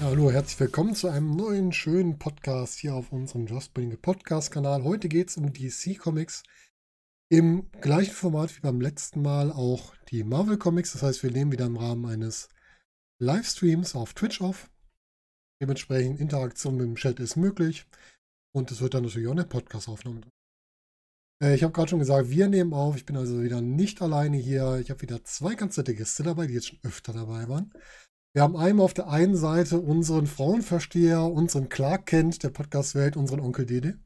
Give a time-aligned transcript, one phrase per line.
[0.00, 4.84] hallo, herzlich willkommen zu einem neuen schönen Podcast hier auf unserem Just Bring Podcast Kanal.
[4.84, 6.44] Heute geht es um DC Comics.
[7.28, 10.92] Im gleichen Format wie beim letzten Mal auch die Marvel Comics.
[10.92, 12.48] Das heißt, wir nehmen wieder im Rahmen eines
[13.18, 14.70] Livestreams auf Twitch auf.
[15.60, 17.86] Dementsprechend Interaktion mit dem Chat ist möglich.
[18.52, 20.20] Und es wird dann natürlich auch eine Podcast-Aufnahme.
[21.42, 22.96] Äh, ich habe gerade schon gesagt, wir nehmen auf.
[22.96, 24.78] Ich bin also wieder nicht alleine hier.
[24.80, 27.72] Ich habe wieder zwei ganz nette Gäste dabei, die jetzt schon öfter dabei waren.
[28.34, 33.40] Wir haben einmal auf der einen Seite unseren Frauenversteher, unseren Clark Kent der Podcast-Welt, unseren
[33.40, 33.98] Onkel Dede.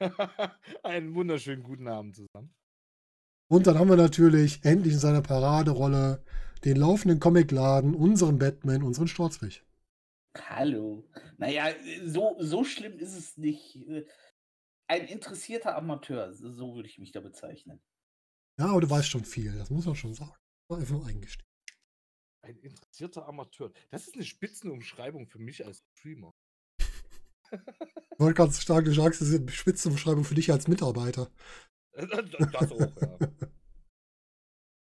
[0.82, 2.54] Einen wunderschönen guten Abend zusammen.
[3.48, 6.22] Und dann haben wir natürlich endlich in seiner Paraderolle
[6.64, 9.64] den laufenden Comicladen, unseren Batman, unseren Sturzwig.
[10.36, 11.08] Hallo.
[11.36, 13.78] Naja, so, so schlimm ist es nicht.
[14.88, 17.80] Ein interessierter Amateur, so würde ich mich da bezeichnen.
[18.58, 20.34] Ja, aber du weißt schon viel, das muss man schon sagen.
[20.70, 21.48] Einfach nur eingestehen.
[22.42, 23.72] Ein interessierter Amateur.
[23.90, 26.34] Das ist eine Spitzenumschreibung für mich als Streamer.
[27.50, 31.30] Ich wollte ganz stark, du sagst, das ist eine Spitzenumschreibung für dich als Mitarbeiter.
[31.96, 33.18] Das auch, ja.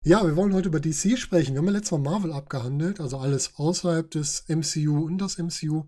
[0.05, 1.53] Ja, wir wollen heute über DC sprechen.
[1.53, 5.87] Wir haben ja letztes Mal Marvel abgehandelt, also alles außerhalb des MCU und das MCU.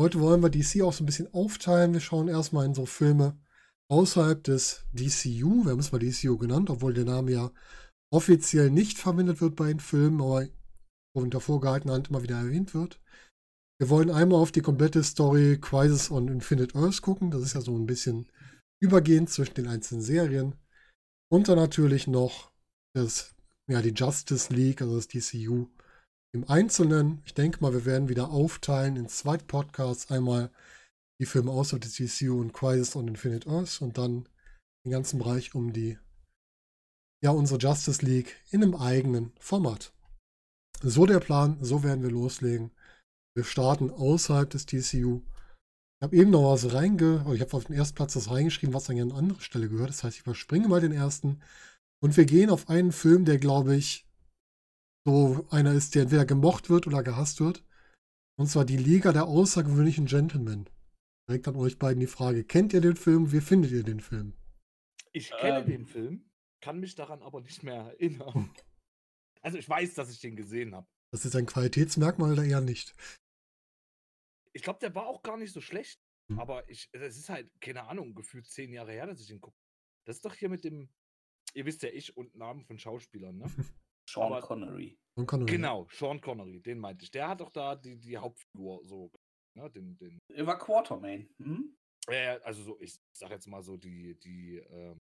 [0.00, 1.92] Heute wollen wir DC auch so ein bisschen aufteilen.
[1.92, 3.38] Wir schauen erstmal in so Filme
[3.90, 5.64] außerhalb des DCU.
[5.64, 7.52] Wir haben es mal DCU genannt, obwohl der Name ja
[8.10, 10.46] offiziell nicht verwendet wird bei den Filmen, aber
[11.14, 12.98] unter vorgehaltener Hand immer wieder erwähnt wird.
[13.78, 17.30] Wir wollen einmal auf die komplette Story Crisis on Infinite Earth gucken.
[17.30, 18.26] Das ist ja so ein bisschen
[18.82, 20.54] übergehend zwischen den einzelnen Serien.
[21.30, 22.50] Und dann natürlich noch
[22.94, 23.33] das,
[23.70, 25.68] ja, die Justice League, also das DCU
[26.34, 27.22] im Einzelnen.
[27.24, 30.10] Ich denke mal, wir werden wieder aufteilen in zwei Podcasts.
[30.10, 30.50] Einmal
[31.20, 34.28] die Filme außer des DCU und Crisis on Infinite Earth und dann
[34.84, 35.98] den ganzen Bereich um die,
[37.22, 39.94] ja, unsere Justice League in einem eigenen Format.
[40.82, 42.72] So der Plan, so werden wir loslegen.
[43.34, 45.22] Wir starten außerhalb des TCU.
[46.00, 47.24] Ich habe eben noch was reinge...
[47.32, 49.88] Ich habe auf den ersten Platz das reingeschrieben, was dann an andere Stelle gehört.
[49.88, 51.40] Das heißt, ich überspringe mal den ersten.
[52.04, 54.06] Und wir gehen auf einen Film, der, glaube ich,
[55.06, 57.64] so einer ist, der entweder gemocht wird oder gehasst wird.
[58.38, 60.68] Und zwar die Liga der außergewöhnlichen Gentlemen.
[61.26, 63.32] Direkt an euch beiden die Frage: Kennt ihr den Film?
[63.32, 64.34] Wie findet ihr den Film?
[65.12, 65.66] Ich kenne ähm.
[65.66, 68.54] den Film, kann mich daran aber nicht mehr erinnern.
[69.40, 70.86] Also ich weiß, dass ich den gesehen habe.
[71.10, 72.94] Das ist ein Qualitätsmerkmal oder eher nicht?
[74.52, 76.02] Ich glaube, der war auch gar nicht so schlecht.
[76.28, 76.38] Hm.
[76.38, 79.56] Aber ich, es ist halt, keine Ahnung, gefühlt zehn Jahre her, dass ich den gucke.
[80.06, 80.90] Das ist doch hier mit dem,
[81.54, 83.46] ihr wisst ja, ich und Namen von Schauspielern, ne?
[84.08, 84.98] Sean Aber, Connery.
[85.16, 85.50] Sean Connery.
[85.50, 87.10] Genau, Sean Connery, den meinte ich.
[87.10, 89.10] Der hat doch da die, die Hauptfigur so,
[89.56, 89.70] ne?
[89.70, 91.28] Den, den, er war Quartermain.
[91.38, 91.76] Hm?
[92.10, 94.98] Ja, also so, ich sag jetzt mal so, die, die, ähm,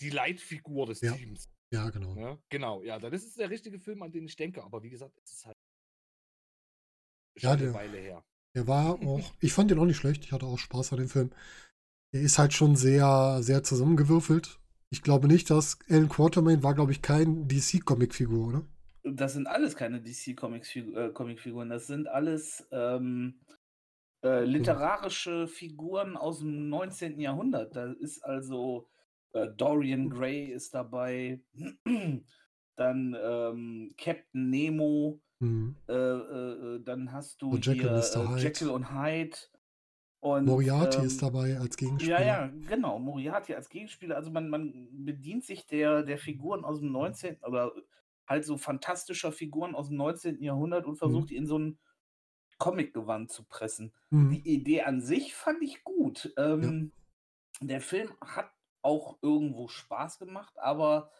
[0.00, 1.12] die Leitfigur des ja.
[1.14, 1.48] Teams.
[1.72, 2.16] Ja, genau.
[2.16, 4.62] Ja, genau, ja, das ist der richtige Film, an den ich denke.
[4.62, 5.56] Aber wie gesagt, es ist halt
[7.36, 8.24] schon ja, der, eine Weile her.
[8.54, 10.24] Der war auch, ich fand den auch nicht schlecht.
[10.24, 11.30] Ich hatte auch Spaß an dem Film.
[12.12, 14.59] Der ist halt schon sehr, sehr zusammengewürfelt.
[14.92, 18.62] Ich glaube nicht, dass Alan Quartermain war, glaube ich, kein DC-Comic-Figur, oder?
[19.04, 21.70] Das sind alles keine DC-Comic-Figuren.
[21.70, 23.40] Äh, das sind alles ähm,
[24.24, 27.20] äh, literarische Figuren aus dem 19.
[27.20, 27.76] Jahrhundert.
[27.76, 28.88] Da ist also
[29.32, 30.10] äh, Dorian hm.
[30.10, 31.40] Gray ist dabei.
[32.76, 35.20] dann ähm, Captain Nemo.
[35.38, 35.74] Mhm.
[35.86, 38.36] Dann hast du und Jekyll, hier.
[38.36, 39.38] Äh, Jekyll und Hyde.
[40.20, 42.20] Und, Moriarty ähm, ist dabei als Gegenspieler.
[42.20, 42.98] Ja, ja, genau.
[42.98, 44.16] Moriarty als Gegenspieler.
[44.16, 47.38] Also man, man bedient sich der, der Figuren aus dem 19.
[47.42, 47.72] oder
[48.26, 50.42] halt so fantastischer Figuren aus dem 19.
[50.42, 51.26] Jahrhundert und versucht, mhm.
[51.28, 51.78] die in so ein
[52.58, 53.92] Comic-Gewand zu pressen.
[54.10, 54.30] Mhm.
[54.30, 56.32] Die Idee an sich fand ich gut.
[56.36, 56.92] Ähm,
[57.60, 57.66] ja.
[57.66, 58.50] Der Film hat
[58.82, 61.10] auch irgendwo Spaß gemacht, aber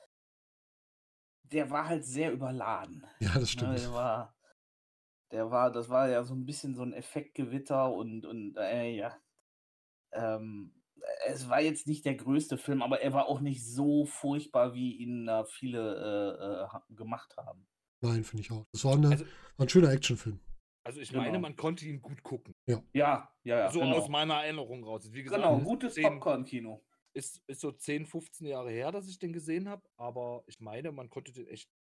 [1.42, 3.06] der war halt sehr überladen.
[3.18, 3.78] Ja, das ne, stimmt.
[3.78, 4.34] Der war,
[5.32, 9.16] der war, das war ja so ein bisschen so ein Effektgewitter und, und äh, ja.
[10.12, 10.72] Ähm,
[11.26, 14.96] es war jetzt nicht der größte Film, aber er war auch nicht so furchtbar, wie
[14.96, 17.66] ihn äh, viele äh, gemacht haben.
[18.02, 18.64] Nein, finde ich auch.
[18.72, 19.24] Das war, eine, also,
[19.56, 20.40] war ein schöner Actionfilm.
[20.84, 21.22] Also ich genau.
[21.22, 22.54] meine, man konnte ihn gut gucken.
[22.66, 23.58] Ja, ja, ja.
[23.58, 23.98] ja so genau.
[23.98, 25.12] aus meiner Erinnerung raus.
[25.12, 26.82] Wie gesagt, genau, gutes Popcorn-Kino
[27.12, 30.92] ist, ist so 10, 15 Jahre her, dass ich den gesehen habe, aber ich meine,
[30.92, 31.70] man konnte den echt.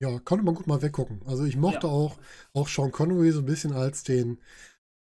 [0.00, 1.22] Ja, konnte man gut mal weggucken.
[1.26, 1.92] Also ich mochte ja.
[1.92, 2.18] auch,
[2.52, 4.38] auch Sean Connery so ein bisschen als den,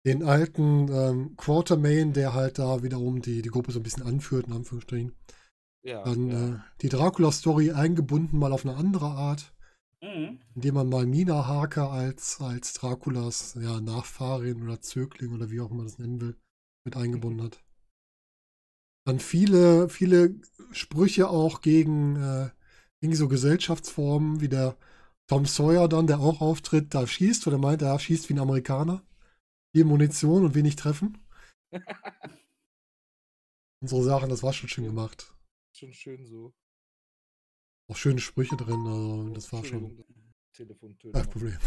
[0.06, 4.48] den alten ähm, Quartermain, der halt da wiederum die, die Gruppe so ein bisschen anführt,
[4.48, 5.14] in Anführungsstrichen.
[5.84, 6.56] Ja, Dann ja.
[6.56, 9.52] Äh, die Dracula-Story eingebunden, mal auf eine andere Art.
[10.02, 10.40] Mhm.
[10.54, 15.72] indem man mal Mina Harker als, als Draculas ja, Nachfahrin oder Zögling oder wie auch
[15.72, 16.36] immer man das nennen will,
[16.84, 17.64] mit eingebunden hat.
[19.06, 20.36] Dann viele, viele
[20.72, 22.50] Sprüche auch gegen äh,
[23.02, 24.78] irgendwie so Gesellschaftsformen, wie der
[25.28, 29.04] Tom Sawyer dann, der auch auftritt, da schießt oder meint, er schießt wie ein Amerikaner.
[29.76, 31.18] Viel Munition und wenig Treffen.
[33.82, 35.34] und so Sachen, das war schon schön gemacht.
[35.76, 36.54] Schon schön so.
[37.88, 40.04] Auch schöne Sprüche drin, also das war schon
[40.54, 41.30] Telefon kein.
[41.30, 41.58] Problem.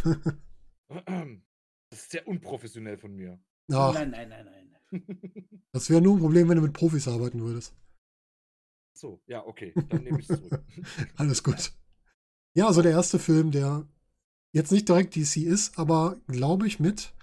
[1.91, 3.41] Das ist sehr unprofessionell von mir.
[3.73, 4.69] Ach, Nein, nein, nein, nein.
[5.73, 7.75] das wäre nur ein Problem, wenn du mit Profis arbeiten würdest.
[8.99, 9.79] So, ja, okay.
[9.89, 10.57] Dann nehme ich es zurück.
[11.17, 11.73] Alles gut.
[12.55, 13.87] Ja, also der erste Film, der
[14.53, 17.15] jetzt nicht direkt DC ist, aber glaube ich mit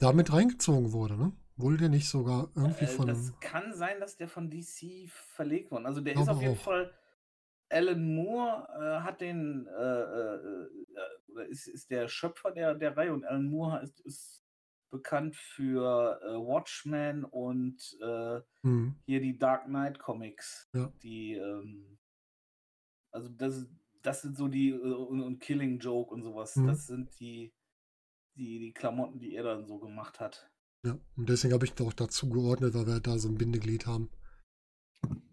[0.00, 1.32] damit reingezogen wurde, ne?
[1.56, 3.40] Wurde der nicht sogar irgendwie Äh, von das einem.
[3.40, 5.86] kann sein, dass der von DC verlegt wurde.
[5.86, 6.60] Also der ist auf jeden auch.
[6.60, 6.92] Fall.
[7.70, 10.68] Alan Moore äh, hat den, äh, äh, äh,
[11.32, 14.43] oder ist, ist der Schöpfer der, der Reihe und Alan Moore ist, ist
[14.94, 20.68] bekannt für äh, Watchmen und äh, Hm, hier die Dark Knight Comics.
[20.72, 20.90] Ja.
[21.02, 21.98] Die, ähm,
[23.12, 23.66] also das,
[24.02, 26.56] das sind so die, äh, und, und Killing Joke und sowas.
[26.56, 26.66] Mhm.
[26.66, 27.52] Das sind die,
[28.36, 30.48] die, die Klamotten, die er dann so gemacht hat.
[30.86, 33.86] ja, und deswegen habe ich ihn auch dazu geordnet, weil wir da so ein Bindeglied
[33.86, 34.08] haben.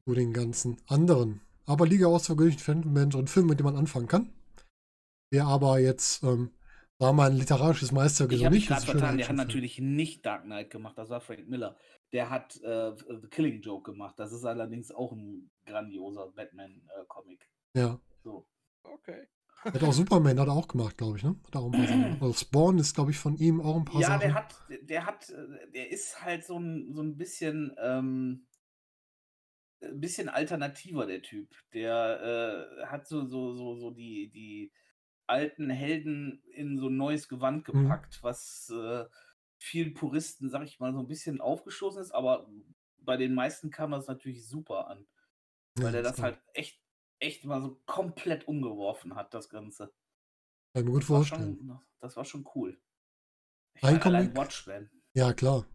[0.05, 1.41] Zu den ganzen anderen.
[1.65, 4.33] Aber Liga außergewöhnlichen Phänomen, so ein Film, mit dem man anfangen kann.
[5.31, 6.51] Der aber jetzt, ähm,
[7.01, 10.43] war mal ein literarisches Meisterwerk Ich habe mich gerade vertan, der hat natürlich nicht Dark
[10.43, 11.75] Knight gemacht, das war Frank Miller.
[12.13, 14.19] Der hat äh, The Killing Joke gemacht.
[14.19, 17.49] Das ist allerdings auch ein grandioser Batman-Comic.
[17.73, 17.99] Ja.
[18.23, 18.47] so.
[18.83, 19.27] Okay.
[19.63, 21.35] Hat auch Superman hat er auch gemacht, glaube ich, ne?
[21.45, 22.17] Hat auch ein paar Sachen.
[22.21, 24.19] Also Spawn ist, glaube ich, von ihm auch ein paar Ja, Sachen.
[24.21, 28.47] der hat, der hat, äh, der ist halt so ein, so ein bisschen, ähm,
[29.83, 31.49] ein bisschen alternativer, der Typ.
[31.73, 34.71] Der äh, hat so, so, so, so die, die
[35.31, 37.83] alten Helden in so ein neues Gewand Mhm.
[37.83, 39.05] gepackt, was äh,
[39.59, 42.49] vielen Puristen, sag ich mal, so ein bisschen aufgestoßen ist, aber
[42.99, 45.07] bei den meisten kam das natürlich super an,
[45.77, 46.25] weil ja, der das klar.
[46.27, 46.81] halt echt,
[47.19, 49.93] echt mal so komplett umgeworfen hat, das Ganze.
[50.73, 51.57] Kann ich mir gut Das war vorstellen.
[51.57, 52.79] schon, das war schon cool.
[53.75, 54.35] Ich Ein Comic?
[54.35, 54.89] Watchmen.
[55.13, 55.65] Ja, klar.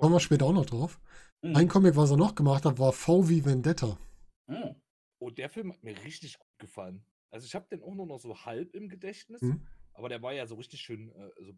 [0.00, 1.00] Kommen wir später auch noch drauf.
[1.42, 1.56] Mhm.
[1.56, 3.98] Ein Comic, was er noch gemacht hat, war V wie Vendetta.
[4.46, 4.74] Mhm.
[5.18, 7.04] Oh, der Film hat mir richtig gut gefallen.
[7.34, 9.66] Also ich habe den auch nur noch so halb im Gedächtnis, Hm?
[9.92, 11.52] aber der war ja so richtig schön äh, so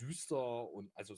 [0.00, 1.16] düster und also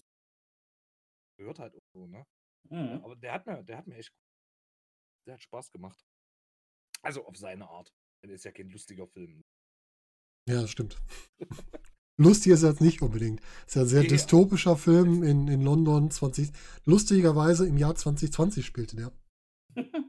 [1.39, 2.27] gehört halt auch so, ne?
[2.69, 3.01] Mhm.
[3.03, 4.13] Aber der hat mir, der hat mir echt,
[5.27, 6.05] der hat Spaß gemacht.
[7.03, 7.95] Also auf seine Art.
[8.23, 9.45] Der ist ja kein lustiger Film.
[10.49, 11.01] Ja, stimmt.
[12.21, 13.41] Lustig ist er jetzt nicht unbedingt.
[13.67, 14.09] Ist ja ein sehr Ja.
[14.09, 16.51] dystopischer Film in, in London 20.
[16.85, 19.13] Lustigerweise im Jahr 2020 spielte der.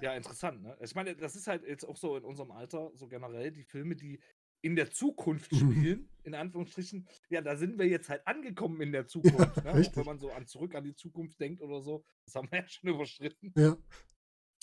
[0.00, 0.76] Ja, interessant, ne?
[0.80, 3.96] Ich meine, das ist halt jetzt auch so in unserem Alter, so generell, die Filme,
[3.96, 4.20] die
[4.62, 5.56] in der Zukunft Mhm.
[5.72, 9.06] spielen, in Anführungsstrichen, ja, da sind wir jetzt halt angekommen in der
[9.54, 9.70] Zukunft, ne?
[9.72, 12.04] Auch wenn man so an zurück an die Zukunft denkt oder so.
[12.26, 13.52] Das haben wir ja schon überschritten.
[13.56, 13.76] Ja.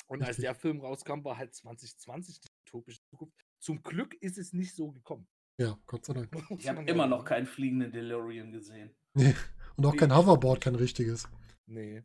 [0.08, 0.44] Und als Richtig.
[0.46, 3.34] der Film rauskam, war halt 2020 die utopische Zukunft.
[3.60, 5.28] Zum Glück ist es nicht so gekommen.
[5.58, 6.30] Ja, Gott sei Dank.
[6.60, 8.94] Ich habe ja immer noch keinen fliegenden DeLorean gesehen.
[9.14, 9.34] Nee.
[9.78, 10.16] Und auch kein Nee.
[10.16, 11.28] Hoverboard, kein richtiges.
[11.68, 12.04] Nee.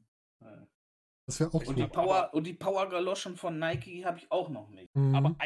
[1.29, 4.71] Das wäre auch Und die Power, und die Power-Galoschen von Nike habe ich auch noch
[4.71, 4.97] nicht.
[4.97, 5.15] Mhm.
[5.15, 5.37] Aber,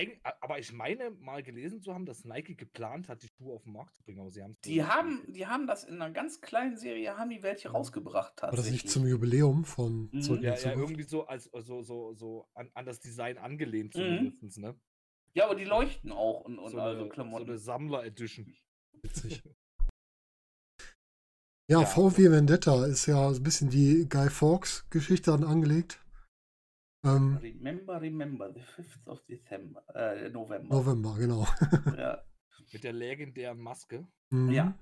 [0.40, 3.72] aber ich meine mal gelesen zu haben, dass Nike geplant hat, die Schuhe auf den
[3.72, 6.76] Markt zu bringen, aber sie haben Die haben, die haben das in einer ganz kleinen
[6.76, 10.20] Serie, haben die welche rausgebracht War das nicht zum Jubiläum von Mhm.
[10.22, 13.98] Zurück Ja, ja, irgendwie so als so, so, so an, an das Design angelehnt Mhm.
[13.98, 14.80] zumindest, ne?
[15.34, 17.48] Ja, aber die leuchten auch und, und so, also eine, so Klamotten.
[17.48, 18.54] eine Sammler-Edition.
[19.02, 19.42] Witzig.
[21.72, 25.98] Ja, Ja, VW Vendetta ist ja ein bisschen die Guy Fawkes-Geschichte dann angelegt.
[27.04, 30.76] Ähm, Remember, remember, the 5th of December, äh, November.
[30.76, 31.46] November, genau.
[31.98, 32.22] Ja.
[32.72, 34.06] Mit der legendären Maske.
[34.30, 34.50] Mhm.
[34.50, 34.78] Ja.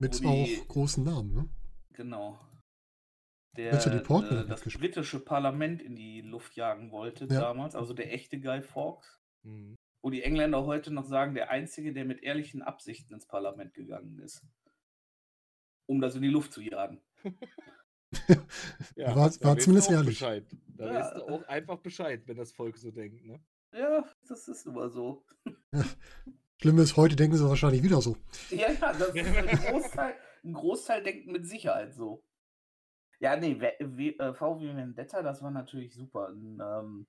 [0.00, 1.48] Mit die- auch großen Namen, ne?
[1.94, 2.38] Genau.
[3.56, 7.40] Der äh, das britische Parlament in die Luft jagen wollte Ja.
[7.40, 9.18] damals, also der echte Guy Fawkes.
[9.44, 9.76] Mhm.
[10.04, 14.18] Wo die Engländer heute noch sagen, der Einzige, der mit ehrlichen Absichten ins Parlament gegangen
[14.18, 14.44] ist.
[15.86, 17.00] Um das in die Luft zu jagen.
[18.94, 20.18] Ja, War- da war weißt zumindest du auch ehrlich.
[20.20, 20.46] Bescheid.
[20.68, 21.00] Da Ja.
[21.00, 23.40] weißt du auch einfach Bescheid, wenn das Volk so denkt, ne?
[23.74, 25.24] Ja, das ist immer so.
[26.62, 28.16] Schlimm ist, heute denken sie wahrscheinlich wieder so.
[28.50, 30.14] Ja, ja, das ist ein Großteil,
[30.44, 32.24] ein Großteil denkt mit Sicherheit so.
[33.18, 36.28] Ja, nee, äh, VW Vendetta, das war natürlich super.
[36.28, 37.06] Ein ähm,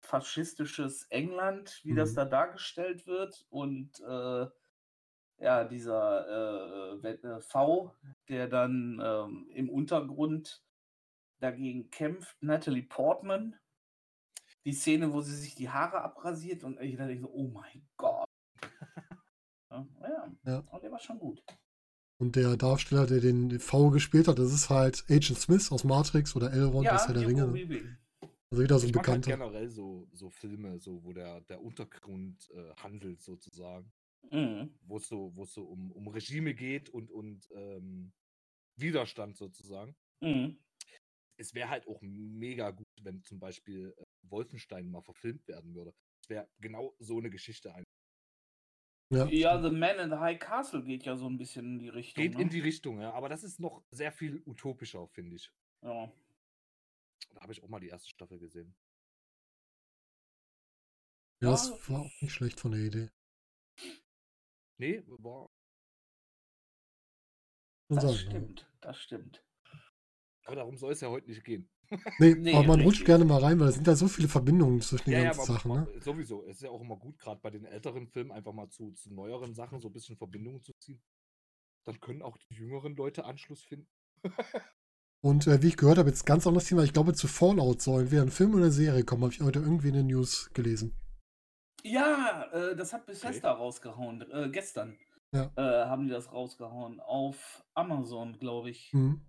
[0.00, 2.16] faschistisches England, wie das Mhm.
[2.16, 3.46] da dargestellt wird.
[3.48, 4.46] Und äh,
[5.38, 6.26] ja, dieser
[6.96, 7.94] äh, We- äh, V,
[8.28, 10.62] der dann ähm, im Untergrund
[11.40, 13.56] dagegen kämpft, Natalie Portman.
[14.64, 18.26] Die Szene, wo sie sich die Haare abrasiert und ich dachte so, oh mein Gott.
[19.70, 20.32] Ja, ja.
[20.44, 20.58] Ja.
[20.70, 21.42] Und der war schon gut.
[22.18, 26.34] Und der Darsteller, der den V gespielt hat, das ist halt Agent Smith aus Matrix
[26.36, 27.46] oder Elrond aus Herr der Ringe.
[27.48, 27.98] ne?
[28.50, 29.30] Also wieder so ein halt Bekannter.
[29.32, 33.92] generell so, so Filme, so, wo der, der Untergrund äh, handelt, sozusagen.
[34.30, 34.78] Mhm.
[34.82, 38.12] Wo es so, wo es so um, um Regime geht und, und ähm,
[38.76, 39.96] Widerstand sozusagen.
[40.20, 40.58] Mhm.
[41.38, 45.94] Es wäre halt auch mega gut, wenn zum Beispiel äh, Wolfenstein mal verfilmt werden würde.
[46.22, 47.84] Es wäre genau so eine Geschichte ein.
[49.12, 51.88] Ja, Ja, The Man in the High Castle geht ja so ein bisschen in die
[51.88, 52.22] Richtung.
[52.22, 52.42] Geht ne?
[52.42, 53.12] in die Richtung, ja.
[53.12, 55.50] Aber das ist noch sehr viel utopischer, finde ich.
[55.82, 56.12] ja.
[57.34, 58.74] Da habe ich auch mal die erste Staffel gesehen.
[61.42, 63.10] ja, das war auch nicht schlecht von der Idee.
[64.78, 65.48] Nee, war.
[67.88, 68.12] Das ja.
[68.14, 69.42] stimmt, das stimmt.
[70.44, 71.68] Aber darum soll es ja heute nicht gehen.
[72.18, 74.80] Nee, Nee, aber man rutscht gerne mal rein, weil es sind ja so viele Verbindungen
[74.80, 75.68] zwischen den Ja, ja, ganzen aber Sachen.
[75.68, 76.00] ma- Ne?
[76.00, 76.44] sowieso.
[76.46, 79.12] Es ist ja auch immer gut, gerade bei den älteren Filmen, einfach mal zu, zu
[79.14, 81.00] neueren Sachen so ein bisschen Verbindungen zu ziehen.
[81.86, 83.88] Dann können auch die jüngeren Leute Anschluss finden.
[85.24, 86.82] Und äh, wie ich gehört habe, jetzt ganz anderes Thema.
[86.82, 89.22] Ich glaube, zu Fallout soll entweder ein Film oder eine Serie kommen.
[89.22, 90.94] Habe ich heute irgendwie in den News gelesen.
[91.86, 94.22] Ja, äh, das hat Bethesda rausgehauen.
[94.30, 94.96] Äh, gestern
[95.32, 95.50] Ja.
[95.56, 97.00] äh, haben die das rausgehauen.
[97.00, 98.92] Auf Amazon, glaube ich.
[98.92, 99.20] Mhm.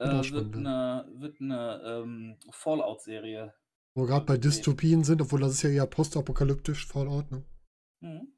[0.00, 3.54] Äh, Wird eine, wird eine ähm, Fallout-Serie.
[3.94, 4.40] Wo wir gerade bei Okay.
[4.42, 7.30] Dystopien sind, obwohl das ist ja eher postapokalyptisch, Fallout.
[7.30, 7.44] Ne?
[8.00, 8.36] Mhm.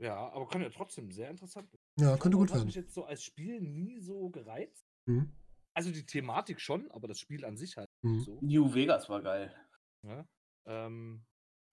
[0.00, 1.82] Ja, aber kann ja trotzdem sehr interessant werden.
[1.98, 2.66] Ja, könnte gut Fallout hat werden.
[2.66, 4.84] mich jetzt so als Spiel nie so gereizt.
[5.06, 5.32] Mhm.
[5.74, 8.20] Also die Thematik schon, aber das Spiel an sich halt Mhm.
[8.20, 8.38] so.
[8.42, 9.54] New Vegas war geil.
[10.02, 10.26] Ja,
[10.66, 11.24] ähm,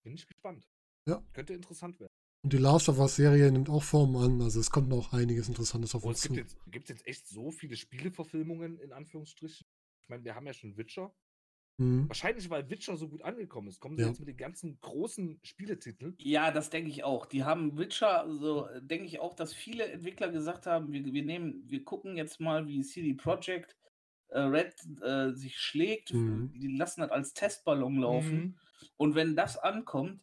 [0.03, 0.67] bin ich gespannt.
[1.07, 1.23] Ja.
[1.33, 2.11] Könnte interessant werden.
[2.43, 4.41] Und die Last of Us-Serie nimmt auch Form an.
[4.41, 6.33] Also es kommt noch einiges Interessantes auf Oh, uns es zu.
[6.33, 9.65] gibt jetzt, gibt's jetzt echt so viele Spieleverfilmungen, in Anführungsstrichen.
[10.03, 11.13] Ich meine, wir haben ja schon Witcher.
[11.79, 12.07] Mhm.
[12.09, 14.09] Wahrscheinlich, weil Witcher so gut angekommen ist, kommen sie Ja.
[14.09, 16.15] jetzt mit den ganzen großen Spieletiteln.
[16.19, 17.25] Ja, das denke ich auch.
[17.25, 21.23] Die haben Witcher, so äh, denke ich auch, dass viele Entwickler gesagt haben, wir, wir
[21.23, 23.75] nehmen, wir gucken jetzt mal, wie CD Projekt
[24.29, 26.13] äh, Red äh, sich schlägt.
[26.13, 26.51] Mhm.
[26.53, 28.37] Die lassen das als Testballon laufen.
[28.39, 28.57] Mhm.
[28.97, 30.21] Und wenn das ankommt,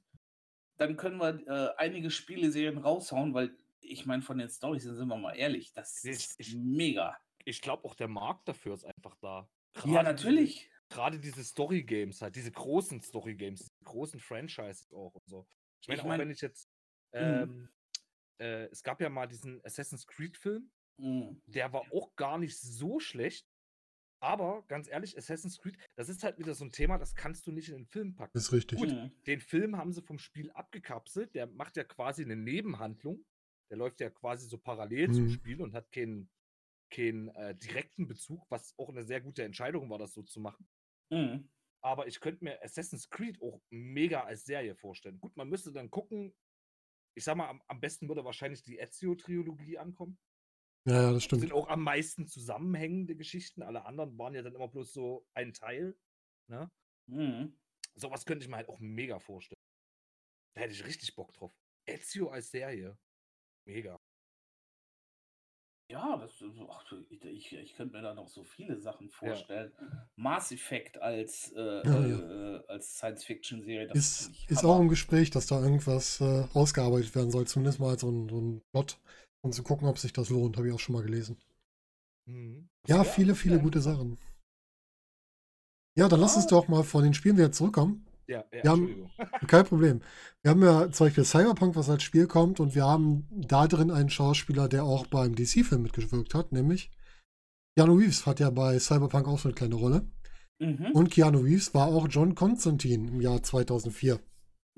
[0.77, 5.17] dann können wir äh, einige Spieleserien raushauen, weil ich meine, von den Storys sind wir
[5.17, 7.17] mal ehrlich, das ist ich- mega.
[7.45, 9.49] Ich glaube auch, der Markt dafür ist einfach da.
[9.77, 10.71] Ja, Gerade natürlich.
[10.89, 15.47] Gerade diese Story-Games halt, diese großen Story-Games, diese großen Franchises auch und so.
[15.83, 16.69] Ich meine, Ich auch mein- wenn ich jetzt.
[17.13, 17.21] Mhm.
[17.21, 17.69] Ähm,
[18.41, 21.43] äh, es gab ja mal diesen Assassin's Creed-Film, Mhm.
[21.47, 23.47] der war auch gar nicht so schlecht.
[24.25, 27.53] Aber ganz ehrlich, Assassin's Creed, das ist halt wieder so ein Thema, das kannst du
[27.53, 28.31] nicht in den Film packen.
[28.33, 28.79] Das ist richtig.
[28.79, 28.91] Gut.
[28.91, 29.13] Mhm.
[29.27, 31.35] Den Film haben sie vom Spiel abgekapselt.
[31.35, 33.23] Der macht ja quasi eine Nebenhandlung.
[33.71, 35.31] Der läuft ja quasi so parallel zum Mhm.
[35.31, 36.31] Spiel und hat keinen,
[36.91, 40.67] keinen äh, direkten Bezug, was auch eine sehr gute Entscheidung war, das so zu machen.
[41.11, 41.51] Mhm.
[41.83, 45.21] Aber ich könnte mir Assassin's Creed auch mega als Serie vorstellen.
[45.21, 46.35] Gut, man müsste dann gucken.
[47.15, 50.19] Ich sag mal, am, am besten würde wahrscheinlich die Ezio-Trilogie ankommen.
[50.87, 51.41] Ja, ja, das Das stimmt.
[51.43, 53.63] sind auch am meisten zusammenhängende Geschichten.
[53.63, 55.97] Alle anderen waren ja dann immer bloß so ein Teil.
[56.49, 56.71] Ne?
[57.07, 57.57] Mhm.
[57.95, 59.61] Sowas könnte ich mir halt auch mega vorstellen.
[60.55, 61.53] Da hätte ich richtig Bock drauf.
[61.87, 62.99] Ezio als Serie.
[63.67, 63.99] Mega.
[65.91, 69.71] Ja, das, ach, ich, ich, könnte mir da noch so viele Sachen vorstellen.
[70.17, 72.57] Mass Effect als, äh, Ja, ja.
[72.57, 73.89] äh, als Science-Fiction-Serie.
[73.89, 77.47] das Ist, ist auch im Gespräch, dass da irgendwas äh, ausgearbeitet werden soll.
[77.47, 78.99] Zumindest mal so ein, so ein Plot,
[79.45, 80.57] um zu gucken, ob sich das lohnt.
[80.57, 81.37] Habe ich auch schon mal gelesen.
[82.27, 82.69] Mhm.
[82.87, 83.81] Ja, Ja, viele, viele wär gute.
[83.81, 84.19] Sachen.
[85.97, 86.51] Ja, dann lass uns Ah.
[86.51, 88.07] doch mal von den Spielen wieder zurückkommen.
[88.27, 89.11] Ja, ja, Wir haben- Entschuldigung.
[89.49, 90.01] Kein Problem.
[90.43, 93.91] Wir haben ja zum Beispiel Cyberpunk, was als Spiel kommt, und wir haben da drin
[93.91, 96.91] einen Schauspieler, der auch beim DC-Film mitgewirkt hat, nämlich
[97.77, 100.09] Keanu Reeves hat ja bei Cyberpunk auch so eine kleine Rolle.
[100.61, 100.93] Mhm.
[100.95, 104.21] Und Keanu Reeves war auch John Constantine im Jahr 2004.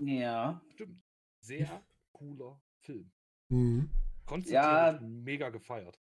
[0.03, 0.61] Ja.
[0.75, 1.01] Stimmt.
[1.41, 1.83] Sehr
[2.13, 3.11] cooler Film.
[3.51, 3.91] Mhm.
[4.26, 4.87] Konstantin Ja.
[4.87, 5.99] hat mega gefeiert.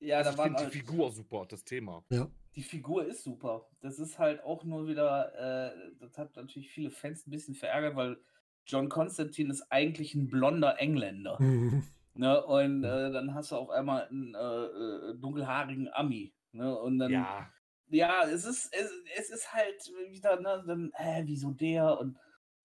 [0.00, 2.04] Ja, also da ich waren finde die halt, Figur super, das Thema.
[2.10, 2.28] Ja.
[2.54, 3.68] die Figur ist super.
[3.80, 5.32] Das ist halt auch nur wieder,
[5.72, 8.18] äh, das hat natürlich viele Fans ein bisschen verärgert, weil
[8.66, 11.40] John Constantine ist eigentlich ein blonder Engländer.
[11.40, 11.82] Mhm.
[12.14, 12.44] Ne?
[12.44, 16.34] Und äh, dann hast du auf einmal einen äh, äh, dunkelhaarigen Ami.
[16.52, 16.78] Ne?
[16.78, 17.50] Und dann, ja,
[17.88, 21.98] Ja, es ist, es, es ist halt wieder, ne, dann, hä, wieso der?
[21.98, 22.18] Und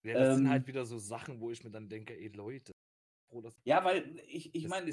[0.03, 0.51] ja das sind Ähm.
[0.51, 2.73] halt wieder so Sachen, wo ich mir dann denke, ey Leute,
[3.29, 4.91] froh, dass ja, weil ich, ich meine,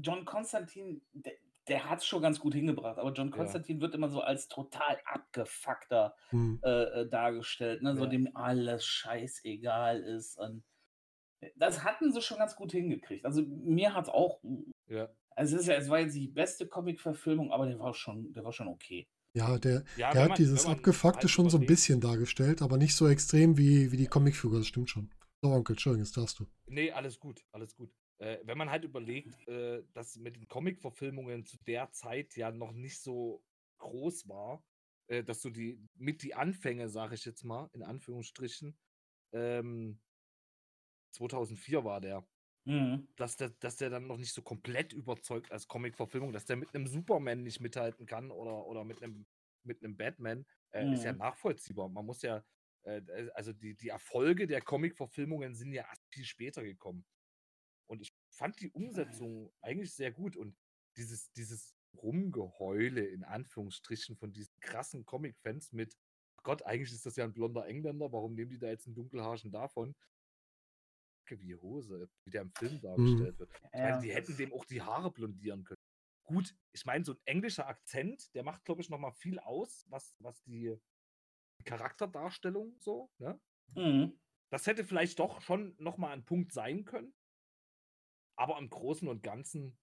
[0.00, 1.32] John Constantine, der,
[1.68, 3.36] der hat es schon ganz gut hingebracht, aber John Ja.
[3.36, 6.60] Constantine wird immer so als total abgefuckter Mhm.
[6.62, 7.94] äh, äh, dargestellt, ne?
[7.96, 8.10] so Ja.
[8.10, 10.36] dem alles scheißegal ist.
[10.38, 10.64] Und
[11.56, 13.24] das hatten sie schon ganz gut hingekriegt.
[13.24, 14.40] Also mir hat es auch,
[14.88, 15.08] ja.
[15.36, 18.32] also es, ist ja, es war jetzt nicht die beste Comic-Verfilmung, aber der war schon,
[18.32, 19.06] der war schon okay.
[19.32, 22.76] Ja, der, ja der hat man- dieses Abgefuckte halt schon so ein bisschen dargestellt, aber
[22.78, 25.08] nicht so extrem wie, wie die Comicfigur, das stimmt schon.
[25.42, 26.46] So, Onkel, Entschuldigung, jetzt darfst du.
[26.68, 27.92] Nee, alles gut, alles gut.
[28.18, 32.72] äh, wenn man halt überlegt, äh, dass mit den Comic-Verfilmungen zu der Zeit ja noch
[32.72, 33.44] nicht so
[33.78, 34.64] groß war,
[35.08, 38.78] äh, dass du die mit die Anfänge, sage ich jetzt mal, in Anführungsstrichen,
[39.32, 40.00] ähm,
[41.12, 42.28] 2004 war der,
[42.66, 43.06] Mhm.
[43.16, 46.74] dass der, dass der dann noch nicht so komplett überzeugt als Comic-Verfilmung, dass der mit
[46.74, 49.26] einem Superman nicht mithalten kann oder, oder mit einem
[49.64, 51.14] mit einem Batman, äh, ist ja Mhm.
[51.14, 51.88] nachvollziehbar.
[51.90, 52.44] Man muss ja,
[53.34, 57.04] also die, die Erfolge der Comic-Verfilmungen sind ja erst viel später gekommen.
[57.86, 60.56] Und ich fand die Umsetzung eigentlich sehr gut und
[60.96, 65.96] dieses, dieses Rumgeheule in Anführungsstrichen von diesen krassen Comic-Fans mit,
[66.42, 69.50] Gott, eigentlich ist das ja ein blonder Engländer, warum nehmen die da jetzt einen Dunkelhaarschen
[69.50, 69.94] davon?
[71.28, 73.52] Wie Hose, wie der im Film dargestellt wird.
[73.72, 75.80] Ich meine, die hätten dem auch die Haare blondieren können.
[76.24, 80.16] Gut, ich meine, so ein englischer Akzent, der macht, glaube ich, nochmal viel aus, was,
[80.18, 80.76] was die
[81.64, 83.40] Charakterdarstellung so, ne?
[83.74, 84.18] Mhm.
[84.50, 87.14] Das hätte vielleicht doch schon nochmal ein Punkt sein können.
[88.36, 89.78] Aber im Großen und Ganzen,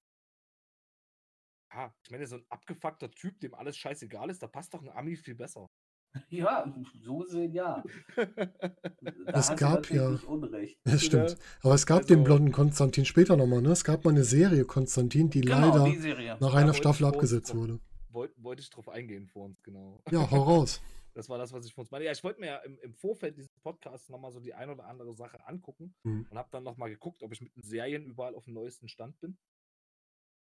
[1.73, 4.89] ja, ich meine, so ein abgefuckter Typ, dem alles scheißegal ist, da passt doch ein
[4.89, 5.69] Ami viel besser.
[6.29, 7.83] Ja, so gesehen ja.
[8.15, 10.79] Da Es gab ja- nicht Unrecht.
[10.83, 11.37] Das stimmt.
[11.61, 13.69] Aber es gab den Also- blonden Konstantin später nochmal, ne?
[13.71, 17.57] Es gab mal eine Serie Konstantin, die Genau, leider die nach einer Staffel abgesetzt drauf-
[17.59, 17.79] wurde.
[18.09, 20.01] Wollte wollte ich drauf eingehen vor uns, genau.
[20.09, 20.81] Ja, hau raus.
[21.17, 22.05] Das war das, was ich vor uns meine.
[22.05, 24.85] Ja, ich wollte mir ja im, im Vorfeld dieses Podcasts nochmal so die ein oder
[24.85, 26.27] andere Sache angucken Mhm.
[26.29, 29.19] und habe dann nochmal geguckt, ob ich mit den Serien überall auf dem neuesten Stand
[29.19, 29.39] bin.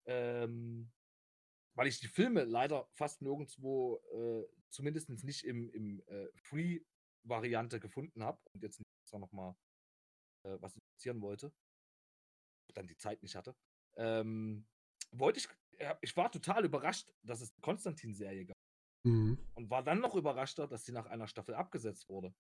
[0.06, 0.92] Ähm,
[1.76, 8.22] weil ich die Filme leider fast nirgendwo, äh, zumindest nicht im, im äh, Free-Variante gefunden
[8.26, 9.56] habe und jetzt nicht extra nochmal
[10.44, 11.54] äh, was interessieren wollte,
[12.74, 13.56] dann die Zeit nicht hatte.
[13.96, 14.68] Ähm,
[15.12, 15.48] wollte ich,
[16.02, 18.56] ich war total überrascht, dass es eine Konstantin-Serie gab
[19.06, 19.38] Mhm.
[19.54, 22.34] und war dann noch überraschter, dass sie nach einer Staffel abgesetzt wurde.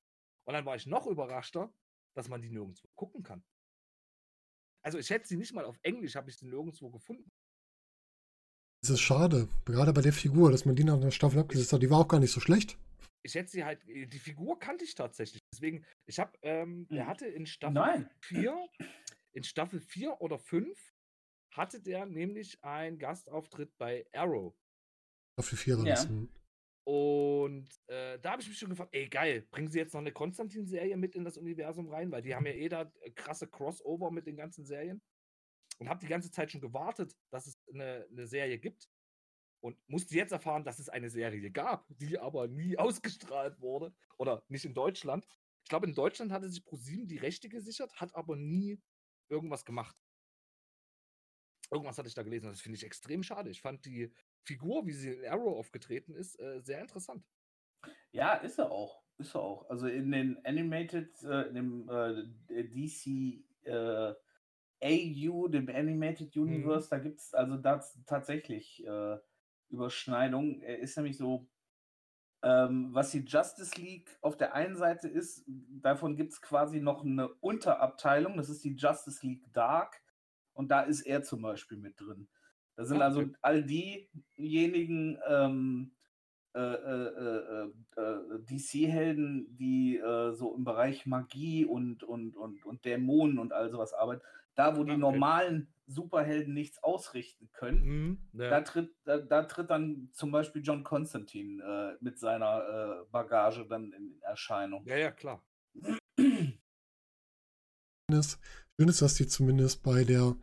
[0.48, 1.74] Und dann war ich noch überraschter,
[2.16, 3.44] dass man die nirgendwo gucken kann.
[4.84, 7.32] Also ich hätte sie nicht mal auf Englisch, habe ich sie nirgendwo gefunden.
[8.84, 11.82] Es ist schade, gerade bei der Figur, dass man die nach einer Staffel abgesetzt hat.
[11.82, 12.78] Die war auch gar nicht so schlecht.
[13.24, 15.42] Ich hätte sie halt, die Figur kannte ich tatsächlich.
[15.52, 17.08] Deswegen, ich habe, ähm, der Hm.
[17.10, 18.10] hatte in Staffel Nein.
[18.22, 18.56] 4,
[19.32, 20.94] in Staffel 4 oder 5
[21.52, 24.54] hatte der nämlich einen Gastauftritt bei Arrow.
[25.40, 25.96] Staffel 4 war Ja.
[25.96, 26.08] das.
[26.86, 30.12] Und äh, da habe ich mich schon gefragt, ey geil, bringen sie jetzt noch eine
[30.12, 34.12] Konstantin-Serie mit in das Universum rein, weil die haben ja eh da äh, krasse Crossover
[34.12, 35.02] mit den ganzen Serien.
[35.80, 38.88] Und habe die ganze Zeit schon gewartet, dass es eine, eine Serie gibt.
[39.62, 43.92] Und musste jetzt erfahren, dass es eine Serie gab, die aber nie ausgestrahlt wurde.
[44.20, 45.28] Oder nicht in Deutschland.
[45.64, 48.80] Ich glaube, in Deutschland hatte sich ProSieben die Rechte gesichert, hat aber nie
[49.28, 49.98] irgendwas gemacht.
[51.72, 52.46] Irgendwas hatte ich da gelesen.
[52.46, 53.50] Das finde ich extrem schade.
[53.50, 54.14] Ich fand die
[54.46, 57.26] Figur, wie sie in Arrow aufgetreten ist, äh, sehr interessant.
[58.12, 59.04] Ja, ist er auch.
[59.18, 59.70] Ist er auch.
[59.70, 64.14] Also in den Animated, äh, in dem äh, DC äh,
[64.82, 69.18] AU, dem Animated Universe, da gibt es also da tatsächlich äh,
[69.70, 70.62] Überschneidungen.
[70.62, 71.48] Er ist nämlich so,
[72.44, 77.04] ähm, was die Justice League auf der einen Seite ist, davon gibt es quasi noch
[77.04, 80.02] eine Unterabteilung, das ist die Justice League Dark.
[80.54, 82.30] Und da ist er zum Beispiel mit drin.
[82.76, 85.92] Da sind also all diejenigen ähm,
[86.54, 92.86] äh, äh, äh, äh, DC-Helden, die äh, so im Bereich Magie und, und, und, und
[92.86, 94.22] Dämonen und all sowas arbeiten,
[94.56, 95.02] da wo die Ah, okay.
[95.02, 98.50] normalen Superhelden nichts ausrichten können, Mhm, ja.
[98.50, 103.66] da, tritt, da, da tritt dann zum Beispiel John Constantine äh, mit seiner äh, Bagage
[103.68, 104.86] dann in Erscheinung.
[104.86, 105.44] ja, ja, klar.
[108.10, 110.36] Schön ist, dass die zumindest bei der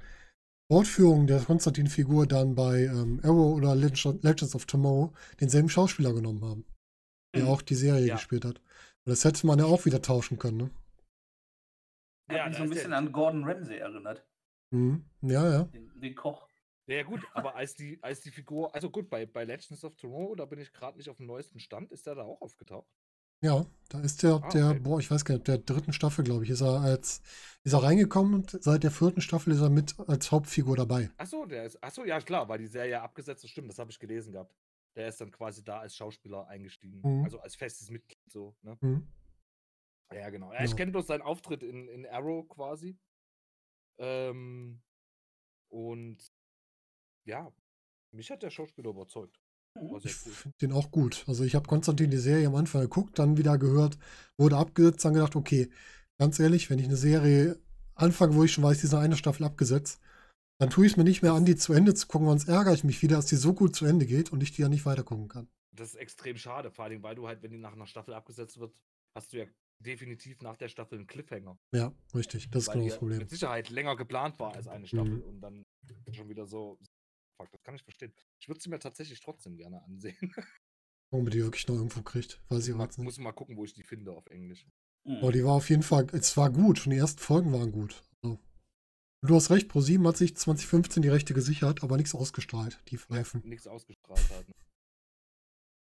[0.76, 6.42] Fortführung der Konstantin-Figur dann bei ähm, Arrow oder Legend- Legends of Tomorrow denselben Schauspieler genommen
[6.42, 6.64] haben,
[7.34, 7.48] der Mhm.
[7.50, 8.14] auch die Serie Ja.
[8.14, 8.56] gespielt hat.
[8.56, 10.70] Und das hätte man ja auch wieder tauschen können, ne?
[12.30, 14.26] Hat Ja, mich da so ein bisschen an Gordon Ramsay erinnert,
[14.70, 15.04] Mhm.
[15.20, 15.64] Ja, ja.
[15.64, 16.48] den, den Koch.
[16.86, 19.94] Ja, ja, gut, aber als die, als die Figur, also gut, bei, bei Legends of
[19.96, 22.88] Tomorrow, da bin ich gerade nicht auf dem neuesten Stand, ist der da auch aufgetaucht?
[23.42, 24.78] Ja, da ist der, Ah, der, okay.
[24.80, 27.20] boah, ich weiß gar nicht, der dritten Staffel, glaube ich, ist er als,
[27.64, 31.10] ist er reingekommen und seit der vierten Staffel ist er mit als Hauptfigur dabei.
[31.18, 33.98] Achso, der ist, achso, ja, klar, weil die Serie abgesetzt ist, stimmt, das habe ich
[33.98, 34.54] gelesen gehabt.
[34.94, 37.24] Der ist dann quasi da als Schauspieler eingestiegen, Mhm.
[37.24, 38.78] also als festes Mitglied, so, ne?
[38.80, 39.08] Mhm.
[40.12, 40.52] Ja, genau.
[40.52, 42.98] Ja, ich kenne bloß seinen Auftritt in, in Arrow quasi.
[43.98, 44.82] Ähm,
[45.70, 46.18] und
[47.24, 47.50] ja,
[48.12, 49.40] mich hat der Schauspieler überzeugt.
[49.74, 50.32] Sehr Ich cool.
[50.32, 51.24] finde den auch gut.
[51.26, 53.98] Also ich habe Konstantin die Serie am Anfang geguckt, dann wieder gehört,
[54.36, 55.70] wurde abgesetzt, dann gedacht, okay,
[56.18, 57.58] ganz ehrlich, wenn ich eine Serie
[57.94, 60.00] anfange, wo ich schon weiß, die ist nach einer Staffel abgesetzt,
[60.58, 62.74] dann tue ich es mir nicht mehr an, die zu Ende zu gucken, sonst ärgere
[62.74, 64.86] ich mich wieder, dass die so gut zu Ende geht und ich die ja nicht
[64.86, 65.48] weiter gucken kann.
[65.74, 68.58] Das ist extrem schade, vor allem, weil du halt, wenn die nach einer Staffel abgesetzt
[68.60, 68.74] wird,
[69.16, 69.46] hast du ja
[69.80, 71.58] definitiv nach der Staffel ein Cliffhanger.
[71.74, 72.50] Ja, richtig.
[72.50, 73.18] Das ist genau das Problem.
[73.18, 75.22] mit Sicherheit länger geplant war als eine Staffel Mhm.
[75.22, 75.64] und dann
[76.12, 76.78] schon wieder so.
[77.40, 78.12] Fuck, das kann ich verstehen.
[78.42, 80.16] Ich würde sie mir tatsächlich trotzdem gerne ansehen.
[81.12, 82.98] Warum man die wirklich noch irgendwo kriegt, weiß ich Mal, nicht.
[82.98, 84.66] muss mal gucken, wo ich die finde auf Englisch.
[85.04, 85.18] Mhm.
[85.18, 88.02] Aber die war auf jeden Fall, es war gut und die ersten Folgen waren gut.
[88.20, 88.40] Also,
[89.24, 93.42] du hast recht, ProSieben hat sich 2015 die Rechte gesichert, aber nichts ausgestrahlt, die Pfeifen.
[93.44, 94.48] Nichts ausgestrahlt hat.
[94.48, 94.54] ne?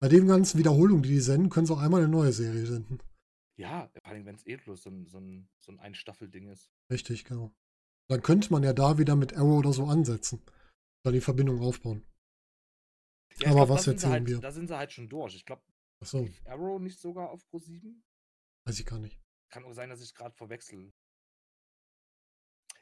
[0.01, 2.99] Bei dem ganzen Wiederholungen, die die senden, können sie auch einmal eine neue Serie senden.
[3.57, 6.69] Ja, vor allem, wenn es eh bloß so ein, so ein, so ein Ein-Staffel-Ding ist.
[6.91, 7.53] Richtig, genau.
[8.09, 10.41] Dann könnte man ja da wieder mit Arrow oder so ansetzen.
[11.05, 12.05] Dann die Verbindung aufbauen.
[13.41, 14.39] Ja, Aber glaub, was erzählen halt, wir?
[14.39, 15.35] Da sind sie halt schon durch.
[15.35, 15.63] Ich glaube,
[15.99, 18.03] Achso, Arrow nicht sogar auf Pro 7?
[18.65, 19.19] weiß ich gar nicht.
[19.49, 20.93] Kann auch sein, dass ich gerade verwechsel.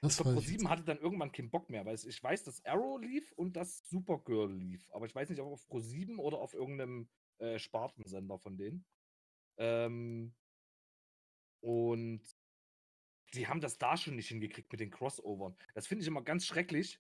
[0.02, 1.96] Das Ich glaube, weiß Pro ich jetzt 7 hatte dann irgendwann keinen Bock mehr, weil
[1.96, 4.88] ich weiß, dass Arrow lief und dass Supergirl lief.
[4.92, 8.86] Aber ich weiß nicht, ob auf Pro 7 oder auf irgendeinem äh, Spartensender von denen.
[9.58, 10.36] Ähm,
[11.62, 12.22] und
[13.34, 15.58] die haben das da schon nicht hingekriegt mit den Crossovern.
[15.74, 17.00] Das finde ich immer ganz schrecklich,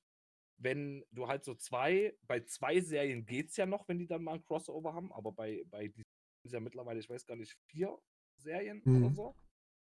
[0.57, 4.23] wenn du halt so zwei, bei zwei Serien geht es ja noch, wenn die dann
[4.23, 6.03] mal ein Crossover haben, aber bei, bei die
[6.43, 7.97] ist ja mittlerweile, ich weiß gar nicht, vier
[8.37, 9.13] Serien oder Mhm.
[9.13, 9.35] so.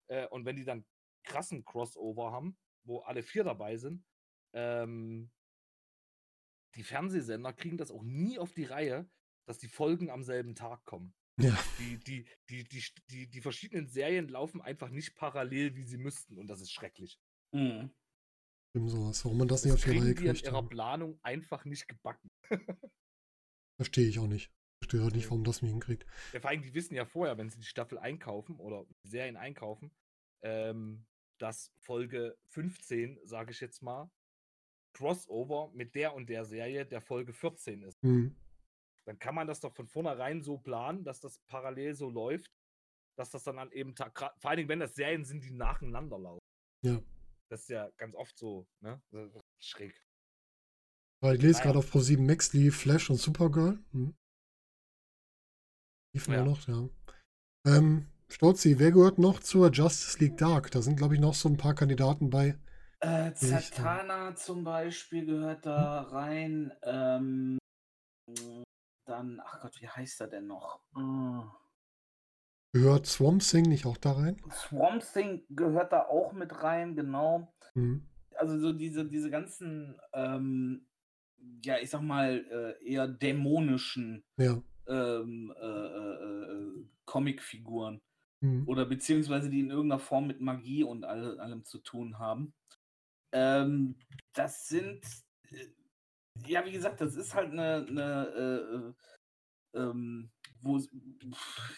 [0.07, 0.85] Äh, und wenn die dann
[1.23, 4.05] krassen Crossover haben, wo alle vier dabei sind,
[4.53, 5.31] ähm,
[6.75, 9.09] die Fernsehsender kriegen das auch nie auf die Reihe,
[9.45, 11.13] dass die Folgen am selben Tag kommen.
[11.39, 15.97] Ja, Die, die, die, die, die, die verschiedenen Serien laufen einfach nicht parallel, wie sie
[15.97, 16.37] müssten.
[16.37, 17.19] Und das ist schrecklich.
[17.51, 17.91] Mhm.
[18.73, 19.23] Stimmt sowas.
[19.23, 20.67] Warum man das nicht Das auf die Reihe die in kriegt, ihrer.
[20.67, 22.29] Planung einfach nicht gebacken.
[23.77, 24.51] verstehe ich auch nicht.
[24.81, 25.29] Verstehe auch nicht, Nee.
[25.29, 26.05] warum das nicht hinkriegt.
[26.33, 29.37] Ja, vor allem, die wissen ja vorher, wenn sie die Staffel einkaufen oder die Serien
[29.37, 29.91] einkaufen,
[30.41, 31.05] ähm,
[31.39, 34.09] dass Folge 15, sage ich jetzt mal,
[34.93, 38.01] Crossover mit der und der Serie der Folge 14 ist.
[38.03, 38.35] Hm.
[39.05, 42.51] Dann kann man das doch von vornherein so planen, dass das parallel so läuft,
[43.17, 46.17] dass das dann an eben Tag, vor allen Dingen, wenn das Serien sind, die nacheinander
[46.19, 46.45] laufen.
[46.83, 47.01] Ja.
[47.53, 48.99] Das ist ja ganz oft so, ne?
[49.59, 49.93] Schräg.
[51.21, 53.77] Weil ich lese gerade auf Pro7 Max lief Flash und Supergirl.
[53.91, 54.15] Hm.
[56.15, 56.43] Liefen Ja.
[56.43, 56.89] noch, ja.
[57.67, 60.71] Ähm, Stolzi, wer gehört noch zur Justice League Dark?
[60.71, 62.57] Da sind, glaube ich, noch so ein paar Kandidaten bei.
[63.03, 66.73] Äh, äh, Zatanna zum Beispiel gehört da rein.
[66.81, 67.59] Ähm,
[69.05, 70.81] dann, ach Gott, wie heißt er denn noch?
[70.95, 71.62] Äh,
[72.73, 74.41] Gehört Swamp Thing nicht auch da rein?
[74.51, 77.53] Swamp Thing gehört da auch mit rein, genau.
[77.75, 78.07] Hm.
[78.35, 80.87] Also so diese, diese ganzen, ähm,
[81.63, 84.61] ja, ich sag mal, äh, eher dämonischen Ja.
[84.87, 88.01] ähm, äh, äh, äh, Comicfiguren.
[88.43, 88.67] Hm.
[88.67, 92.53] oder beziehungsweise die in irgendeiner Form mit Magie und all, allem zu tun haben.
[93.31, 93.95] Ähm,
[94.33, 95.05] das sind,
[95.49, 95.67] äh,
[96.45, 98.93] ja, wie gesagt, das ist halt eine, eine
[99.73, 100.29] äh, ähm,
[100.63, 100.79] wo,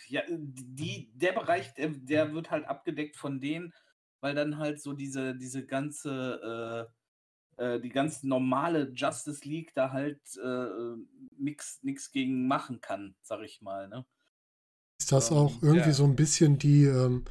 [0.07, 3.73] ja, die, der Bereich, der, der wird halt abgedeckt von denen,
[4.21, 6.89] weil dann halt so diese, diese ganze,
[7.59, 10.67] äh, äh, die ganz normale Justice League da halt äh,
[11.37, 14.05] nichts gegen machen kann, sag ich mal, ne?
[14.99, 15.93] Ist das Ähm, auch irgendwie ja.
[15.93, 17.23] so ein bisschen die, ähm,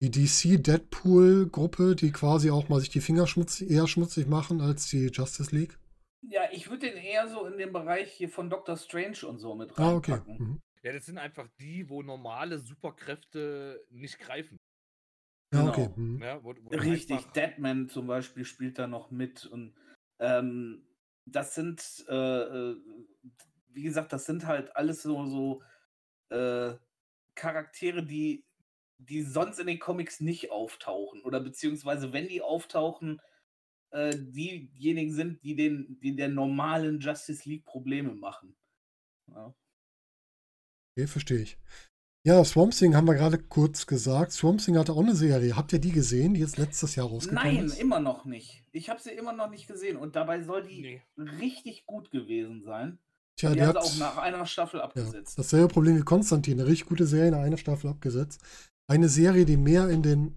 [0.00, 5.06] die DC-Deadpool-Gruppe, die quasi auch mal sich die Finger schmutzig, eher schmutzig machen als die
[5.08, 5.76] Justice League?
[6.22, 9.54] Ja, ich würde den eher so in den Bereich hier von Doctor Strange und so
[9.54, 10.22] mit Ah, okay.
[10.22, 10.36] reinpacken.
[10.38, 10.60] Mhm.
[10.82, 14.58] Ja, das sind einfach die, wo normale Superkräfte nicht greifen.
[15.54, 15.70] Ja, Genau.
[15.72, 15.88] okay.
[15.96, 16.22] Mhm.
[16.22, 19.74] Ja, wo, wo Richtig, einfach- Deadman zum Beispiel spielt da noch mit und
[20.18, 20.86] ähm,
[21.24, 22.76] das sind, äh, äh,
[23.68, 25.62] wie gesagt, das sind halt alles so, so
[26.30, 26.76] äh,
[27.34, 28.44] Charaktere, die,
[28.98, 33.20] die sonst in den Comics nicht auftauchen oder beziehungsweise wenn die auftauchen,
[33.90, 38.56] äh, diejenigen sind, die den, die der normalen Justice League Probleme machen.
[39.28, 39.54] Ja.
[40.96, 41.58] Okay, verstehe ich.
[42.24, 44.30] Ja, Swamp Thing haben wir gerade kurz gesagt.
[44.32, 45.56] Swamp Thing hatte auch eine Serie.
[45.56, 47.80] Habt ihr die gesehen, die jetzt letztes Jahr rausgekommen Nein, ist?
[47.80, 48.62] immer noch nicht.
[48.70, 51.02] Ich habe sie immer noch nicht gesehen und dabei soll die Nee.
[51.40, 52.98] richtig gut gewesen sein.
[53.36, 55.36] Tja, die der haben hat auch nach einer Staffel ja, abgesetzt.
[55.36, 56.60] dasselbe Problem wie Konstantin.
[56.60, 58.40] Eine richtig gute Serie in einer Staffel abgesetzt.
[58.88, 60.36] Eine Serie, die mehr in den,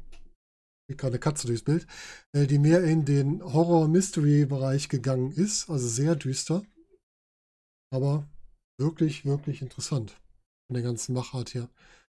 [0.89, 1.85] ich gerade eine Katze durchs Bild,
[2.33, 5.69] äh, die mehr in den Horror-Mystery-Bereich gegangen ist.
[5.69, 6.63] Also sehr düster.
[7.93, 8.27] Aber
[8.79, 10.19] wirklich, wirklich interessant.
[10.67, 11.69] Von der ganzen Machart her.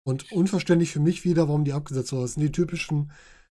[0.03, 2.23] Und unverständlich für mich wieder, warum die abgesetzt wurde.
[2.23, 3.11] Das sind die typischen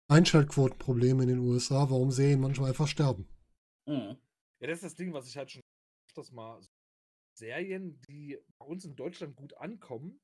[0.08, 3.26] Einschaltquotenprobleme in den USA, warum Serien manchmal einfach sterben.
[3.86, 4.18] Mhm.
[4.60, 5.62] Ja, das ist das Ding, was ich halt schon
[6.08, 6.60] öfters mal.
[7.34, 10.20] Serien, die bei uns in Deutschland gut ankommen,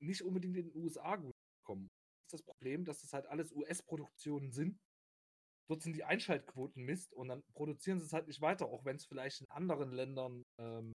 [0.00, 1.88] nicht unbedingt in den USA gut ankommen.
[2.26, 4.80] Das ist das Problem, dass das halt alles US-Produktionen sind.
[5.68, 8.96] Dort sind die Einschaltquoten Mist und dann produzieren sie es halt nicht weiter, auch wenn
[8.96, 10.92] es vielleicht in anderen Ländern ähm,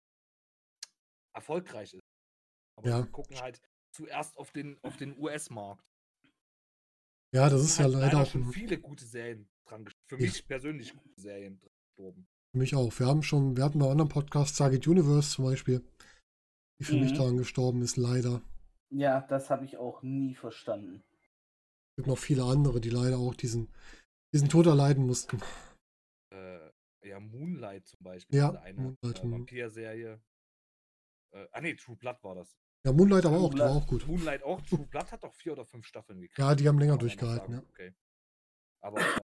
[1.36, 2.03] erfolgreich ist.
[2.76, 3.04] Aber Ja.
[3.04, 5.84] sie gucken halt zuerst auf den, auf den US-Markt.
[7.34, 10.22] Ja, das ist ja halt leider auch schon viele gute Serien dran Für Ja.
[10.22, 12.28] mich persönlich gute Serien dran gestorben.
[12.52, 13.00] für mich auch.
[13.00, 15.84] Wir haben schon, wir hatten bei anderen Podcasts Target Universe zum Beispiel,
[16.80, 17.18] die für mich Mhm.
[17.18, 18.42] daran gestorben ist, leider.
[18.92, 21.02] Ja, das habe ich auch nie verstanden.
[21.92, 23.70] Es gibt noch viele andere, die leider auch diesen,
[24.34, 25.40] diesen Tod erleiden mussten.
[26.32, 26.70] Äh,
[27.04, 28.38] ja, Moonlight zum Beispiel.
[28.38, 29.32] Ja, eine Moonlight, äh.
[29.32, 30.22] Vampir-Serie.
[31.34, 32.58] Äh, ah nee, True Blood war das.
[32.86, 34.08] Ja, Moonlight aber auch, True die war auch gut.
[34.08, 34.62] Moonlight auch.
[34.62, 36.38] True Blood hat doch vier oder fünf Staffeln gekriegt.
[36.38, 37.64] Ja, die haben länger durchgehalten, ja.
[37.70, 37.94] Okay.
[38.82, 39.00] Aber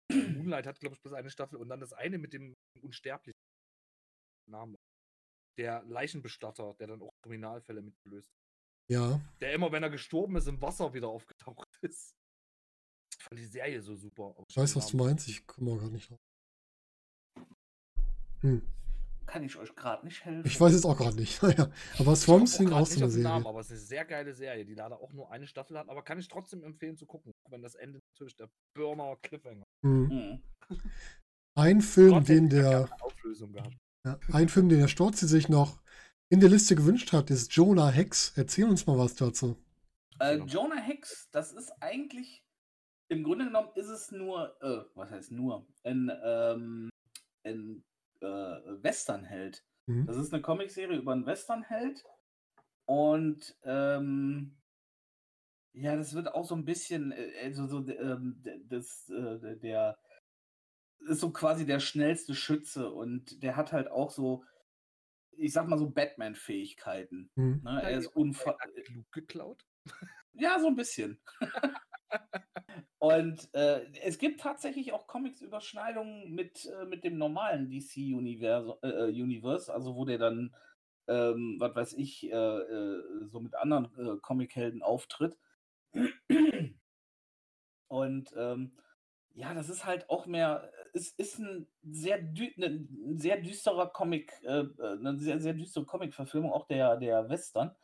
[0.10, 3.40] äh, Moonlight hat, glaube ich, bloß eine Staffel und dann das eine mit dem unsterblichen
[4.50, 4.76] Namen.
[5.58, 8.32] Der Leichenbestatter, der dann auch Kriminalfälle mitgelöst.
[8.90, 12.16] Ja, Der immer, wenn er gestorben ist, im Wasser wieder aufgetaucht ist.
[13.18, 14.36] Ich fand die Serie so super.
[14.48, 16.20] ich weiß, was du meinst, ich komme auch gerade nicht drauf.
[18.42, 18.68] Hm,
[19.26, 20.46] Kann ich euch gerade nicht helfen.
[20.48, 21.42] ich weiß es auch gerade nicht.
[22.00, 23.50] Aber Swamp auch Thing grad auch so nicht eine den Namen, Serie.
[23.50, 26.04] aber es ist eine sehr geile Serie, die leider auch nur eine Staffel hat, aber
[26.04, 29.64] kann ich trotzdem empfehlen zu gucken, auch wenn das Ende natürlich der Burner Cliffhanger.
[29.86, 30.08] Hm.
[30.08, 30.44] Mhm.
[31.58, 33.78] Ein Film, Trotzdem den der, Auflösung gehabt.
[34.06, 35.82] ja, ein Film, den der Storzi sich noch
[36.32, 38.34] in der Liste gewünscht hat, ist Jonah Hex.
[38.36, 39.56] Erzähl uns mal was dazu.
[40.20, 40.38] Äh.
[40.48, 42.44] Jonah Hex, das ist eigentlich,
[43.12, 46.90] im Grunde genommen ist es nur, äh, was heißt nur, ein, ähm,
[47.46, 47.84] ein
[48.24, 49.64] äh, Westernheld.
[49.86, 50.06] Mhm.
[50.06, 52.04] Das ist eine Comicserie über einen Westernheld.
[52.86, 54.58] Und ähm,
[55.74, 59.98] ja, das wird auch so ein bisschen, äh, also so, ähm, das, äh, der
[61.00, 64.46] ist so quasi der schnellste Schütze und der hat halt auch so,
[65.32, 67.30] ich sag mal so Batman-Fähigkeiten.
[67.36, 67.62] Hm.
[67.64, 67.82] Ne?
[67.84, 68.58] Er ist unfassbar.
[68.60, 69.66] Hat Luke geklaut?
[70.34, 71.20] Ja, so ein bisschen.
[73.04, 79.98] Und äh, es gibt tatsächlich auch Comics-Überschneidungen mit, äh, mit dem normalen DC-Universe, äh, also
[79.98, 80.56] wo der dann,
[81.10, 85.38] ähm, was weiß ich, äh, äh, so mit anderen äh, Comichelden auftritt.
[87.90, 88.78] Und ähm,
[89.34, 93.90] ja, das ist halt auch mehr, es ist ein sehr, dü ne, ein sehr düsterer
[93.90, 97.76] Comic, äh, eine sehr, sehr düstere Comic-Verfilmung, auch der, der Western.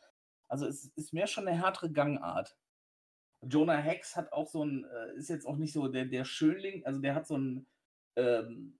[0.48, 2.56] Also es ist mehr schon eine härtere Gangart.
[3.42, 6.84] Jonah Hex hat auch so ein, äh, ist jetzt auch nicht so der, der Schönling,
[6.84, 7.66] also der hat so ein,
[8.16, 8.76] ähm,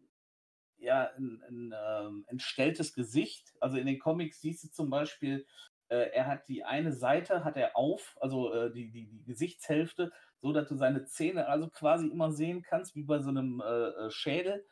[0.79, 3.55] ja, ein, ein ähm, entstelltes Gesicht.
[3.61, 5.47] Also in den Comics siehst du zum Beispiel,
[5.89, 10.13] äh, er hat die eine Seite, hat er auf, also äh, die, die, die Gesichtshälfte,
[10.41, 13.89] so dass du seine Zähne also quasi immer sehen kannst, wie bei so einem äh,
[13.89, 14.67] äh, Schädel.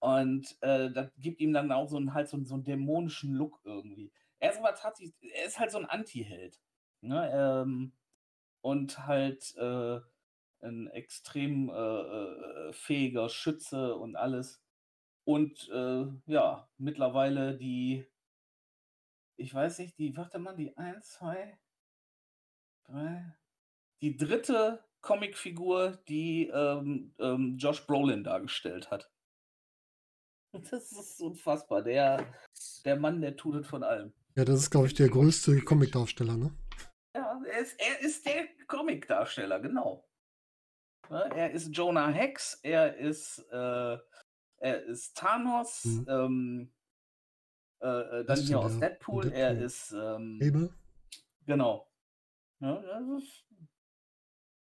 [0.00, 3.60] Und äh, das gibt ihm dann auch so einen, halt so, so einen dämonischen Look
[3.64, 4.12] irgendwie.
[4.38, 6.58] Er ist aber tatsächlich, er ist halt so ein Anti-Held.
[7.02, 7.30] Ne?
[7.32, 7.92] Ähm,
[8.60, 10.00] und halt äh,
[10.62, 14.62] ein extrem äh, äh, fähiger Schütze und alles.
[15.24, 18.06] Und äh, ja, mittlerweile die,
[19.36, 21.58] ich weiß nicht, die, warte mal, die 1, 2,
[22.84, 23.36] 3,
[24.02, 29.10] die dritte Comicfigur, die ähm, ähm, Josh Brolin dargestellt hat.
[30.70, 31.80] Das ist unfassbar.
[31.80, 32.26] Der,
[32.84, 34.12] der Mann, der tut es von allem.
[34.34, 36.50] Ja, das ist, glaube ich, der größte Comicdarsteller, ne?
[37.14, 40.06] Ja, er ist, er ist der Comicdarsteller, genau.
[41.08, 43.98] Er ist Jonah Hex, er ist, äh,
[44.58, 46.06] er ist Thanos, Mhm.
[46.08, 46.74] ähm,
[47.80, 47.86] äh,
[48.20, 48.90] äh, dann ist hier aus der?
[48.90, 49.64] Deadpool, er Deadpool.
[49.66, 50.72] ist, ähm, Abel.
[51.46, 51.90] genau.
[52.60, 53.46] Ja, das ist,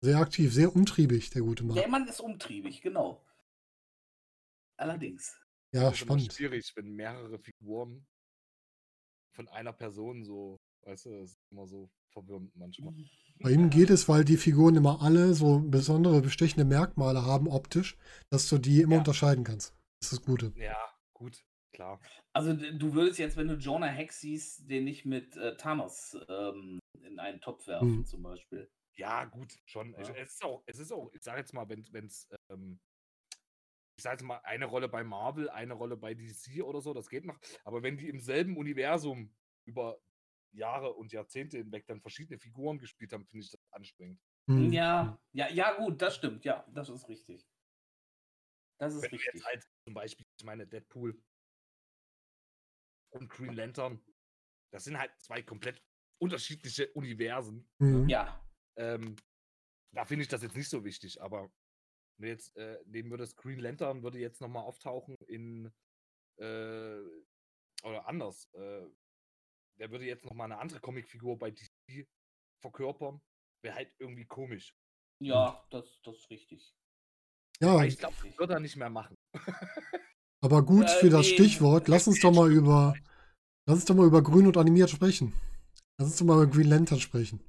[0.03, 1.91] Sehr aktiv, sehr umtriebig, der gute der Mann.
[1.91, 3.25] Mann ist umtriebig, genau.
[4.77, 5.37] Allerdings.
[5.73, 6.33] Ja, Das ist immer spannend.
[6.33, 8.07] schwierig, wenn mehrere Figuren
[9.33, 12.93] von einer Person so, weißt du, das ist immer so verwirrend manchmal.
[13.39, 17.97] Bei ihm geht es, weil die Figuren immer alle so besondere bestechende Merkmale haben optisch,
[18.29, 18.99] dass du die immer Ja.
[18.99, 19.71] unterscheiden kannst.
[20.01, 20.53] Das ist das Gute.
[20.57, 20.77] Ja,
[21.13, 21.99] gut, klar.
[22.33, 26.79] Also du würdest jetzt, wenn du Jonah Hex siehst, den nicht mit äh, Thanos ähm,
[27.03, 28.05] in einen Topf werfen, Mhm.
[28.05, 28.69] zum Beispiel.
[28.95, 29.95] Ja, gut, schon.
[29.99, 30.15] Ich- Ja.
[30.15, 32.79] Es ist auch, es ist auch, ich sage jetzt mal, wenn es, ähm,
[33.97, 37.09] ich sage jetzt mal, eine Rolle bei Marvel, eine Rolle bei DC oder so, das
[37.09, 37.39] geht noch.
[37.63, 39.33] Aber wenn die im selben Universum
[39.65, 39.97] über
[40.53, 44.21] Jahre und Jahrzehnte hinweg dann verschiedene Figuren gespielt haben, finde ich das anstrengend.
[44.47, 44.71] Hm.
[44.71, 47.47] Ja, ja, ja, gut, das stimmt, ja, das ist richtig.
[48.79, 49.33] Das ist Wenn richtig.
[49.33, 51.21] jetzt halt zum Beispiel, ich meine, Deadpool
[53.11, 54.01] und Green Lantern,
[54.71, 55.83] das sind halt zwei komplett
[56.19, 57.69] unterschiedliche Universen.
[57.79, 58.09] Hm.
[58.09, 58.41] Ja,
[58.77, 59.15] Ähm,
[59.93, 61.51] da finde ich das jetzt nicht so wichtig, aber
[62.17, 65.71] wenn du jetzt äh, nehmen würdest, Green Lantern würde jetzt nochmal auftauchen in
[66.37, 66.99] äh,
[67.83, 68.49] oder anders.
[68.53, 68.87] Äh,
[69.79, 72.07] der würde jetzt nochmal eine andere Comicfigur bei DC
[72.61, 73.21] verkörpern.
[73.63, 74.73] Wäre halt irgendwie komisch.
[75.19, 76.73] ja, das, das ist richtig.
[77.61, 79.15] Ja, Aber ich glaube, das wird er nicht mehr machen.
[80.41, 81.33] aber gut Äh, für das nee.
[81.33, 81.87] Stichwort.
[81.87, 82.95] Lass uns doch mal über,
[83.67, 85.33] lass uns doch mal über Grün und animiert sprechen.
[85.99, 87.39] Lass uns doch mal über Green Lantern sprechen.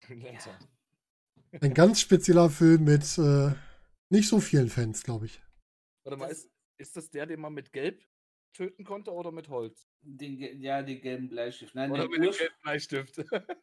[0.00, 0.56] Green Lantern.
[1.60, 3.52] Ein ganz spezieller Film mit äh,
[4.10, 5.42] nicht so vielen Fans, glaube ich.
[6.04, 6.48] Warte mal, ist,
[6.78, 8.02] ist das der, den man mit Gelb
[8.58, 9.88] töten konnte oder mit Holz?
[10.02, 11.76] Den, ja, den gelben Bleistift.
[11.76, 13.18] Nein, Oder der mit dem gelben Bleistift?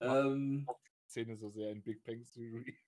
[0.00, 0.68] ähm,
[1.08, 2.78] Szene so sehr in Big Bang Theory.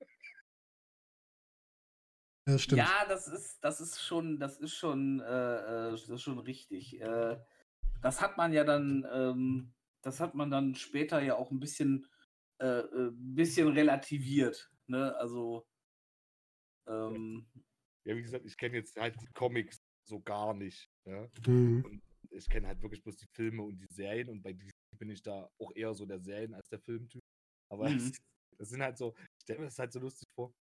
[2.46, 2.78] Ja, stimmt.
[2.78, 7.00] Ja, das ist, das ist schon, das ist schon, äh, äh, das ist schon richtig.
[7.00, 7.38] Äh,
[8.02, 12.06] das hat man ja dann, ähm, das hat man dann später ja auch ein bisschen,
[12.58, 14.70] äh, äh, bisschen relativiert.
[14.86, 15.16] Ne?
[15.16, 15.66] Also,
[16.86, 17.46] ähm,
[18.04, 19.77] Ja, wie gesagt, ich kenne jetzt halt die Comics
[20.08, 20.90] so gar nicht.
[21.04, 21.28] Ja?
[21.46, 22.02] Mhm.
[22.30, 25.22] Ich kenne halt wirklich bloß die Filme und die Serien und bei DC bin ich
[25.22, 27.22] da auch eher so der Serien- als der Filmtyp.
[27.70, 27.98] Aber Mhm.
[27.98, 28.18] das,
[28.58, 30.52] das sind halt so, ich stelle mir das halt so lustig vor.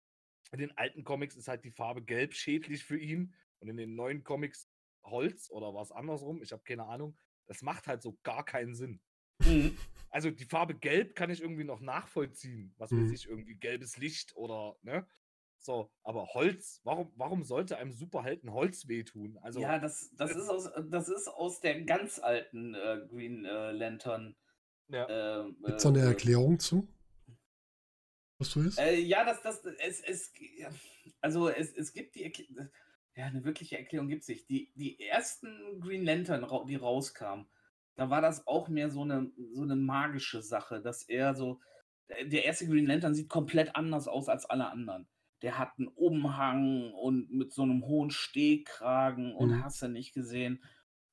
[0.52, 3.96] In den alten Comics ist halt die Farbe gelb schädlich für ihn und in den
[3.96, 4.68] neuen Comics
[5.06, 7.18] Holz oder was andersrum, ich habe keine Ahnung.
[7.48, 9.02] Das macht halt so gar keinen Sinn.
[9.40, 9.78] mhm.
[10.10, 12.74] Also die Farbe gelb kann ich irgendwie noch nachvollziehen.
[12.78, 13.04] Was Mhm.
[13.04, 15.08] weiß ich, irgendwie gelbes Licht oder, ne?
[15.60, 19.38] So, aber Holz, warum, warum sollte einem Superhelden Holz wehtun?
[19.42, 23.72] Also, ja, das, das, ist aus, das ist aus der ganz alten äh, Green äh,
[23.72, 24.36] Lantern.
[24.90, 25.42] ja.
[25.42, 26.88] Äh, Gibt es da eine äh, Erklärung zu?
[28.40, 28.78] Was du ist?
[28.78, 30.32] Äh, ja, das, das, es, es,
[31.22, 32.70] also es, es gibt die, Erkl-
[33.16, 34.48] ja, eine wirkliche Erklärung gibt es nicht.
[34.50, 37.48] Die, die ersten Green Lantern, die rauskamen,
[37.96, 41.60] da war das auch mehr so eine, so eine magische Sache, dass er so,
[42.10, 45.10] äh, der erste Green Lantern sieht komplett anders aus als alle anderen.
[45.42, 49.64] Der hat einen Umhang und mit so einem hohen Stehkragen und Mhm.
[49.64, 50.64] hast du nicht gesehen.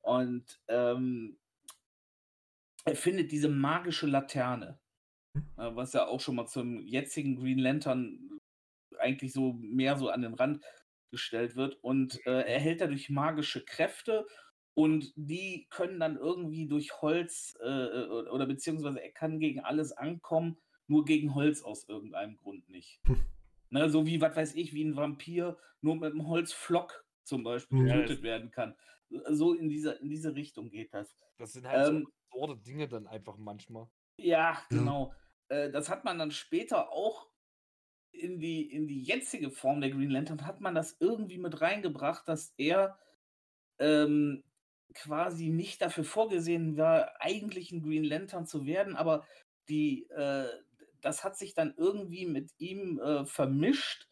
[0.03, 1.39] Und ähm,
[2.85, 4.79] er findet diese magische Laterne,
[5.59, 8.39] äh, was ja auch schon mal zum jetzigen Green Lantern
[8.99, 10.65] eigentlich so mehr so an den Rand
[11.11, 11.77] gestellt wird.
[11.83, 14.27] Und äh, er hält dadurch magische Kräfte
[14.75, 19.93] und die können dann irgendwie durch Holz äh, äh, oder beziehungsweise er kann gegen alles
[19.93, 20.59] ankommen,
[20.89, 23.01] nur gegen Holz aus irgendeinem Grund nicht.
[23.75, 27.89] Ne, so wie, was weiß ich, wie ein Vampir nur mit einem Holzflock zum Beispiel.
[27.89, 28.77] Ja, getötet werden kann.
[29.31, 31.17] So in diese, in diese Richtung geht das.
[31.39, 33.89] Das sind halt Ähm, so absurde Dinge dann einfach manchmal.
[34.17, 35.13] Ja, genau.
[35.49, 37.27] Äh, das hat man dann später auch
[38.13, 42.29] in die, in die jetzige Form der Green Lantern, hat man das irgendwie mit reingebracht,
[42.29, 42.97] dass er
[43.81, 44.45] ähm,
[44.95, 49.27] quasi nicht dafür vorgesehen war, eigentlich ein Green Lantern zu werden, aber
[49.69, 50.47] die, äh,
[51.05, 54.09] das hat sich dann irgendwie mit ihm äh, vermischt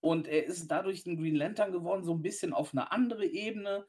[0.00, 3.86] und er ist dadurch ein Green Lantern geworden, so ein bisschen auf eine andere Ebene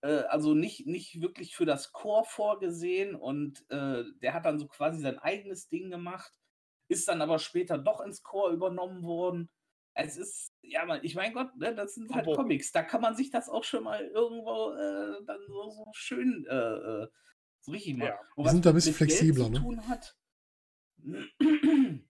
[0.00, 4.66] äh, also nicht, nicht wirklich für das Chor vorgesehen und äh, der hat dann so
[4.68, 6.32] quasi sein eigenes Ding gemacht,
[6.88, 9.50] ist dann aber später doch ins Chor übernommen worden.
[9.94, 13.00] Es ist, ja, man, ich mein Gott, ne, das sind halt Aber- Comics, da kann
[13.00, 17.08] man sich das auch schon mal irgendwo äh, dann so, so schön äh, äh,
[17.60, 18.14] so richtig machen.
[18.36, 18.44] Ja.
[18.44, 19.58] Die sind da ein bisschen flexibler, zu ne?
[19.58, 20.16] tun hat,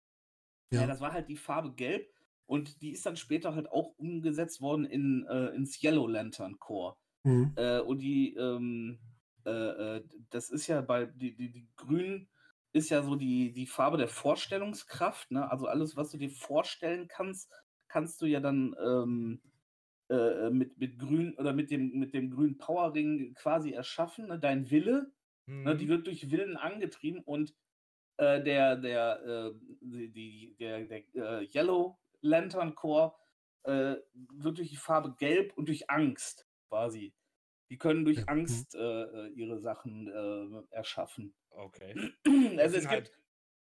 [0.70, 0.82] Ja.
[0.82, 2.10] ja, das war halt die Farbe Gelb
[2.46, 6.96] und die ist dann später halt auch umgesetzt worden in, äh, ins Yellow Lantern Core.
[7.24, 7.52] Mhm.
[7.56, 9.00] Äh, und die, ähm,
[9.46, 9.50] äh,
[9.98, 12.28] äh, das ist ja bei, die, die, die Grün
[12.72, 15.50] ist ja so die, die Farbe der Vorstellungskraft, ne?
[15.50, 17.50] Also alles, was du dir vorstellen kannst,
[17.88, 19.42] kannst du ja dann ähm,
[20.10, 24.38] äh, mit, mit Grün oder mit dem, mit dem grünen Powerring quasi erschaffen, ne?
[24.38, 25.12] Dein Wille,
[25.64, 25.76] ne?
[25.76, 25.88] die Mhm.
[25.88, 27.54] wird durch Willen angetrieben und
[28.18, 33.14] äh, der, der, äh, die, der, der äh, Yellow Lantern Core
[33.62, 37.14] äh, wird durch die Farbe Gelb und durch Angst quasi.
[37.70, 38.28] Die können durch mhm.
[38.28, 41.34] Angst äh, ihre Sachen äh, erschaffen.
[41.50, 41.94] Okay.
[42.58, 43.18] Also es halt- gibt,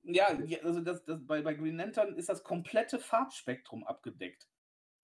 [0.03, 4.49] ja, ja, also das, das, bei, bei Green Lantern ist das komplette Farbspektrum abgedeckt.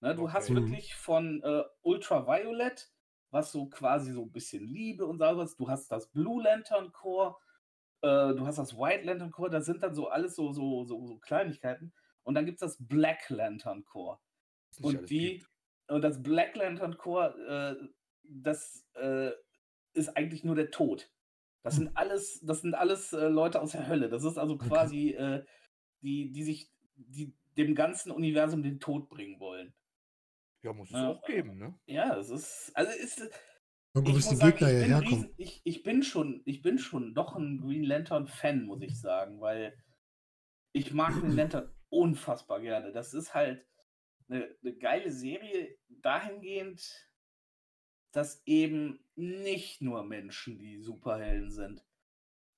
[0.01, 0.61] Ne, du hast Okay.
[0.61, 0.65] Mhm.
[0.71, 2.91] wirklich von äh, Ultraviolet,
[3.31, 7.37] was so quasi so ein bisschen Liebe und sowas, du hast das Blue Lantern Core,
[8.03, 11.07] äh, du hast das White Lantern Core, das sind dann so alles so, so, so,
[11.07, 11.93] so Kleinigkeiten.
[12.23, 14.19] Und dann gibt es das Black Lantern Core.
[14.83, 15.51] Und die, gibt.
[15.89, 17.89] und das Black Lantern Core, äh,
[18.25, 19.31] das äh,
[19.93, 21.11] ist eigentlich nur der Tod.
[21.63, 21.85] Das Hm.
[21.85, 24.09] sind alles, das sind alles äh, Leute aus der Hölle.
[24.09, 24.69] Das ist also Okay.
[24.69, 25.45] quasi äh,
[26.03, 29.75] die, die sich, die dem ganzen Universum den Tod bringen wollen.
[30.63, 31.11] Ja, muss es Ja.
[31.11, 31.79] auch geben, ne?
[31.87, 33.31] Ja, es ist, also ist,
[33.97, 36.43] Irgendwo ich müssen muss die sagen, Gegner ich ja bin, riesen, ich, ich bin schon,
[36.45, 39.77] ich bin schon doch ein Green Lantern Fan, muss ich sagen, weil
[40.73, 42.93] ich mag Green Lantern unfassbar gerne.
[42.93, 43.67] Das ist halt
[44.29, 47.11] eine, eine geile Serie dahingehend,
[48.13, 51.85] dass eben nicht nur Menschen die Superhelden sind.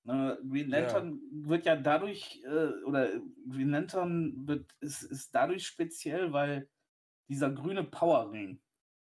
[0.05, 0.81] Ne, Green Ja.
[0.81, 3.11] Lantern wird ja dadurch, äh, oder
[3.49, 6.69] Green Lantern wird, ist, ist dadurch speziell, weil
[7.29, 8.61] dieser grüne Powerring,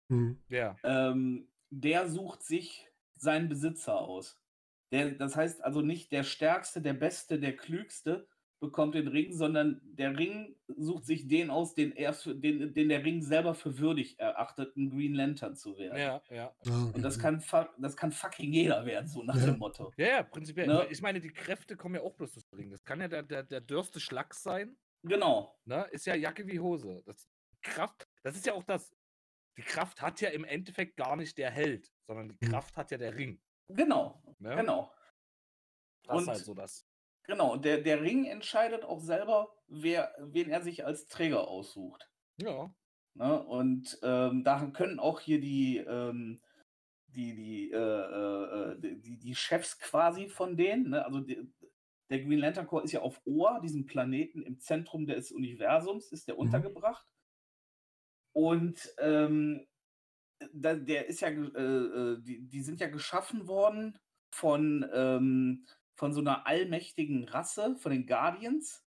[0.09, 0.43] Mhm.
[0.49, 0.75] Ja.
[0.83, 4.39] ähm, der sucht sich seinen Besitzer aus.
[4.91, 8.27] Der, das heißt also nicht der Stärkste, der Beste, der Klügste,
[8.59, 12.89] bekommt den Ring, sondern der Ring sucht sich den aus, den er für, den, den
[12.89, 15.97] der Ring selber für würdig erachtet, ein Green Lantern zu werden.
[15.97, 16.53] Ja, ja.
[16.65, 17.41] Und das kann,
[17.77, 19.45] das kann fucking jeder werden, so nach Ja.
[19.45, 19.93] dem Motto.
[19.95, 20.67] Ja, ja, prinzipiell.
[20.67, 20.87] Ne?
[20.89, 22.69] Ich meine, die Kräfte kommen ja auch bloß durch den Ring.
[22.71, 24.75] Das kann ja der, der, der dürste Schlags sein.
[25.03, 25.57] Genau.
[25.63, 25.87] Ne?
[25.91, 27.01] Ist ja Jacke wie Hose.
[27.05, 27.29] Das
[27.61, 28.91] Kraft, das ist ja auch das.
[29.59, 32.51] Die Kraft hat ja im Endeffekt gar nicht der Held, sondern die Hm.
[32.53, 33.41] Kraft hat ja der Ring.
[33.67, 34.23] Genau.
[34.39, 34.55] Ne?
[34.55, 34.89] Genau.
[36.03, 36.85] Das Und- ist halt so das.
[37.23, 37.57] Genau.
[37.57, 42.09] Der, der Ring entscheidet auch selber, wer, wen er sich als Träger aussucht.
[42.41, 42.73] Ja.
[43.15, 43.43] Ne?
[43.43, 46.41] Und ähm, da können auch hier die, ähm,
[47.07, 51.03] die, die, äh, äh, äh, die, die- die Chefs quasi von denen, ne?
[51.05, 51.51] also die,
[52.09, 56.29] der Green Lantern Corps ist ja auf Oa, diesem Planeten im Zentrum des Universums, ist
[56.29, 56.41] der Mhm.
[56.43, 57.05] untergebracht.
[58.33, 59.65] Und ähm,
[60.53, 63.97] da, der ist ja, äh, äh, die, die sind ja geschaffen worden
[64.33, 65.65] von, ähm,
[65.95, 68.85] von so einer allmächtigen Rasse, von den Guardians.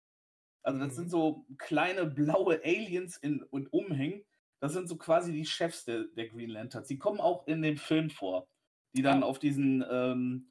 [0.63, 0.97] Also das Mhm.
[0.97, 4.25] sind so kleine blaue Aliens in, und Umhängen.
[4.61, 6.89] Das sind so quasi die Chefs der, der Green Lanterns.
[6.89, 8.49] Die kommen auch in dem Film vor,
[8.95, 9.27] die dann Ah.
[9.27, 10.51] auf diesen ähm,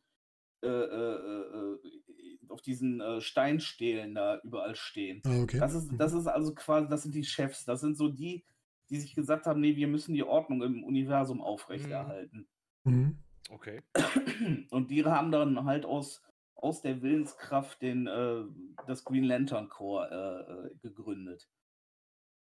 [0.63, 5.23] äh, äh, äh, äh, auf diesen äh, Steinstelen da überall stehen.
[5.25, 5.59] Ah, okay.
[5.59, 5.97] Das ist, Mhm.
[5.97, 7.65] das ist also quasi, das sind die Chefs.
[7.65, 8.45] Das sind so die,
[8.93, 12.47] die sich gesagt haben, nee, wir müssen die Ordnung im Universum aufrechterhalten.
[12.83, 13.17] Mhm.
[13.49, 13.81] Okay.
[14.69, 16.21] Und die haben dann halt aus,
[16.55, 18.43] aus der Willenskraft den, äh,
[18.87, 21.49] das Green Lantern Corps äh, äh, gegründet.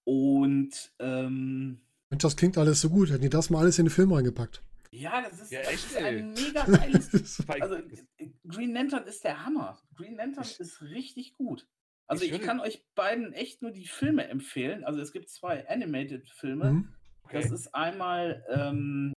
[0.04, 1.80] Und ähm,
[2.10, 3.10] Mensch, das klingt alles so gut.
[3.10, 4.64] Hätten die das mal alles in den Film reingepackt.
[4.90, 9.22] ja, das ist, Ja, das echt, ist ein mega geiles Also äh, Green Lantern ist
[9.22, 9.80] der Hammer.
[9.94, 11.68] Green Lantern ist richtig gut.
[12.12, 14.84] Also ich ich, kann euch beiden echt nur die Filme empfehlen.
[14.84, 16.72] Also es gibt zwei Animated-Filme.
[16.72, 16.94] Mhm.
[17.30, 17.54] Das okay.
[17.54, 19.12] ist einmal ähm,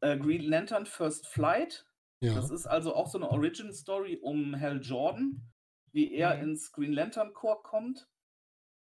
[0.00, 1.86] äh, Green Lantern First Flight.
[2.20, 2.34] Ja.
[2.34, 5.40] Das ist also auch so eine Origin-Story um Hal Jordan,
[5.92, 6.42] wie er Mhm.
[6.42, 8.06] ins Green Lantern Corps kommt.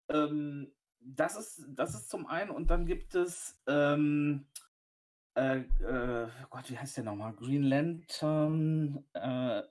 [0.08, 2.50] Ähm, das, ist, das ist zum einen.
[2.50, 4.46] Und dann gibt es ähm,
[5.34, 7.32] äh, äh, Gott, wie heißt der nochmal?
[7.34, 9.62] Green Lantern äh,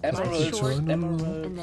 [0.00, 1.58] Emerald, Emerald,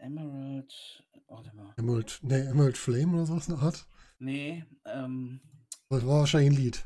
[0.00, 1.72] Emerald, warte mal.
[1.76, 3.86] Emerald, nee, Emerald Flame oder sowas in der Art.
[4.18, 5.40] Nee, ähm,
[5.88, 6.84] Das war wahrscheinlich ein Lied.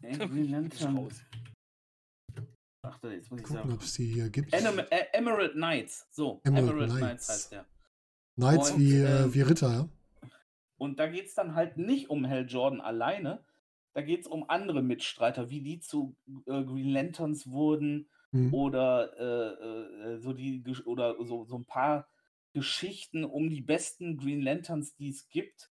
[0.00, 1.08] Green Lantern.
[2.82, 3.72] Ach, da, jetzt muss ich Gucken, sagen.
[3.74, 4.52] ob es die hier gibt.
[4.52, 6.06] Enem äh, Emerald Knights.
[6.10, 7.00] So, Emerald Emerald, Knights.
[7.00, 7.28] Knights.
[7.28, 7.66] heißt der.
[8.36, 9.88] Knights und, wie, äh, ähm, wie Ritter, ja.
[10.78, 13.44] Und da geht es dann halt nicht um Hal Jordan alleine.
[13.94, 16.14] Da geht es um andere Mitstreiter, wie die zu
[16.46, 18.52] äh, Green Lanterns wurden Mhm.
[18.52, 22.06] oder äh, äh, so die oder so, so ein paar
[22.58, 25.70] Geschichten um die besten Green Lanterns, die es gibt.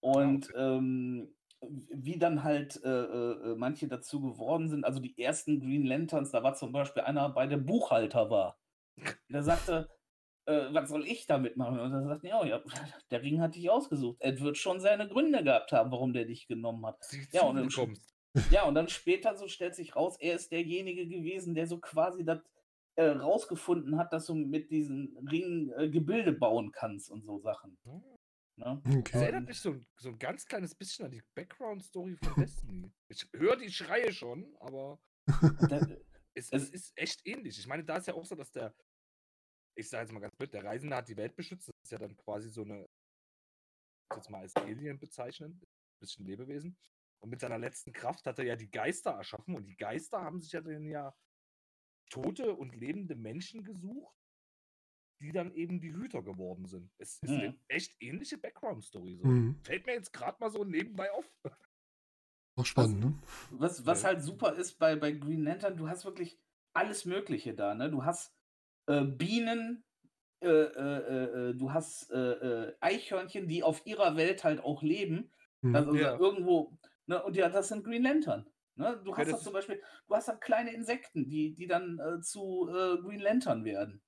[0.00, 4.84] Und ähm, wie dann halt äh, äh, manche dazu geworden sind.
[4.84, 8.58] Also die ersten Green Lanterns, da war zum Beispiel einer bei der Buchhalter war.
[9.28, 9.88] Der sagte,
[10.46, 11.80] äh, was soll ich damit machen?
[11.80, 12.62] Und er sagt, ja, ja,
[13.10, 14.18] der Ring hat dich ausgesucht.
[14.20, 16.98] Er wird schon seine Gründe gehabt haben, warum der dich genommen hat.
[17.32, 18.14] Ja, und kommst.
[18.50, 22.22] Ja, und dann später so stellt sich raus, er ist derjenige gewesen, der so quasi
[22.22, 22.40] das
[22.96, 27.78] äh, rausgefunden hat, dass du mit diesen Ringen äh, Gebilde bauen kannst und so Sachen.
[27.84, 28.02] Hm.
[28.58, 28.80] Ne?
[28.84, 29.18] Das Okay.
[29.22, 32.90] erinnert mich so, ein- so ein ganz kleines bisschen an die Background-Story von Destiny.
[33.08, 34.98] Ich höre die Schreie schon, aber
[36.34, 37.58] es, Es- ist echt ähnlich.
[37.58, 38.74] Ich meine, da ist ja auch so, dass der,
[39.76, 41.68] ich sage jetzt mal ganz blöd, der Reisende hat die Welt beschützt.
[41.68, 42.86] Das ist ja dann quasi so eine,
[44.14, 46.78] jetzt mal als Alien bezeichnen, ein bisschen Lebewesen.
[47.22, 50.40] Und mit seiner letzten Kraft hat er ja die Geister erschaffen und die Geister haben
[50.40, 51.14] sich ja dann ja
[52.10, 54.14] tote und lebende Menschen gesucht,
[55.20, 56.90] die dann eben die Hüter geworden sind.
[56.98, 57.60] Es ist eine Mhm.
[57.68, 59.16] echt ähnliche Background-Story.
[59.16, 59.26] So.
[59.26, 59.58] Mhm.
[59.62, 61.30] Fällt mir jetzt gerade mal so nebenbei auf.
[62.58, 63.14] Auch spannend, ne?
[63.50, 64.08] was, was Ja.
[64.08, 66.38] halt super ist bei, bei Green Lantern, du hast wirklich
[66.74, 67.74] alles Mögliche da.
[67.74, 67.90] Ne?
[67.90, 68.34] Du hast
[68.86, 69.84] äh, Bienen,
[70.42, 72.16] äh, äh, äh, äh, du hast äh,
[72.68, 75.30] äh, Eichhörnchen, die auf ihrer Welt halt auch leben.
[75.62, 75.76] Mhm.
[75.76, 76.18] Also Ja.
[76.18, 77.22] irgendwo, ne?
[77.22, 78.48] und ja, das sind Green Lantern.
[78.76, 79.00] Ne?
[79.02, 81.98] Du Ja, hast das das zum Beispiel, du hast dann kleine Insekten, die, die dann
[81.98, 84.02] äh, zu äh, Green Lantern werden.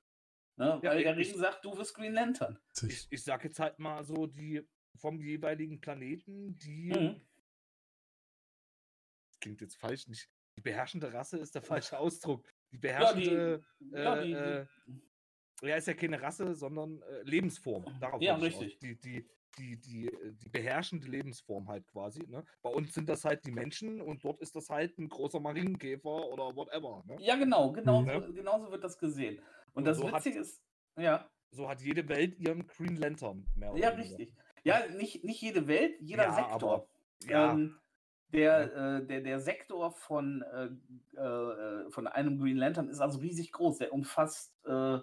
[0.57, 0.79] Ne?
[0.83, 2.59] Ja, Weil der Ring sagt, du wirst Green Lantern.
[2.87, 4.62] Ich, ich sag jetzt halt mal so, die
[4.97, 7.21] vom jeweiligen Planeten, die Mhm.
[9.41, 10.29] klingt jetzt falsch, nicht.
[10.57, 11.62] Die beherrschende Rasse ist der
[11.93, 12.47] falsche Ausdruck.
[12.73, 14.66] Die Ja, die, beherrschende, ja, äh, die, äh,
[15.69, 17.87] ja, ist ja keine Rasse, sondern äh, Lebensform.
[18.01, 18.79] Darauf Ja, richtig.
[18.81, 22.21] Die, die, die, die, äh, die beherrschende Lebensform halt quasi.
[22.29, 22.45] Ne?
[22.63, 26.09] Bei uns sind das halt die Menschen und dort ist das halt ein großer Marienkäfer
[26.29, 27.03] oder whatever.
[27.07, 27.17] Ne?
[27.21, 28.23] ja, genau, genau, Mhm.
[28.23, 29.39] so, genauso wird das gesehen.
[29.39, 29.45] Und
[29.75, 30.63] Und das so hat- Witzige ist,
[30.97, 34.19] ja, So hat jede Welt ihren Green Lantern mehr oder ja, weniger.
[34.19, 34.35] richtig.
[34.65, 36.75] Ja, nicht, nicht jede Welt, jeder Ja, Sektor.
[36.75, 36.89] aber
[37.29, 37.79] ja, Ähm,
[38.31, 43.53] Der, äh, der, der Sektor von, äh, äh, von einem Green Lantern ist also riesig
[43.53, 43.79] groß.
[43.79, 44.99] Der umfasst äh,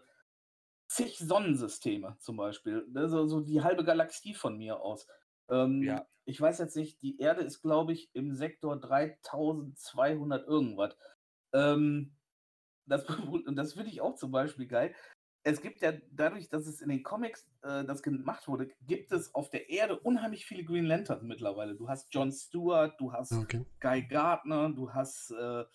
[0.96, 2.88] zig Sonnensysteme zum Beispiel.
[2.96, 5.08] Also so die halbe Galaxie von mir aus.
[5.50, 6.08] Ähm, Ja.
[6.28, 10.98] Ich weiß jetzt nicht, die Erde ist, glaube ich, im Sektor 3200 irgendwas.
[11.54, 12.16] Ähm,
[12.88, 13.06] das,
[13.46, 14.96] und das finde ich auch zum Beispiel geil.
[15.44, 19.36] Es gibt ja dadurch, dass es in den Comics äh, das gemacht wurde, gibt es
[19.36, 21.76] auf der Erde unheimlich viele Green Lanterns mittlerweile.
[21.76, 23.64] Du hast John Stewart, du hast okay.
[23.80, 25.66] Guy Gardner, du hast äh,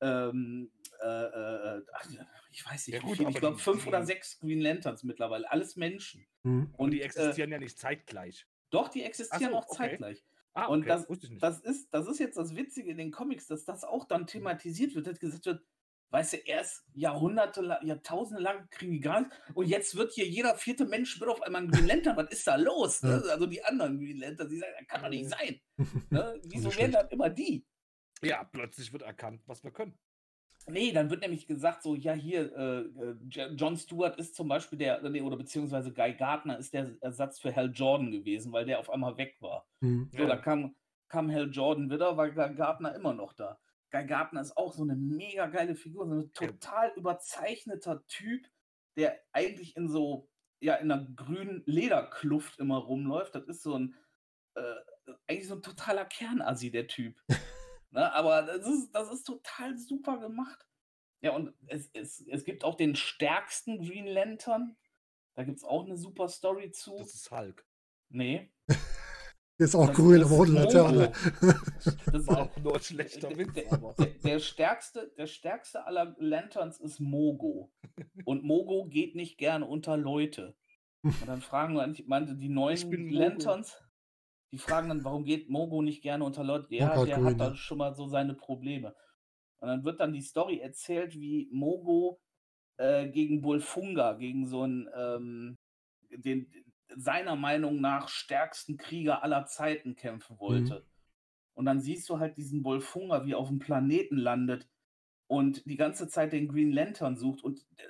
[0.00, 2.06] ähm, äh, äh, ach,
[2.50, 6.26] ich weiß nicht, Ja gut, ich glaube fünf oder sechs Green Lanterns mittlerweile, alles Menschen.
[6.42, 6.74] Mhm.
[6.76, 8.46] Und die äh, existieren ja nicht zeitgleich.
[8.70, 9.96] Doch, die existieren so, auch okay.
[9.98, 10.24] zeitglich.
[10.54, 11.42] Ah, und okay, das- wusste ich nicht.
[11.42, 14.94] Das ist, das ist jetzt das Witzige in den Comics, dass das auch dann thematisiert
[14.94, 15.62] wird, dass gesagt wird,
[16.10, 20.26] weißt du, erst Jahrhunderte, lang- Jahrtausende lang kriegen die gar nichts und jetzt wird hier
[20.26, 23.02] jeder vierte Mensch wird auf einmal ein Green Lantern, was ist da los?
[23.02, 23.22] Ne?
[23.24, 23.32] Ja.
[23.32, 25.60] Also die anderen Green Lantern, die sagen, das kann doch nicht sein.
[26.10, 26.40] Ne?
[26.44, 27.64] Wieso werden dann immer die?
[28.22, 29.96] ja, plötzlich wird erkannt, was wir können.
[30.70, 34.78] Nee, dann wird nämlich gesagt, so, ja, hier, äh, äh, John Stewart ist zum Beispiel
[34.78, 38.78] der, nee, oder beziehungsweise Guy Gardner ist der Ersatz für Hal Jordan gewesen, weil der
[38.78, 39.66] auf einmal weg war.
[39.80, 40.10] Mhm.
[40.12, 40.26] So, Ja.
[40.28, 40.76] da kam,
[41.08, 43.58] kam Hal Jordan wieder, war Guy Gardner immer noch da.
[43.90, 48.46] Guy Gardner ist auch so eine mega geile Figur, so ein total überzeichneter Typ,
[48.96, 50.28] der eigentlich in so,
[50.60, 53.34] ja, in einer grünen Lederkluft immer rumläuft.
[53.34, 53.94] Das ist so ein,
[54.54, 54.74] äh,
[55.26, 57.16] eigentlich so ein totaler Kernassi, der Typ.
[57.90, 58.12] ne?
[58.14, 60.66] Aber das ist, das ist total super gemacht.
[61.20, 64.76] Ja, und es, es, es gibt auch den stärksten Green Lantern.
[65.34, 66.96] Da gibt es auch eine super Story zu.
[66.98, 67.66] Das ist Hulk.
[68.10, 68.52] Nee.
[69.60, 71.12] Ist auch Das grün, ist Laterne.
[72.12, 73.54] Das War auch nur ein schlechter der, Witz.
[73.54, 77.72] der, der, der stärkste, der stärkste aller Lanterns ist Mogo.
[78.24, 80.56] Und Mogo geht nicht gerne unter Leute.
[81.02, 81.74] Und dann fragen
[82.06, 83.18] meinte, die neuen bin Mogo.
[84.52, 86.74] Die fragen dann, warum geht Mogo nicht gerne unter Leute?
[86.74, 87.56] Ja, hat der grün, hat da ne?
[87.56, 88.94] schon mal so seine Probleme.
[89.58, 92.20] Und dann wird dann die Story erzählt, wie Mogo
[92.76, 95.58] äh, gegen Bulfunga, gegen so einen, ähm,
[96.10, 96.50] den
[96.96, 100.86] seiner Meinung nach stärksten Krieger aller Zeiten kämpfen wollte.
[101.52, 104.68] Und dann siehst du halt diesen Bulfunga, wie er auf dem Planeten landet
[105.26, 107.84] und die ganze Zeit den Green Lantern sucht und äh,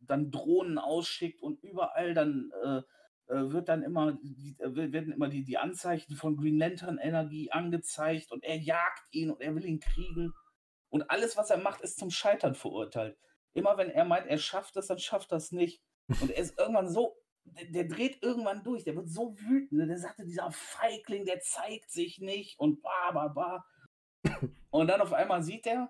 [0.00, 2.82] dann Drohnen ausschickt und überall dann äh,
[3.28, 8.32] wird dann immer die, äh, werden immer die, die Anzeichen von Green Lantern Energie angezeigt
[8.32, 10.32] und er jagt ihn und er will ihn kriegen
[10.88, 13.18] und alles was er macht ist zum Scheitern verurteilt.
[13.52, 15.82] Immer wenn er meint, er schafft das, dann schafft das nicht
[16.20, 19.86] und er ist irgendwann so der, der dreht irgendwann durch, der wird so wütend, ne?
[19.86, 23.64] der sagte, dieser Feigling, der zeigt sich nicht und ba, ba, ba.
[24.70, 25.88] Und dann auf einmal sieht er,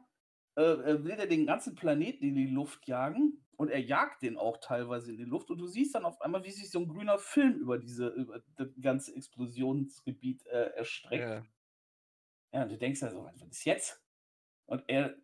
[0.56, 4.36] äh, äh, will er den ganzen Planeten in die Luft jagen und er jagt den
[4.36, 6.88] auch teilweise in die Luft und du siehst dann auf einmal, wie sich so ein
[6.88, 11.28] grüner Film über diese, über das ganze Explosionsgebiet äh, erstreckt.
[11.28, 11.44] Ja.
[12.52, 14.02] Ja, und du denkst ja so, was ist jetzt?
[14.66, 15.16] Und er,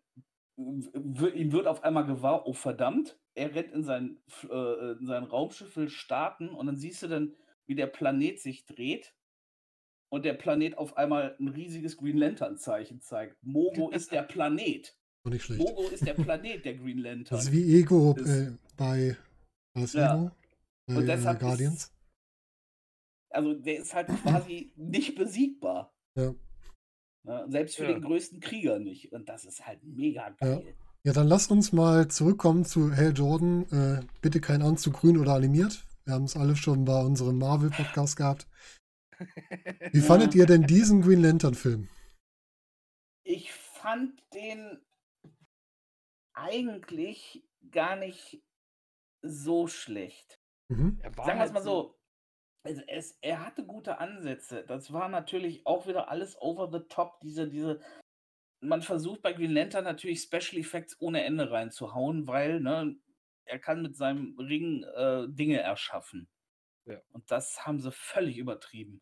[0.57, 4.19] ihm wird auf einmal gewahr, oh verdammt, er rennt in sein,
[4.49, 8.65] äh, in sein Raumschiff, will starten und dann siehst du dann, wie der Planet sich
[8.65, 9.15] dreht
[10.09, 13.41] und der Planet auf einmal ein riesiges Green Lantern Zeichen zeigt.
[13.41, 14.95] Mogo ist der Planet.
[15.25, 15.61] Nicht schlecht.
[15.61, 17.37] Mogo ist der Planet der Green Lantern.
[17.37, 19.15] Das ist wie Ego Ist- äh, bei
[19.73, 20.15] was Ja.
[20.15, 20.31] Ego?
[20.85, 21.93] Bei Und äh, deshalb ist- Guardians.
[23.29, 25.91] Also der ist halt quasi nicht besiegbar.
[26.15, 26.35] Ja.
[27.25, 27.45] Ne?
[27.49, 27.93] Selbst für Ja.
[27.93, 29.11] den größten Krieger nicht.
[29.13, 30.75] Und das ist halt mega geil.
[31.05, 33.63] Ja, dann lass uns mal zurückkommen zu Hal Jordan.
[33.71, 35.85] Äh, bitte kein Anzug grün oder animiert.
[36.05, 38.47] Wir haben es alle schon bei unserem Marvel-Podcast gehabt.
[39.17, 39.19] Wie
[39.99, 40.03] Ja.
[40.03, 41.87] fandet ihr denn diesen Green Lantern-Film?
[43.25, 44.79] Ich fand den
[46.33, 48.41] eigentlich gar nicht
[49.21, 50.39] so schlecht.
[50.69, 50.99] Mhm.
[51.01, 51.99] Er Sagen wir es halt mal so.
[52.65, 54.63] Also es, er hatte gute Ansätze.
[54.65, 57.19] Das war natürlich auch wieder alles over the top.
[57.21, 57.81] Diese, diese,
[58.61, 62.95] man versucht bei Green Lantern natürlich Special Effects ohne Ende reinzuhauen, weil ne,
[63.45, 66.29] er kann mit seinem Ring äh, Dinge erschaffen.
[66.85, 67.01] Ja.
[67.11, 69.01] Und das haben sie völlig übertrieben.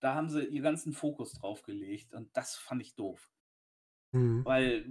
[0.00, 3.30] Da haben sie ihren ganzen Fokus drauf gelegt und das fand ich doof.
[4.12, 4.44] Mhm.
[4.44, 4.84] Weil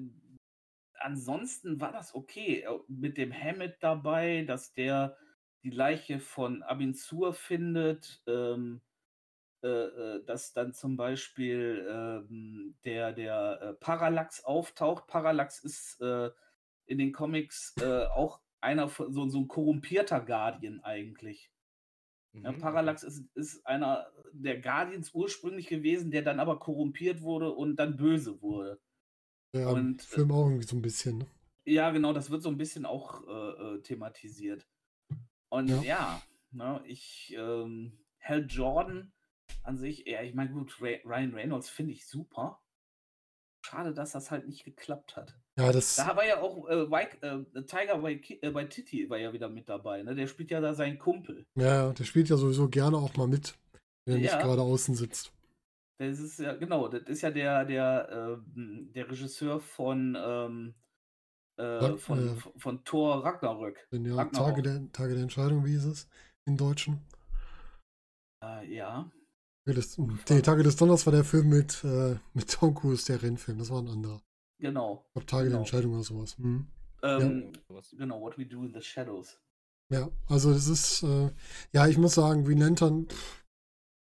[0.99, 2.61] ansonsten war das okay.
[2.61, 5.17] Äh, Mit dem Hammett dabei, dass der
[5.63, 8.81] die Leiche von Abinzur findet, ähm,
[9.63, 15.07] äh, äh, dass dann zum Beispiel ähm, der, der äh, Parallax auftaucht.
[15.07, 16.31] Parallax ist äh,
[16.87, 21.51] in den Comics äh, auch einer von so, so ein korrumpierter Guardian eigentlich.
[22.43, 27.51] Ja, Mhm, Parallax ist, ist einer der Guardians ursprünglich gewesen, der dann aber korrumpiert wurde
[27.51, 28.79] und dann böse wurde.
[29.55, 31.19] Ja, Und, äh, Film auch irgendwie so ein bisschen.
[31.19, 31.25] Ne?
[31.65, 34.67] Ja, genau, das wird so ein bisschen auch äh, äh, thematisiert.
[35.49, 35.81] Und Ja.
[35.83, 39.11] ja, ne, ich, ähm, Hal Jordan
[39.63, 42.61] an sich, ja, ich meine, gut, Ray, Ryan Reynolds finde ich super.
[43.65, 45.39] Schade, dass das halt nicht geklappt hat.
[45.57, 49.31] Ja, das, Da war ja auch äh, Wike, äh, Tiger Waiti- äh, Waititi war ja
[49.33, 50.13] wieder mit dabei, ne?
[50.13, 51.47] Der spielt ja da seinen Kumpel.
[51.55, 53.55] ja, der spielt ja sowieso gerne auch mal mit,
[54.05, 54.41] wenn er nicht Ja.
[54.41, 55.31] gerade außen sitzt.
[55.97, 58.09] Das ist ja, genau, das ist ja der, der,
[58.49, 60.73] ähm, der Regisseur von, ähm,
[61.57, 63.87] äh, von, äh, von, von Thor Ragnarök.
[63.91, 64.31] Ja, Ragnarok.
[64.33, 66.09] Tage der, Tage der Entscheidung, wie hieß es
[66.45, 66.99] im Deutschen?
[68.43, 69.09] Äh, ja.
[69.65, 73.21] Tage des, nee, Tage des Donners war der Film mit, äh, mit Tom Cruise, der
[73.23, 73.57] Rennfilm.
[73.57, 74.21] Das war ein anderer.
[74.59, 75.05] Genau.
[75.07, 75.59] Ich glaube, Tage der Genau.
[75.59, 76.37] Entscheidung oder sowas.
[76.37, 76.67] Mhm.
[77.03, 77.95] Ähm, Sowas.
[77.97, 79.39] Genau, What We Do in the Shadows.
[79.91, 81.31] Ja, also das ist, äh,
[81.71, 83.45] ja, ich muss sagen, Green Lantern, pff,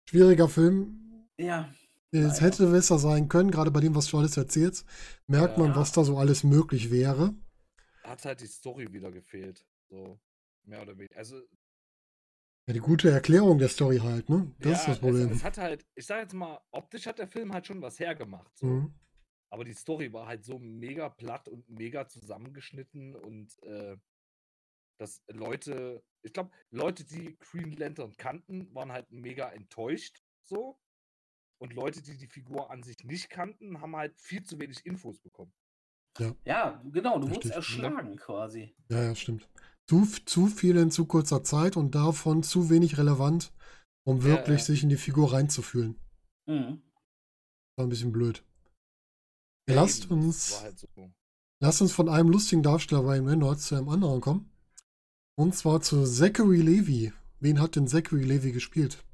[0.09, 1.06] schwieriger Film.
[1.39, 1.71] Ja,
[2.13, 4.87] Es hätte besser sein können, gerade bei dem, was du alles erzählst,
[5.27, 5.77] merkt man, Ja.
[5.77, 7.35] was da so alles möglich wäre.
[8.05, 9.67] Hat halt die Story wieder gefehlt.
[9.91, 10.19] So,
[10.65, 11.17] mehr oder weniger.
[11.17, 11.43] Also,
[12.69, 14.53] Ja, die gute Erklärung der Story halt, ne?
[14.61, 15.29] Das ist ja, das Problem.
[15.29, 17.99] Es, es hat halt, ich sag jetzt mal, optisch hat der Film halt schon was
[18.01, 18.57] hergemacht.
[18.57, 18.67] So.
[18.67, 18.95] Mhm.
[19.51, 23.97] Aber die Story war halt so mega platt und mega zusammengeschnitten und äh,
[24.99, 30.79] dass Leute, ich glaube, Leute, die Green Lantern kannten, waren halt mega enttäuscht so.
[31.59, 35.19] Und Leute, die die Figur an sich nicht kannten, haben halt viel zu wenig Infos
[35.21, 35.53] bekommen.
[36.45, 37.55] ja, genau, du Richtig, wurdest ne?
[37.55, 38.75] erschlagen quasi.
[38.91, 39.49] Ja, ja, stimmt.
[39.89, 43.53] Zu, zu viel in zu kurzer Zeit und davon zu wenig relevant,
[44.07, 44.65] um Ja, wirklich ja.
[44.67, 45.97] sich in die Figur reinzufühlen.
[46.49, 46.83] Mhm.
[47.79, 48.43] War ein bisschen blöd.
[49.69, 50.89] Ja, Lasst uns, halt so.
[51.61, 54.51] lasst uns von einem lustigen Darsteller bei Reynolds zu einem anderen kommen.
[55.39, 57.13] Und zwar zu Zachary Levy.
[57.41, 59.05] Wen hat denn Zachary Levy gespielt?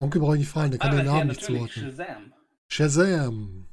[0.00, 1.90] Onkel brauche ich nicht fragen, der kann Ah, den Namen nicht zuordnen.
[1.96, 2.32] Shazam.
[2.68, 3.66] Shazam.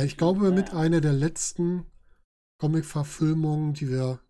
[0.00, 1.86] Ich glaube, mit einer der letzten
[2.60, 4.20] Comic-Verfilmungen, die wir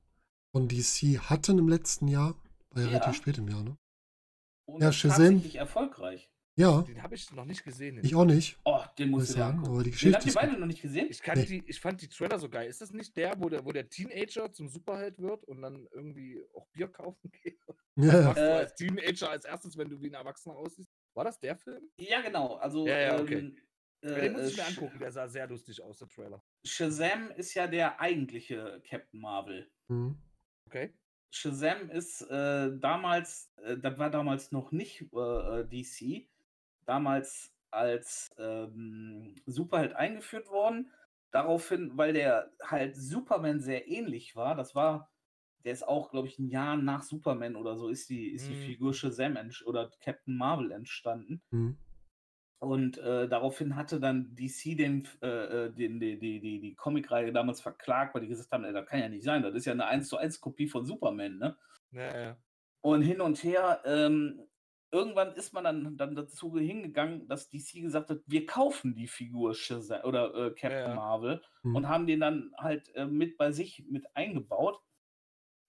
[0.52, 2.34] von DC hatten im letzten Jahr.
[2.70, 2.98] War ja Ja.
[2.98, 3.76] relativ spät im Jahr, ne?
[4.66, 5.18] Und Ja, Shazam.
[5.34, 6.30] tatsächlich erfolgreich.
[6.58, 7.96] Ja, Den habe ich noch nicht gesehen.
[7.96, 8.58] den ich auch nicht.
[8.64, 9.74] Oh, den Muss ich sagen, angucken.
[9.74, 10.60] aber die Den Geschichte habt ihr beide gut.
[10.60, 11.06] noch nicht gesehen?
[11.08, 11.46] Ich, kann Nee.
[11.46, 12.68] die, ich fand die Trailer so geil.
[12.68, 16.42] Ist das nicht der, wo der, wo der Teenager zum Superheld wird und dann irgendwie
[16.54, 17.58] auch Bier kaufen geht?
[17.96, 20.90] Ja, Äh, als Teenager als erstes, wenn du wie ein Erwachsener aussiehst?
[21.14, 21.88] War das der Film?
[21.98, 22.56] Ja, genau.
[22.56, 23.38] Also, Ja, ja, okay.
[23.38, 23.56] ähm,
[24.00, 24.98] äh, den muss ich mir äh, angucken.
[24.98, 26.42] Der sah sehr lustig aus, der Trailer.
[26.64, 29.70] Shazam ist ja der eigentliche Captain Marvel.
[29.88, 30.16] Mhm.
[30.66, 30.92] Okay.
[31.30, 36.26] Shazam ist äh, damals, äh, das war damals noch nicht äh, äh, DC,
[36.88, 40.90] damals als ähm, Superheld eingeführt worden.
[41.30, 45.10] Daraufhin, weil der halt Superman sehr ähnlich war, das war,
[45.64, 48.54] der ist auch, glaube ich, ein Jahr nach Superman oder so, ist die, ist die
[48.54, 48.60] Mhm.
[48.64, 49.36] Figur Shazam
[49.66, 51.42] oder Captain Marvel entstanden.
[51.50, 51.76] Mhm.
[52.60, 57.32] Und äh, daraufhin hatte dann DC den, äh, äh, den, die, die, die, die Comicreihe
[57.32, 59.72] damals verklagt, weil die gesagt haben, ey, das kann ja nicht sein, das ist ja
[59.72, 61.56] eine 1 zu 1 Kopie von Superman, ne?
[61.92, 62.36] Ja, ja.
[62.80, 64.40] Und hin und her, ähm,
[64.90, 69.54] irgendwann ist man dann, dann dazu hingegangen, dass DC gesagt hat, wir kaufen die Figur
[69.54, 70.94] Shazam oder äh, Captain ja.
[70.94, 71.76] Marvel Mhm.
[71.76, 74.80] und haben den dann halt äh, mit bei sich mit eingebaut.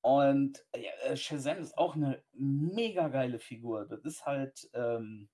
[0.02, 3.86] Und äh, äh, Shazam ist auch eine mega geile Figur.
[3.86, 5.30] Das ist halt ähm,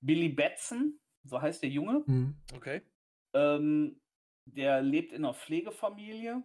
[0.00, 2.02] Billy Batson, so heißt der Junge.
[2.06, 2.36] Mhm.
[2.56, 2.82] Okay.
[3.34, 4.00] Ähm,
[4.46, 6.42] der lebt in einer Pflegefamilie.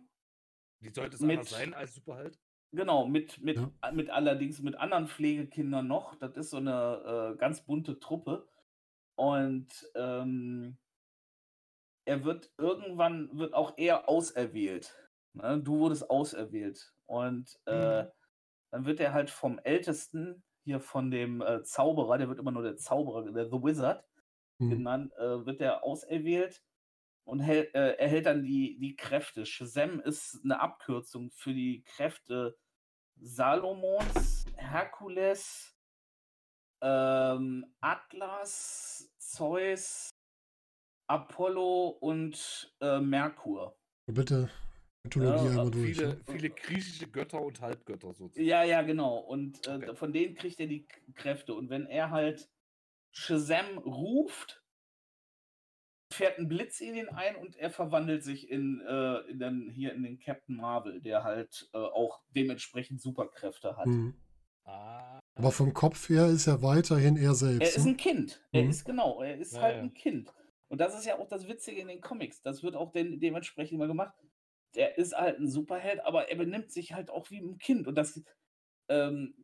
[0.80, 2.39] Wie sollte es Mit- anders sein als Superheld?
[2.74, 3.69] Genau, mit, mit, Ja.
[3.91, 6.15] mit allerdings mit anderen Pflegekindern noch.
[6.15, 8.47] Das ist so eine äh, ganz bunte Truppe.
[9.15, 10.78] Und ähm,
[12.05, 14.95] er wird irgendwann, wird auch er auserwählt.
[15.34, 15.61] Ne?
[15.61, 16.93] Du wurdest auserwählt.
[17.05, 18.11] Und äh, Mhm.
[18.72, 22.63] dann wird er halt vom Ältesten, hier von dem äh, Zauberer, der wird immer nur
[22.63, 24.05] der Zauberer, der The Wizard,
[24.59, 24.72] Mhm.
[24.76, 26.63] genannt, äh, wird er auserwählt
[27.24, 29.45] und hält, äh, erhält dann die, die Kräfte.
[29.45, 32.57] Shazam ist eine Abkürzung für die Kräfte
[33.19, 35.76] Salomons, Herkules,
[36.82, 40.09] ähm, Atlas, Zeus,
[41.07, 43.78] Apollo und äh, Merkur.
[44.07, 44.49] Bitte,
[45.03, 45.95] Mythologie Ja, einmal durch.
[45.95, 46.22] Viele, ne?
[46.28, 48.47] viele griechische Götter und Halbgötter sozusagen.
[48.47, 49.17] Ja, ja, genau.
[49.17, 49.95] Und äh, Okay.
[49.95, 51.53] von denen kriegt er die Kräfte.
[51.53, 52.49] Und wenn er halt
[53.11, 54.61] Shazam ruft,
[56.14, 59.93] fährt ein Blitz in ihn ein und er verwandelt sich in, äh, in den, hier
[59.93, 63.88] in den Captain Marvel, der halt äh, auch dementsprechend Superkräfte hat.
[63.88, 64.16] Mhm.
[64.64, 67.78] Ah, Aber vom Kopf her ist er weiterhin er Er selbst.
[67.78, 67.91] ist Ne?
[67.91, 68.43] ein Kind.
[68.51, 68.70] Er Mhm.
[68.70, 69.82] ist genau, er ist Ja, halt ja.
[69.84, 70.34] ein Kind.
[70.68, 72.41] Und das ist ja auch das Witzige in den Comics.
[72.41, 74.14] Das wird auch den, dementsprechend immer gemacht.
[74.76, 77.88] Der ist halt ein Superheld, aber er benimmt sich halt auch wie ein Kind.
[77.88, 78.24] Und das,
[78.88, 79.36] ähm,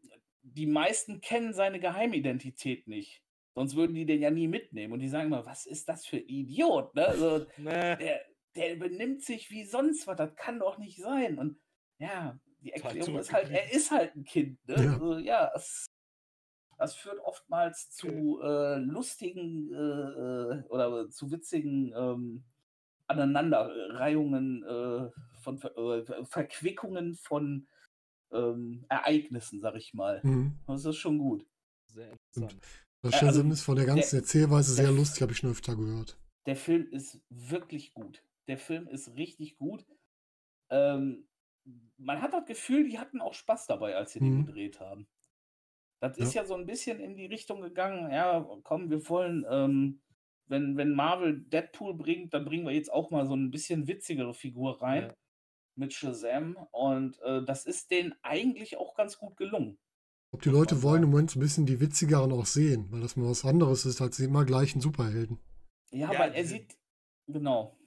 [0.42, 3.22] die meisten kennen seine Geheimidentität nicht.
[3.58, 4.94] Sonst würden die den ja nie mitnehmen.
[4.94, 6.94] Und die sagen immer, was ist das für ein Idiot?
[6.94, 7.08] Ne?
[7.08, 7.98] Also, ne.
[7.98, 8.22] der,
[8.56, 10.16] der benimmt sich wie sonst was.
[10.16, 11.40] Das kann doch nicht sein.
[11.40, 11.58] Und
[11.98, 14.60] ja, die Erklärung ist halt, er ist halt ein Kind.
[14.68, 14.76] Ne?
[14.76, 14.94] Ja.
[14.94, 15.88] Also, ja es,
[16.78, 22.44] das führt oftmals zu äh, lustigen äh, äh, oder zu witzigen ähm,
[23.08, 25.10] Aneinanderreihungen äh,
[25.42, 27.68] von Ver äh, Verquickungen von
[28.32, 30.22] ähm, Ereignissen, sag ich mal.
[30.24, 30.60] Mhm.
[30.68, 31.44] Das ist schon gut.
[31.88, 32.62] Sehr interessant.
[33.02, 35.52] Das Äh, Shazam also ist von der ganzen der- Erzählweise sehr lustig, habe ich schon
[35.52, 36.18] öfter gehört.
[36.46, 38.24] Der Film ist wirklich gut.
[38.48, 39.86] Der Film ist richtig gut.
[40.70, 41.28] Ähm,
[41.98, 44.46] man hat das Gefühl, die hatten auch Spaß dabei, als sie den Mhm.
[44.46, 45.08] gedreht haben.
[46.00, 46.24] Das Ja.
[46.24, 50.02] ist ja so ein bisschen in die Richtung gegangen, ja, komm, wir wollen, ähm,
[50.48, 54.34] wenn, wenn Marvel Deadpool bringt, dann bringen wir jetzt auch mal so ein bisschen witzigere
[54.34, 55.16] Figur rein Ja.
[55.76, 56.56] mit Shazam.
[56.72, 59.78] Und äh, das ist denen eigentlich auch ganz gut gelungen.
[60.32, 61.10] Ob die Leute wollen im.
[61.10, 64.18] Moment so ein bisschen die witzigeren auch sehen, weil das mal was anderes ist als
[64.18, 65.40] die immer gleichen Superhelden.
[65.92, 66.78] Ja, Ja, weil er sieht,
[67.28, 67.78] genau.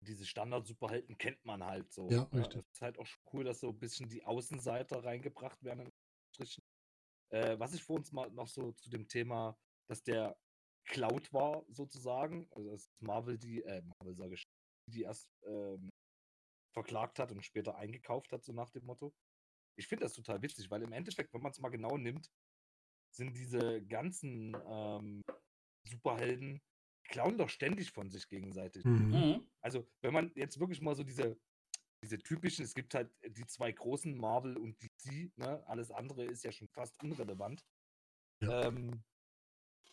[0.00, 2.08] Diese Standard-Superhelden kennt man halt so.
[2.10, 2.62] Ja, richtig.
[2.62, 5.90] Es ist halt auch schon cool, dass so ein bisschen die Außenseiter reingebracht werden.
[7.30, 9.56] Äh, was ich vor uns mal noch so zu dem Thema,
[9.88, 10.36] dass der
[10.86, 12.48] Cloud war, sozusagen.
[12.52, 14.44] Also dass Marvel die, äh, Marvel sage ich,
[14.92, 15.90] die erst ähm,
[16.72, 19.12] verklagt hat und später eingekauft hat, so nach dem Motto.
[19.76, 22.30] Ich finde das total witzig, weil im Endeffekt, wenn man es mal genau nimmt,
[23.10, 25.22] sind diese ganzen ähm,
[25.84, 26.60] Superhelden,
[27.04, 28.84] klauen doch ständig von sich gegenseitig.
[28.84, 29.10] Mhm.
[29.10, 29.46] Mhm.
[29.60, 31.38] Also, wenn man jetzt wirklich mal so diese,
[32.02, 35.66] diese typischen, es gibt halt die zwei großen, Marvel und DC, ne?
[35.66, 37.64] alles andere ist ja schon fast unrelevant.
[38.42, 38.64] Ja.
[38.64, 39.02] Ähm,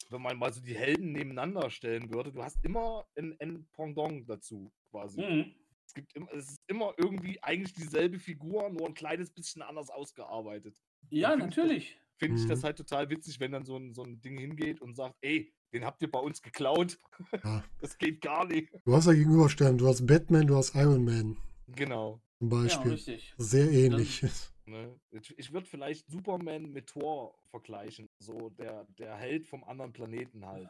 [0.10, 4.30] wenn man mal so die Helden nebeneinander stellen würde, du hast immer ein, ein Pendant
[4.30, 5.22] dazu quasi.
[5.22, 5.56] Mhm.
[5.86, 9.90] Es, gibt im, es ist immer irgendwie eigentlich dieselbe Figur, nur ein kleines bisschen anders
[9.90, 10.82] ausgearbeitet.
[11.10, 11.98] Ja, das- natürlich.
[12.18, 12.64] Finde ich das Mhm.
[12.66, 15.84] halt total witzig, wenn dann so ein, so ein Ding hingeht und sagt, ey, den
[15.84, 16.98] habt ihr bei uns geklaut.
[17.44, 17.64] Ja.
[17.82, 18.72] Das geht gar nicht.
[18.86, 22.22] Du hast ja gegenüberstellen, du hast Batman, du hast Iron Man Genau.
[22.40, 22.92] zum Ja, Beispiel.
[22.92, 23.34] richtig.
[23.38, 24.22] Sehr ähnlich.
[24.66, 24.98] Ne?
[25.12, 28.08] Ich, ich würde vielleicht Superman mit Thor vergleichen.
[28.20, 30.70] So der, der Held vom anderen Planeten halt.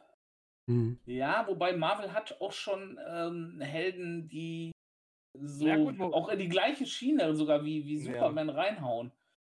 [0.66, 0.98] Mhm.
[1.06, 4.72] Ja, wobei Marvel hat auch schon ähm, Helden, die
[5.34, 8.14] so Ja, gut, auch in die gleiche Schiene sogar wie, wie Ja.
[8.14, 9.12] Superman reinhauen.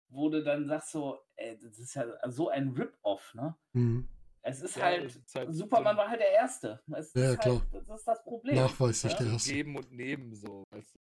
[0.08, 3.56] Wo du dann sagst so, ey, das ist ja so ein Rip-Off, ne?
[3.72, 4.08] Mhm.
[4.42, 6.80] Es ist Ja, halt, es ist halt Superman so war halt der Erste.
[6.92, 7.60] Es Ja, ist klar.
[7.72, 8.54] Halt, das ist das Problem.
[8.54, 9.18] Nachweislich Ja?
[9.18, 9.52] der erste.
[9.52, 10.62] Geben und Nehmen so.
[10.70, 10.98] Weißt du?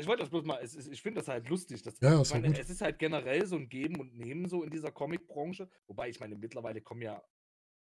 [0.00, 1.82] Ich wollte das bloß mal, es ist, ich finde das halt lustig.
[1.82, 4.70] Dass, Ja, ja meine, es ist halt generell so ein Geben und Nehmen so in
[4.70, 5.70] dieser Comic-Branche.
[5.86, 7.22] Wobei ich meine, mittlerweile kommen ja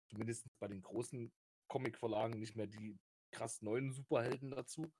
[0.10, 1.32] zumindest bei den großen
[1.68, 2.98] Comic-Verlagen nicht mehr die
[3.32, 4.92] krass neuen Superhelden dazu,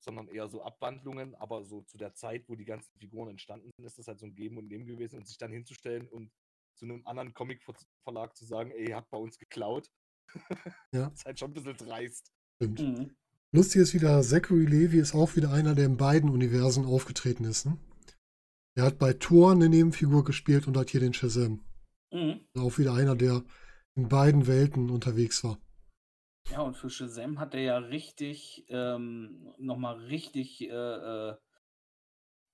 [0.00, 1.34] sondern eher so Abwandlungen.
[1.36, 4.26] Aber so zu der Zeit, wo die ganzen Figuren entstanden sind, ist das halt so
[4.26, 6.30] ein Geben und Nehmen gewesen und sich dann hinzustellen und
[6.74, 9.90] zu einem anderen Comic-Verlag zu sagen, ey, ihr habt bei uns geklaut.
[10.92, 11.08] Ja.
[11.08, 12.32] ist halt schon ein bisschen dreist.
[12.56, 12.80] Stimmt.
[12.80, 13.16] Mhm.
[13.52, 17.66] Lustig ist wieder, Zachary Levi ist auch wieder einer, der in beiden Universen aufgetreten ist.
[17.66, 17.76] Ne?
[18.76, 21.60] Er hat bei Thor eine Nebenfigur gespielt und hat hier den Shazam.
[22.12, 22.40] Mhm.
[22.56, 23.42] Auch wieder einer, der
[23.96, 25.58] in beiden Welten unterwegs war.
[26.52, 31.36] Ja, und für Shazam hat er ja richtig, ähm, nochmal richtig, äh, äh,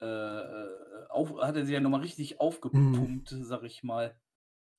[0.01, 4.20] äh, auf, hat er sie ja nochmal richtig aufgepumpt, sag ich mal.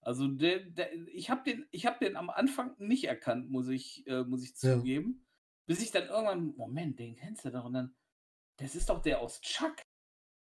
[0.01, 4.05] Also der, der, ich habe den, ich habe den am Anfang nicht erkannt, muss ich,
[4.07, 4.77] äh, muss ich Ja.
[4.77, 5.25] zugeben.
[5.65, 7.65] Bis ich dann irgendwann, Moment, den kennst du doch.
[7.65, 7.95] Und dann,
[8.57, 9.75] das ist doch der aus Chuck.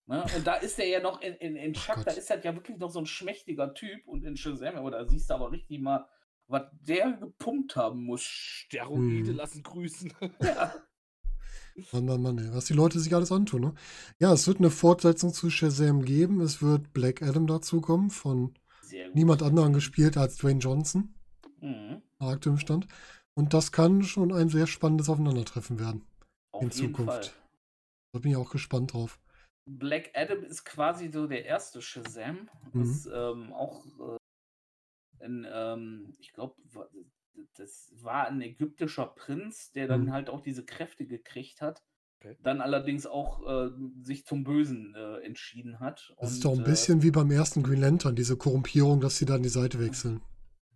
[0.06, 0.24] Ne?
[0.36, 2.16] Und da ist der ja noch in, in, in Ach Chuck, da Gott.
[2.16, 5.28] ist halt ja wirklich noch so ein schmächtiger Typ und in Shazam, aber da siehst
[5.28, 6.08] du aber richtig mal,
[6.52, 8.22] was der gepumpt haben muss.
[8.22, 9.36] Steroide Hm.
[9.36, 10.12] lassen grüßen.
[10.42, 10.74] Ja.
[11.92, 13.62] Mann, Mann, Mann, ey, was die Leute sich alles antun.
[13.62, 13.74] Ne?
[14.18, 16.40] Ja, es wird eine Fortsetzung zu Shazam geben.
[16.42, 18.54] Es wird Black Adam dazukommen, von
[19.14, 21.14] niemand anderem gespielt als Dwayne Johnson,
[21.62, 22.02] Mhm.
[22.18, 22.86] aktuellem Stand.
[23.34, 26.04] Und das kann schon ein sehr spannendes Aufeinandertreffen werden.
[26.52, 27.10] Auf In jeden Zukunft.
[27.26, 27.34] Fall.
[28.12, 29.18] Da bin ich auch gespannt drauf.
[29.64, 32.50] Black Adam ist quasi so der erste Shazam.
[32.74, 32.82] Mhm.
[32.82, 34.16] Ist ähm, auch äh,
[35.22, 36.56] ein, ähm, ich glaube,
[37.56, 40.12] das war ein ägyptischer Prinz, der dann Mhm.
[40.12, 41.82] halt auch diese Kräfte gekriegt hat.
[42.20, 42.36] Okay.
[42.42, 43.70] Dann allerdings auch äh,
[44.00, 46.14] sich zum Bösen äh, entschieden hat.
[46.20, 49.16] Das ist Und, doch ein äh, bisschen wie beim ersten Green Lantern, diese Korrumpierung, dass
[49.18, 50.20] sie dann die Seite wechseln.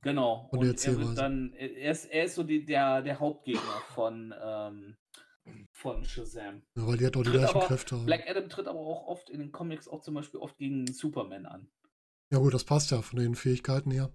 [0.03, 0.49] Genau.
[0.53, 4.35] der Und er wird dann, er ist, er ist so die, der, der Hauptgegner von,
[4.41, 4.97] ähm,
[5.73, 6.63] von Shazam.
[6.77, 8.07] Ja, weil die halt auch die Tritt gleichen aber- Kräfte haben.
[8.07, 11.47] Black Adam tritt aber auch oft in den Comics auch zum Beispiel oft gegen Superman
[11.47, 11.69] an.
[12.31, 14.11] Ja gut, das passt ja von den Fähigkeiten her.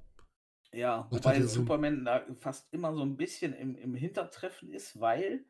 [0.73, 1.47] Ja, Macht wobei ja.
[1.47, 5.45] Superman da fast immer so ein bisschen im, im Hintertreffen ist, weil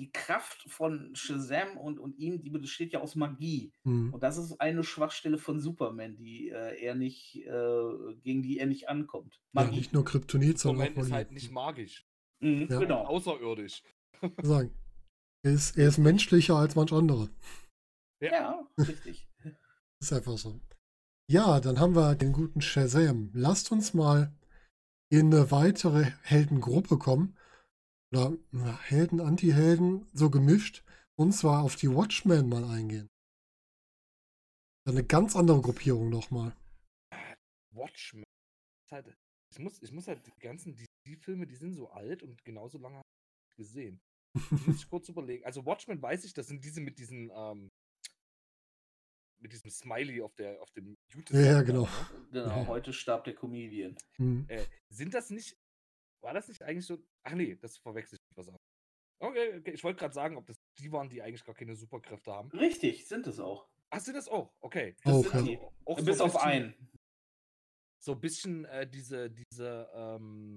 [0.00, 3.72] die Kraft von Shazam und, und ihm, die besteht ja aus Magie.
[3.84, 4.14] Hm.
[4.14, 8.66] Und das ist eine Schwachstelle von Superman, die äh, er nicht, äh, gegen die er
[8.66, 9.40] nicht ankommt.
[9.54, 9.76] Ja, Magie.
[9.76, 12.06] nicht nur Kryptonit, sondern Superman auch ist halt nicht magisch,
[12.40, 12.78] Mhm, Ja.
[12.78, 13.04] Genau.
[13.06, 13.82] außerirdisch.
[14.42, 14.72] sagen.
[15.44, 17.30] Er ist, er ist menschlicher als manch andere.
[18.20, 19.28] Ja, richtig.
[20.00, 20.60] Ist einfach so.
[21.30, 23.30] Ja, dann haben wir den guten Shazam.
[23.34, 24.32] Lasst uns mal
[25.10, 27.36] in eine weitere Heldengruppe kommen.
[28.12, 28.36] Oder
[28.82, 30.84] Helden, Anti-Helden, so gemischt.
[31.16, 33.08] Und zwar auf die Watchmen mal eingehen.
[34.86, 36.56] Eine ganz andere Gruppierung nochmal.
[37.72, 38.24] Watchmen.
[38.84, 39.14] Ist Halt,
[39.50, 43.02] ich, muss, ich muss halt die ganzen DC-Filme, die sind so alt und genauso lange
[43.50, 44.00] ich gesehen.
[44.50, 45.44] Das muss ich kurz überlegen.
[45.44, 47.68] Also Watchmen weiß ich, das sind diese mit diesen, ähm,
[49.40, 50.96] mit diesem Smiley auf der, auf dem
[51.30, 51.82] Ja, ja, genau.
[51.82, 51.88] ne?
[52.32, 52.66] Genau, Ja.
[52.66, 53.96] heute starb der Comedian.
[54.16, 54.44] Hm.
[54.48, 55.56] Äh, sind das nicht,
[56.22, 58.58] war das nicht eigentlich so, ach nee, das verwechsel ich mit was anderes.
[59.20, 62.32] Okay, okay, ich wollte gerade sagen, ob das die waren, die eigentlich gar keine Superkräfte
[62.32, 62.50] haben.
[62.50, 63.68] Richtig, sind es auch.
[63.90, 64.52] Ach, sind das auch?
[64.60, 64.94] Okay.
[65.02, 65.42] Das Auch, sind ja.
[65.42, 65.58] die.
[65.86, 66.88] Auch so Bis ein auf bisschen- einen.
[68.00, 70.56] So ein bisschen äh, diese, diese, ähm,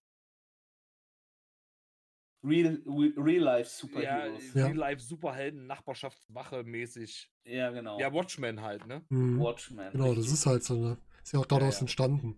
[2.44, 4.54] Real, Real Life Superheroes.
[4.54, 4.66] Ja.
[4.66, 7.30] Real-Life Superhelden, Nachbarschaftswache mäßig.
[7.46, 8.00] Ja, genau.
[8.00, 9.04] Ja, Watchmen halt, ne?
[9.10, 9.40] Hm.
[9.40, 9.92] Watchmen.
[9.92, 10.34] Genau, das richtig.
[10.34, 10.98] ist halt so eine.
[11.24, 11.82] Ist ja auch daraus ja.
[11.82, 12.36] entstanden.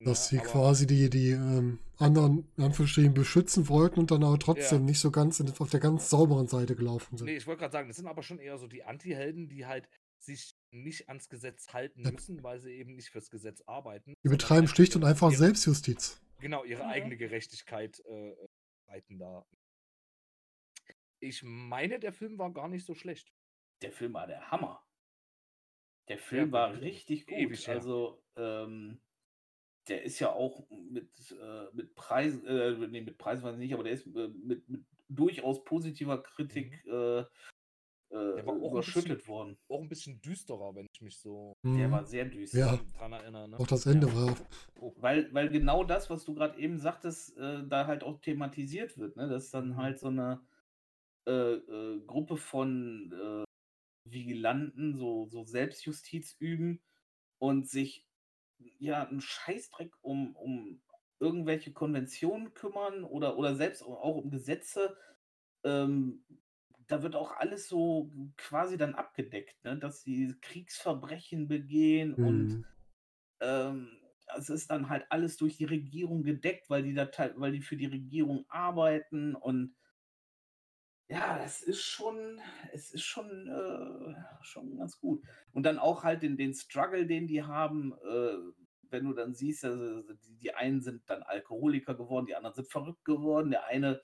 [0.00, 4.38] Dass Ja, sie quasi die, die ähm, anderen, in Anführungsstrichen, beschützen wollten und dann aber
[4.38, 4.84] trotzdem Ja.
[4.86, 7.26] nicht so ganz in, auf der ganz sauberen Seite gelaufen sind.
[7.26, 9.88] Nee, ich wollte gerade sagen, das sind aber schon eher so die Anti-Helden, die halt
[10.20, 12.12] sich nicht ans Gesetz halten Ja.
[12.12, 14.14] müssen, weil sie eben nicht fürs Gesetz arbeiten.
[14.24, 16.20] Die betreiben halt schlicht und einfach Selbstjustiz.
[16.40, 16.90] Genau, ihre Mhm.
[16.90, 18.48] eigene Gerechtigkeit äh, äh,
[18.86, 19.44] reiten da.
[21.20, 23.32] Ich meine, der Film war gar nicht so schlecht.
[23.82, 24.84] Der Film war der Hammer.
[26.08, 27.36] Der Film Ja, war richtig gut.
[27.36, 29.00] ewig also, ähm,
[29.88, 33.74] der ist ja auch mit, äh, mit Preisen, äh, nee, mit Preisen weiß ich nicht,
[33.74, 37.24] aber der ist äh, mit, mit durchaus positiver Kritik äh,
[38.10, 39.58] äh, war auch ein überschüttet bisschen- worden.
[39.68, 41.92] Auch ein bisschen düsterer, wenn ich mich so Der Mhm.
[41.92, 42.58] war sehr düster.
[42.58, 42.78] Ja.
[42.98, 43.48] dran erinnere.
[43.50, 43.58] Ne?
[43.58, 44.14] Auch das Ende Ja.
[44.14, 44.36] war.
[44.80, 48.96] Oh, Weil, weil genau das, was du gerade eben sagtest, äh, da halt auch thematisiert
[48.96, 49.28] wird, ne?
[49.28, 49.76] Dass dann Mhm.
[49.76, 50.40] halt so eine
[51.26, 53.44] äh, äh, Gruppe von äh,
[54.10, 56.80] Vigilanten so, so Selbstjustiz üben
[57.38, 58.06] und sich
[58.78, 60.80] ja einen Scheißdreck um, um
[61.20, 64.96] irgendwelche Konventionen kümmern oder, oder selbst au- auch um Gesetze.
[65.64, 66.24] Ähm,
[66.88, 69.78] da wird auch alles so quasi dann abgedeckt, ne?
[69.78, 72.64] dass sie Kriegsverbrechen begehen und Mhm.
[73.40, 73.90] ähm,
[74.36, 77.76] es ist dann halt alles durch die Regierung gedeckt, weil die da weil die für
[77.76, 79.76] die Regierung arbeiten und
[81.08, 82.40] ja, das ist schon,
[82.72, 85.24] es ist schon, äh, schon ganz gut.
[85.52, 88.36] Und dann auch halt den, den Struggle, den die haben, äh,
[88.90, 92.68] wenn du dann siehst, also die, die einen sind dann Alkoholiker geworden, die anderen sind
[92.70, 94.02] verrückt geworden, der eine,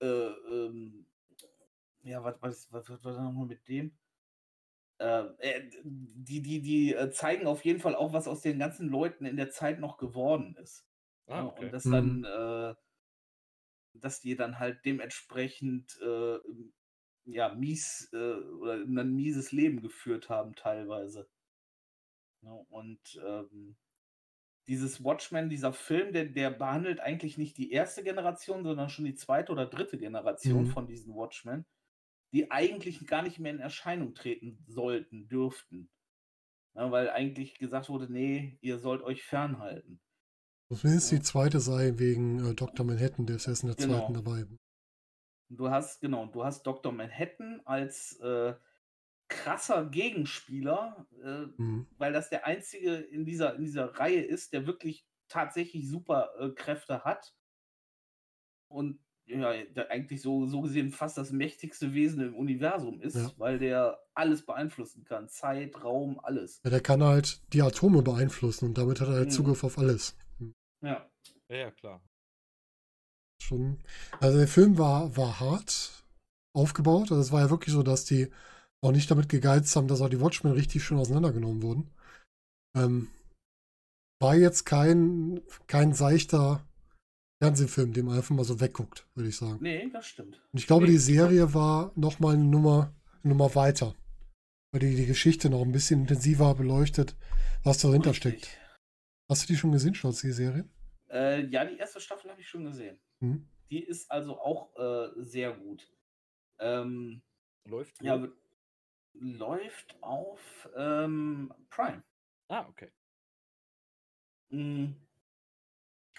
[0.00, 1.06] äh, ähm,
[2.02, 3.98] ja, was, was, was, was war da nochmal mit dem?
[4.98, 8.88] Äh, äh, die, die, die äh, zeigen auf jeden Fall auch, was aus den ganzen
[8.88, 10.86] Leuten in der Zeit noch geworden ist.
[11.28, 11.72] ah, Ja, okay.
[11.72, 11.88] Und dass Mhm.
[11.88, 12.74] dann, äh,
[13.94, 16.38] dass die dann halt dementsprechend äh,
[17.24, 21.28] ja, mies äh, oder ein mieses Leben geführt haben teilweise.
[22.42, 23.76] Ja, und ähm,
[24.68, 29.14] dieses Watchmen, dieser Film, der, der behandelt eigentlich nicht die erste Generation, sondern schon die
[29.14, 30.66] zweite oder dritte Generation Mhm.
[30.66, 31.66] von diesen Watchmen,
[32.32, 35.90] die eigentlich gar nicht mehr in Erscheinung treten sollten, dürften.
[36.74, 40.00] Ja, weil eigentlich gesagt wurde, nee, ihr sollt euch fernhalten.
[40.70, 42.86] Zumindest die zweite sei wegen äh, Dr.
[42.86, 43.98] Manhattan, der ist erst in der Genau.
[43.98, 44.46] zweiten dabei.
[45.50, 46.92] Du hast, genau, du hast Dr.
[46.92, 48.54] Manhattan als äh,
[49.28, 51.86] krasser Gegenspieler, äh, Mhm.
[51.98, 56.50] weil das der einzige in dieser, in dieser Reihe ist, der wirklich tatsächlich super äh,
[56.52, 57.34] Kräfte hat.
[58.68, 63.32] Und ja, der eigentlich so, so gesehen fast das mächtigste Wesen im Universum ist, Ja.
[63.36, 65.28] weil der alles beeinflussen kann.
[65.28, 66.60] Zeit, Raum, alles.
[66.64, 69.32] Ja, der kann halt die Atome beeinflussen und damit hat er halt Mhm.
[69.32, 70.16] Zugriff auf alles.
[70.82, 71.08] Ja.
[71.48, 72.02] Ja, ja, klar.
[73.42, 73.78] Schon.
[74.20, 76.04] Also der Film war, war hart
[76.54, 77.10] aufgebaut.
[77.10, 78.28] Also es war ja wirklich so, dass die
[78.84, 81.90] auch nicht damit gegeizt haben, dass auch die Watchmen richtig schön auseinandergenommen wurden.
[82.76, 83.08] Ähm,
[84.20, 86.64] war jetzt kein, kein seichter
[87.46, 89.58] Fernsehfilm, dem man einfach mal so wegguckt, würde ich sagen.
[89.60, 90.40] Nee, das stimmt.
[90.52, 90.92] Und ich glaube, Nee.
[90.92, 93.96] die Serie war noch mal eine Nummer, eine Nummer weiter.
[94.70, 97.16] Weil die die Geschichte noch ein bisschen intensiver beleuchtet,
[97.64, 98.44] was dahinter Richtig.
[98.44, 98.58] steckt.
[99.28, 100.68] Hast du die schon gesehen, Schatz, die Serie?
[101.10, 102.98] Äh, ja, die erste Staffel habe ich schon gesehen.
[103.20, 103.46] Hm?
[103.70, 105.90] Die ist also auch äh, sehr gut.
[106.60, 107.22] Ähm,
[107.64, 108.28] Läuft Ja, wohl?
[108.30, 108.32] w-
[109.14, 112.02] läuft auf ähm, Prime.
[112.48, 112.90] Ah, okay.
[114.50, 114.92] Mm,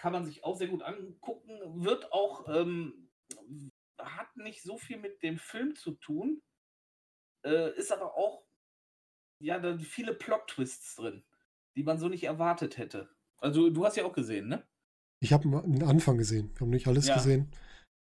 [0.04, 1.82] Kann man sich auch sehr gut angucken.
[1.82, 3.08] Wird auch, ähm,
[3.98, 6.42] hat nicht so viel mit dem Film zu tun.
[7.42, 8.44] Äh, ist aber auch,
[9.40, 11.24] ja, da viele Plot-Twists drin,
[11.74, 13.08] die man so nicht erwartet hätte.
[13.38, 14.68] Also, du hast ja auch gesehen, ne?
[15.22, 16.50] Ich habe den Anfang gesehen.
[16.54, 17.14] Ich habe nicht alles Ja.
[17.14, 17.50] gesehen.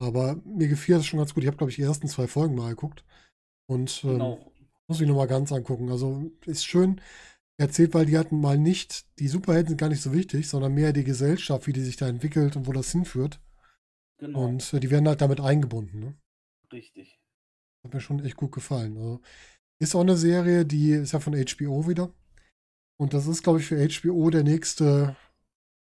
[0.01, 1.43] Aber mir gefiel das schon ganz gut.
[1.43, 3.05] Ich habe, glaube ich, die ersten zwei Folgen mal geguckt.
[3.69, 4.51] Und ähm, Genau.
[4.87, 5.91] muss ich nochmal ganz angucken.
[5.91, 6.99] Also ist schön.
[7.57, 10.93] Erzählt, weil die hatten mal nicht, die Superhelden sind gar nicht so wichtig, sondern mehr
[10.93, 13.39] die Gesellschaft, wie die sich da entwickelt und wo das hinführt.
[14.17, 14.45] Genau.
[14.45, 15.99] Und äh, die werden halt damit eingebunden.
[15.99, 16.15] Ne?
[16.71, 17.19] Richtig.
[17.83, 18.97] Hat mir schon echt gut gefallen.
[18.97, 19.21] Also,
[19.79, 22.13] ist auch eine Serie, die ist ja von HBO wieder.
[22.97, 25.17] Und das ist, glaube ich, für HBO der nächste,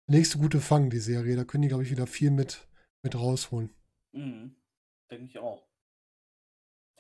[0.08, 1.36] der nächste gute Fang, die Serie.
[1.36, 2.68] Da können die, glaube ich, wieder viel mit,
[3.04, 3.70] mit rausholen.
[4.14, 4.56] Mhm.
[5.10, 5.68] Denke ich auch.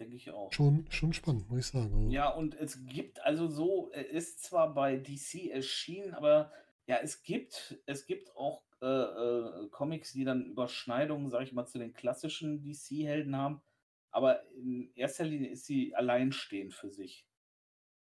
[0.01, 0.51] Denke ich auch.
[0.51, 1.93] Schon, schon spannend, muss ich sagen.
[1.93, 6.51] Also, Ja, und es gibt also so, er ist zwar bei DC erschienen, aber
[6.87, 11.67] ja, es gibt, es gibt auch äh, äh, Comics, die dann Überschneidungen, sag ich mal,
[11.67, 13.61] zu den klassischen DC-Helden haben.
[14.09, 17.27] Aber in erster Linie ist sie alleinstehend für sich.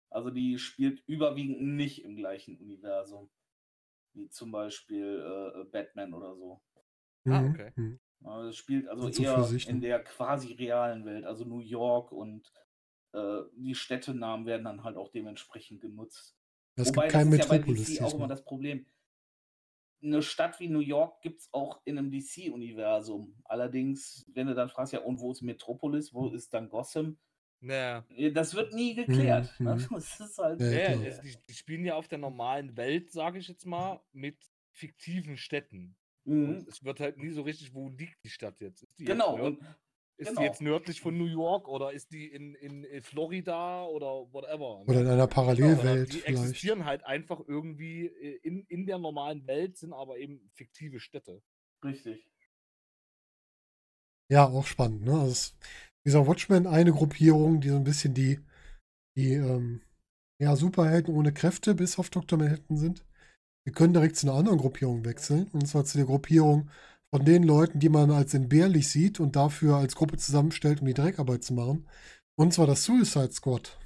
[0.09, 3.29] Also die spielt überwiegend nicht im gleichen Universum.
[4.13, 5.19] Wie zum Beispiel
[5.53, 6.61] äh, Batman oder so.
[7.25, 7.71] Ah, mhm, okay.
[7.75, 7.99] mhm.
[8.23, 12.11] Aber Es spielt also so eher sich, in der quasi realen Welt, also New York
[12.11, 12.51] und
[13.13, 16.37] äh, die Städtenamen werden dann halt auch dementsprechend genutzt.
[16.75, 18.85] Es Wobei, gibt kein das ist ja bei Metropolis DC auch immer das Problem.
[20.01, 23.41] Eine Stadt wie New York gibt es auch in einem DC-Universum.
[23.45, 27.17] Allerdings, wenn du dann fragst, ja, und wo ist Metropolis, wo ist dann Gotham?
[27.61, 28.05] Naja.
[28.09, 29.53] Ja, Das wird nie geklärt.
[29.59, 29.87] Mhm, ne?
[29.91, 30.59] Das ist halt.
[30.59, 31.05] Ja, Ja, klar.
[31.05, 34.37] es, die, die spielen ja auf der normalen Welt, sage ich jetzt mal, mit
[34.71, 35.95] fiktiven Städten.
[36.25, 36.61] Mhm.
[36.61, 38.83] Und es wird halt nie so richtig, wo liegt die Stadt jetzt?
[38.83, 39.35] Ist die, Genau.
[39.37, 39.59] jetzt, Und
[40.17, 40.41] ist genau.
[40.41, 44.79] die jetzt nördlich von New York oder ist die in, in, in Florida oder whatever?
[44.87, 46.27] Oder in einer Parallelwelt die vielleicht.
[46.43, 51.41] existieren halt einfach irgendwie äh, in, in der normalen Welt, sind aber eben fiktive Städte.
[51.83, 52.25] richtig.
[54.31, 55.13] Ja, auch spannend, ne?
[55.13, 55.55] Also es,
[56.05, 58.39] dieser Watchmen, eine Gruppierung, die so ein bisschen die,
[59.17, 59.81] die ähm,
[60.41, 62.39] ja, Superhelden ohne Kräfte bis auf Dr.
[62.39, 63.05] Manhattan sind.
[63.65, 66.69] Wir können direkt zu einer anderen Gruppierung wechseln, und zwar zu der Gruppierung
[67.13, 70.93] von den Leuten, die man als entbehrlich sieht und dafür als Gruppe zusammenstellt, um die
[70.93, 71.87] Dreckarbeit zu machen.
[72.37, 73.79] Und zwar das Suicide Squad.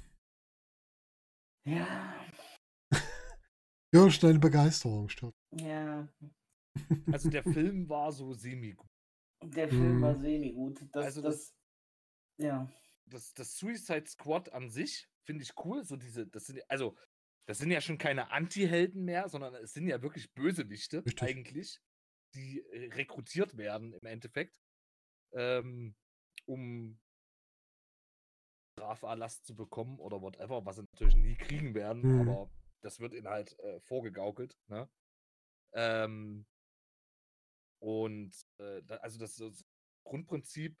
[1.66, 2.14] Ja,
[3.94, 5.32] Ja, schnell Begeisterung statt.
[5.52, 6.08] ja.
[7.10, 8.86] Also der Film war so semi-gut.
[9.44, 10.20] Der Film war Mhm.
[10.22, 10.80] semi-gut.
[10.92, 11.54] Das, Also das, das-
[12.40, 12.70] ja.
[13.10, 15.84] Das, das Suicide Squad an sich finde ich cool.
[15.84, 16.94] So diese, das sind, also,
[17.48, 21.22] das sind ja schon keine Anti-Helden mehr, sondern es sind ja wirklich Bösewichte Richtig.
[21.22, 21.80] eigentlich,
[22.34, 24.54] die äh, rekrutiert werden im Endeffekt,
[25.32, 25.96] ähm,
[26.44, 27.00] um
[28.78, 32.20] Straferlass zu bekommen oder whatever, was sie natürlich nie kriegen werden, Mhm.
[32.20, 32.50] aber
[32.82, 34.54] das wird ihnen halt äh, vorgegaukelt.
[34.68, 34.88] Ne?
[35.72, 36.46] Ähm,
[37.80, 39.64] und äh, da, also das, das
[40.04, 40.76] Grundprinzip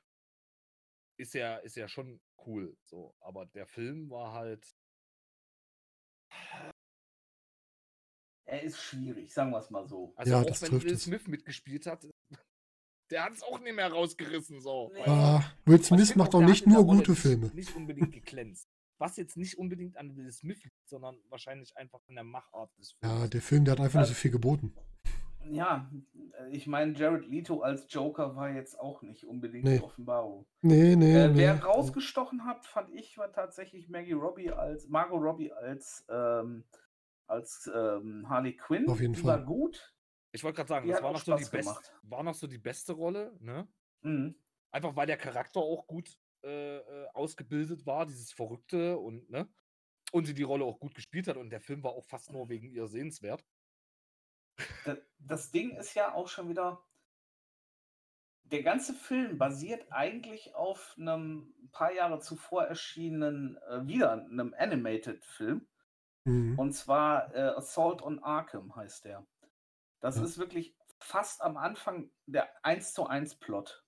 [1.18, 2.76] ist ja, ist ja schon cool.
[2.84, 4.77] So, aber der Film war halt.
[8.46, 10.12] Er ist schwierig, sagen wir es mal so.
[10.16, 11.02] Also Ja, auch das wenn trifft Will es.
[11.04, 12.06] Smith mitgespielt hat,
[13.10, 14.60] der hat es auch nicht mehr rausgerissen.
[14.62, 14.90] So.
[14.94, 15.02] Nee.
[15.06, 17.50] Ah, Will Smith macht auch, nicht nur gute Filme.
[17.54, 18.66] Nicht unbedingt geglänzt.
[19.00, 22.92] Was jetzt nicht unbedingt an Will Smith liegt, sondern wahrscheinlich einfach an der Machart des
[22.92, 23.20] Films.
[23.20, 24.74] Ja, der Film, der hat einfach nicht so Also- viel geboten.
[25.44, 25.90] Ja,
[26.50, 29.78] ich meine, Jared Leto als Joker war jetzt auch nicht unbedingt Nee.
[29.78, 30.46] die Offenbarung.
[30.62, 31.36] Nee, nee, Äh, nee.
[31.38, 36.64] wer rausgestochen hat, fand ich, war tatsächlich Maggie Robbie als Margot Robbie als, ähm,
[37.26, 38.88] als ähm, Harley Quinn.
[38.88, 39.38] Auf jeden die Fall.
[39.38, 39.94] war gut.
[40.32, 42.92] Ich wollte gerade sagen, Die das war noch, so best, war noch so die beste
[42.92, 43.66] Rolle, ne?
[44.02, 44.34] Mhm.
[44.70, 49.48] Einfach weil der Charakter auch gut äh, äh, ausgebildet war, dieses Verrückte und, ne?
[50.12, 52.48] Und sie die Rolle auch gut gespielt hat und der Film war auch fast nur
[52.48, 53.44] wegen ihr sehenswert.
[54.84, 56.82] Da- Das Ding ist ja auch schon wieder.
[58.44, 65.68] Der ganze Film basiert eigentlich auf einem paar Jahre zuvor erschienenen, äh, wieder einem Animated-Film.
[66.24, 66.58] Mhm.
[66.58, 69.26] Und zwar äh, Assault on Arkham heißt der.
[70.00, 70.24] Das Ja.
[70.24, 73.84] ist wirklich fast am Anfang der 1 zu 1 Plot.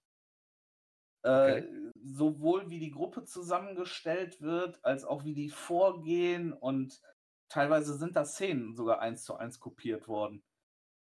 [1.22, 1.28] Äh,
[1.62, 1.92] Okay.
[1.94, 7.00] sowohl wie die Gruppe zusammengestellt wird, als auch wie die vorgehen und
[7.48, 10.42] teilweise sind da Szenen sogar 1 zu 1 kopiert worden.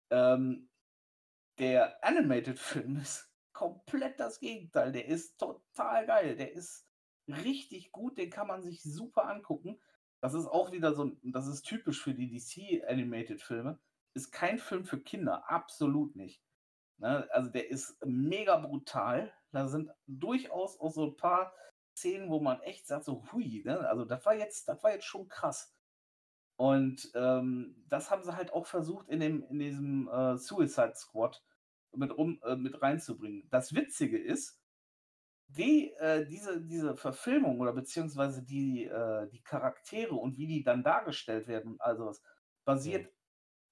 [0.10, 0.70] Ähm,
[1.60, 4.92] der Animated-Film ist komplett das Gegenteil.
[4.92, 6.36] Der ist total geil.
[6.36, 6.88] Der ist
[7.28, 8.18] richtig gut.
[8.18, 9.80] Den kann man sich super angucken.
[10.22, 13.80] Das ist auch wieder so, das ist typisch für die DC-Animated-Filme.
[14.14, 15.50] Ist kein Film für Kinder.
[15.50, 16.42] Absolut nicht.
[16.98, 17.28] Ne?
[17.32, 19.34] Also der ist mega brutal.
[19.52, 21.54] Da sind durchaus auch so ein paar
[21.96, 23.88] Szenen, wo man echt sagt, so hui, ne?
[23.88, 25.75] Also das war jetzt, das war jetzt schon krass.
[26.58, 31.44] Und ähm, das haben sie halt auch versucht in dem, in diesem äh, Suicide Squad
[31.94, 33.48] mit, rum, äh, mit reinzubringen.
[33.50, 34.60] Das Witzige ist,
[35.48, 40.84] die, äh, diese, diese Verfilmung oder beziehungsweise die, äh, die Charaktere und wie die dann
[40.84, 42.22] dargestellt werden und all sowas,
[42.66, 43.12] basiert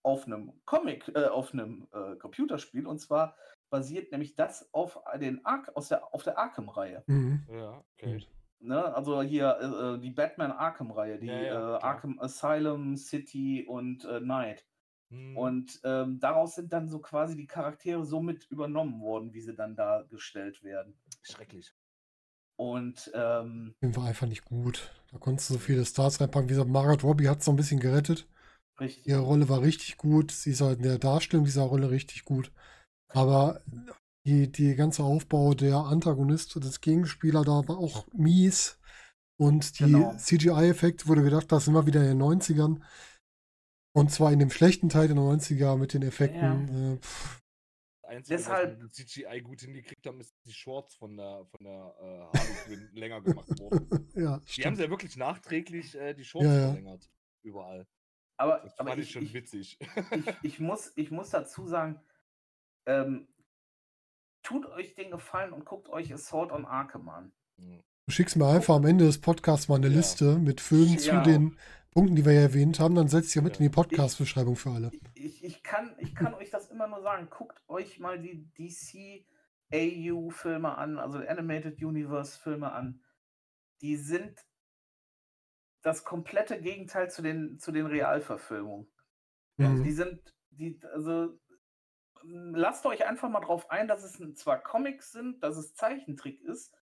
[0.04, 3.36] auf einem Comic, äh, auf einem äh, Computerspiel und zwar
[3.70, 7.04] basiert nämlich das auf den Ark aus der, auf der Arkham-Reihe.
[7.08, 7.48] Mhm.
[7.50, 8.24] Ja, okay.
[8.64, 11.82] Ne, also hier äh, äh, die Batman Arkham-Reihe, die Ja, ja, äh.
[11.82, 14.66] Arkham Asylum, City und äh, Night.
[15.10, 19.42] Hm, Und ähm, daraus sind dann so quasi die Charaktere so mit übernommen worden, wie
[19.42, 20.96] sie dann dargestellt werden.
[21.22, 21.74] schrecklich.
[22.56, 24.92] Und ähm, war einfach nicht gut.
[25.12, 26.50] Da konntest du so viele Stars reinpacken.
[26.50, 28.28] Wie gesagt, Margaret Robbie hat es noch ein bisschen gerettet.
[28.80, 29.06] richtig.
[29.06, 30.32] Ihre Rolle war richtig gut.
[30.32, 32.52] Sie ist halt in der Darstellung dieser Rolle richtig gut.
[33.10, 33.62] Aber
[34.26, 38.80] die, die ganze Aufbau der Antagonist, des Gegenspieler da war auch mies.
[39.40, 40.16] Und die Genau.
[40.16, 42.82] CGI-Effekte wurde gedacht, das sind wir wieder in den 90ern.
[43.96, 46.94] Und zwar in dem schlechten Teil der 90er mit den Effekten.
[46.94, 47.42] Äh, pff,
[48.04, 51.64] Das Einzige, Deshalb- was wir CGI gut hingekriegt haben, ist die Shorts von der, von
[51.64, 53.88] der äh, Harley Quinn länger gemacht worden.
[54.16, 54.78] ja, Die haben stimmt.
[54.78, 56.66] sie ja wirklich nachträglich äh, die Shorts Ja, ja.
[56.68, 57.10] verlängert.
[57.44, 57.86] Überall.
[58.38, 59.78] Aber, Das aber fand ich, ich, schon ich, witzig.
[60.12, 62.00] ich, ich, muss, ich muss dazu sagen,
[62.88, 63.28] ähm,
[64.44, 67.32] tut euch den Gefallen und guckt euch Assault on Arkham an.
[67.58, 67.82] Hm.
[68.06, 69.96] Du schickst mir einfach am Ende des Podcasts mal eine Ja.
[69.96, 71.24] Liste mit Filmen zu Ja.
[71.24, 71.58] den
[71.92, 72.96] Punkten, die wir ja erwähnt haben.
[72.96, 73.60] Dann setzt ihr mit Ja.
[73.60, 74.92] in die Podcast-Beschreibung für alle.
[75.14, 79.26] Ich, ich kann, ich kann euch das immer nur sagen, guckt euch mal die DC
[79.74, 83.02] AU-Filme an, also Animated Universe-Filme an.
[83.82, 84.38] Die sind
[85.82, 88.88] das komplette Gegenteil zu den, zu den Realverfilmungen.
[89.58, 89.84] Mhm.
[89.84, 91.40] Die sind, die, also
[92.26, 96.74] lasst euch einfach mal drauf ein, dass es zwar Comics sind, dass es Zeichentrick ist,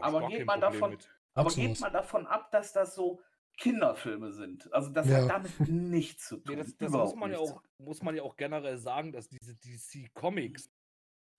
[0.00, 1.10] Aber geht mal davon- mit.
[1.34, 3.20] aber geht mal davon ab, dass das so
[3.58, 4.72] Kinderfilme sind.
[4.72, 5.22] Also das Ja.
[5.22, 6.56] hat damit nichts zu tun.
[6.56, 9.54] Nee, das das muss, man ja auch, muss man ja auch generell sagen, dass diese
[9.56, 10.70] DC-Comics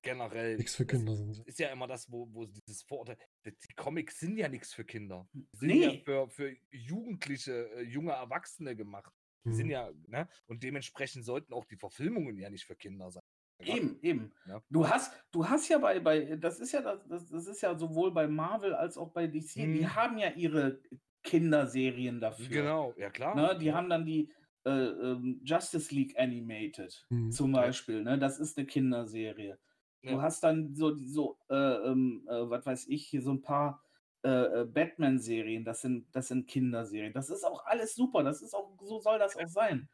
[0.04, 0.58] generell.
[0.58, 1.39] Nichts für Kinder sind.
[1.47, 3.18] Ist ja immer das, wo, wo dieses Vorurteil.
[3.45, 5.28] Die die Comics sind ja nichts für Kinder.
[5.34, 6.01] Die sind ja Nee.
[6.06, 9.12] für, für Jugendliche, äh, junge Erwachsene gemacht.
[9.45, 9.72] Die sind Mhm.
[9.72, 10.30] ja, ne?
[10.45, 13.22] Und dementsprechend sollten auch die Verfilmungen ja nicht für Kinder sein.
[13.66, 14.32] Eben, eben.
[14.47, 14.61] Ja.
[14.70, 18.11] Du hast, du hast ja bei, bei, das ist ja das, das, ist ja sowohl
[18.11, 19.95] bei Marvel als auch bei DC, die Mhm.
[19.95, 20.80] haben ja ihre
[21.24, 22.47] Kinderserien dafür.
[22.49, 23.36] Genau, ja klar.
[23.36, 23.57] Ne?
[23.59, 23.76] Die ja.
[23.76, 24.32] haben dann die
[24.66, 27.32] äh, ähm, Justice League Animated Mhm.
[27.32, 27.51] zum.
[27.51, 28.03] Beispiel.
[28.03, 28.18] Ne?
[28.20, 29.57] Das ist eine Kinderserie.
[30.01, 30.22] Du Ja.
[30.22, 33.82] hast dann so, so äh, ähm, äh, was weiß ich, hier so ein paar
[34.26, 37.11] äh, äh, Batman-Serien, das sind, das sind Kinderserien.
[37.14, 39.89] Das ist auch alles super, das ist auch, so soll das auch sein.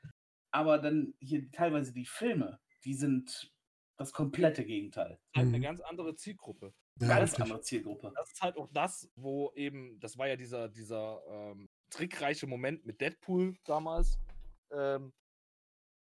[0.52, 3.52] Aber dann hier teilweise die Filme, die sind
[4.00, 5.12] das komplette Gegenteil.
[5.12, 5.62] ist halt eine Mhm.
[5.62, 6.74] ganz andere Zielgruppe.
[7.02, 7.44] Ja, Ganz richtig.
[7.44, 8.12] andere Zielgruppe.
[8.16, 12.86] Das ist halt auch das, wo eben, das war ja dieser, dieser ähm, trickreiche Moment
[12.86, 14.18] mit Deadpool damals,
[14.72, 15.12] ähm,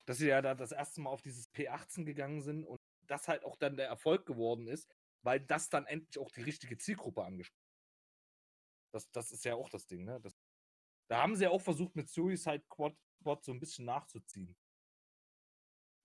[0.07, 3.44] dass sie ja da das erste Mal auf dieses P18 gegangen sind und das halt
[3.44, 4.88] auch dann der Erfolg geworden ist,
[5.22, 8.94] weil das dann endlich auch die richtige Zielgruppe angesprochen hat.
[8.94, 10.20] Das, das ist ja auch das Ding, ne?
[10.20, 10.32] Das,
[11.11, 14.57] da haben sie ja auch versucht, mit Suicide Squad, Squad so ein bisschen nachzuziehen.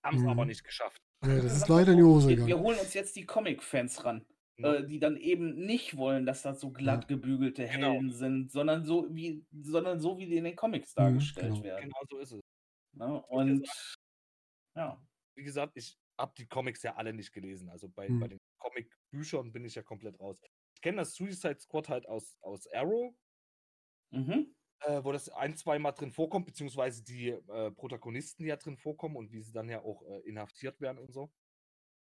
[0.04, 0.48] Haben es aber Mhm.
[0.48, 0.98] nicht geschafft.
[1.24, 2.62] Ja, das ist leider in die so, Hose wir, wir gegangen.
[2.64, 4.26] holen uns jetzt die Comic-Fans ran,
[4.58, 4.76] Ne?
[4.76, 7.92] äh, die dann eben nicht wollen, dass das so glatt gebügelte Genau.
[7.92, 11.64] Helden sind, sondern so wie, sondern so wie die in den Comics Mhm, dargestellt genau.
[11.64, 11.82] werden.
[11.84, 12.40] Genau so ist es.
[12.92, 13.22] Ne?
[13.22, 13.66] Und
[14.76, 15.02] ja.
[15.36, 17.68] wie gesagt, ich habe die Comics ja alle nicht gelesen.
[17.70, 18.20] Also bei, Hm.
[18.20, 20.38] bei den Comic-Büchern bin ich ja komplett raus.
[20.76, 23.14] Ich kenne das Suicide Squad halt aus, aus Arrow,
[24.12, 24.54] Mhm.
[24.80, 29.16] Äh, wo das ein, zwei Mal drin vorkommt, beziehungsweise die äh, Protagonisten ja drin vorkommen
[29.16, 31.32] und wie sie dann ja auch äh, inhaftiert werden und so.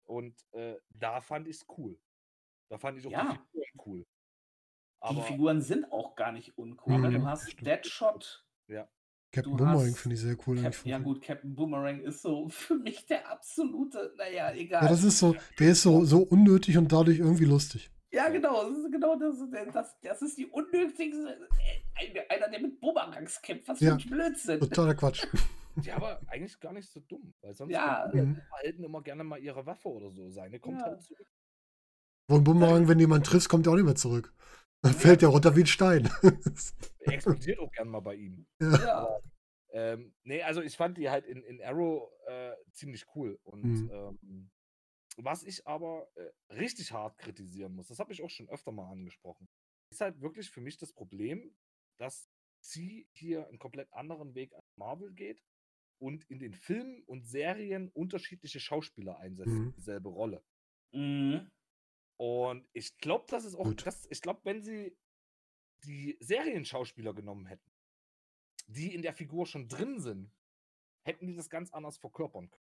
[0.05, 1.99] Und äh, da fand ich es cool.
[2.71, 3.33] Da fand ich auch Ja.
[3.55, 3.99] die Figuren cool.
[4.01, 4.07] Die
[5.01, 6.99] Aber Figuren sind auch gar nicht uncool.
[6.99, 7.67] Mhm, du hast stimmt.
[7.67, 8.45] Deadshot.
[9.31, 10.57] Captain du Boomerang finde ich sehr cool.
[10.57, 10.85] Cap eigentlich.
[10.87, 14.85] ja gut, Captain Boomerang ist so für mich der absolute, naja, egal.
[14.85, 17.91] Ja, das ist so, der ist so, so unnötig und dadurch irgendwie lustig.
[18.11, 19.37] Ja, genau, das ist genau das.
[19.73, 21.49] Das, das ist die unnötigste.
[22.01, 23.95] äh, Einer, der mit Boomerangs kämpft, was für Ja.
[23.97, 24.61] ein Blödsinn.
[24.61, 25.27] Totaler Quatsch.
[25.77, 27.35] die aber eigentlich gar nicht so dumm.
[27.43, 28.09] Weil sonst Ja.
[28.11, 28.43] können
[28.79, 28.85] Mhm.
[28.85, 30.51] immer gerne mal ihre Waffe oder so sein.
[30.51, 30.87] Der kommt Ja.
[30.87, 31.27] halt zurück.
[32.31, 34.35] Wo ein Boomerang, wenn jemand triffst, kommt er auch nicht mehr zurück.
[34.83, 36.09] Dann fällt der runter wie ein Stein.
[37.01, 38.47] Er explodiert auch gern mal bei ihm.
[38.61, 39.19] Ja.
[39.71, 43.39] Ähm, nee, also ich fand die halt in, in Arrow äh, ziemlich cool.
[43.45, 43.91] Und Mhm.
[43.93, 44.51] ähm,
[45.21, 48.91] was ich aber äh, richtig hart kritisieren muss, das habe ich auch schon öfter mal
[48.91, 49.49] angesprochen,
[49.91, 51.55] ist halt wirklich für mich das Problem,
[51.99, 52.29] dass
[52.65, 55.43] sie hier einen komplett anderen Weg als Marvel geht
[56.01, 59.71] und in den Filmen und Serien unterschiedliche Schauspieler einsetzt Mhm.
[59.71, 60.45] für dieselbe Rolle.
[60.93, 61.51] Mhm.
[62.21, 64.97] Und ich glaube, das ist auch, das, ich glaube, wenn sie
[65.85, 67.71] die Serienschauspieler genommen hätten,
[68.67, 70.33] die in der Figur schon drin sind,
[71.07, 72.68] hätten die das ganz anders verkörpern können.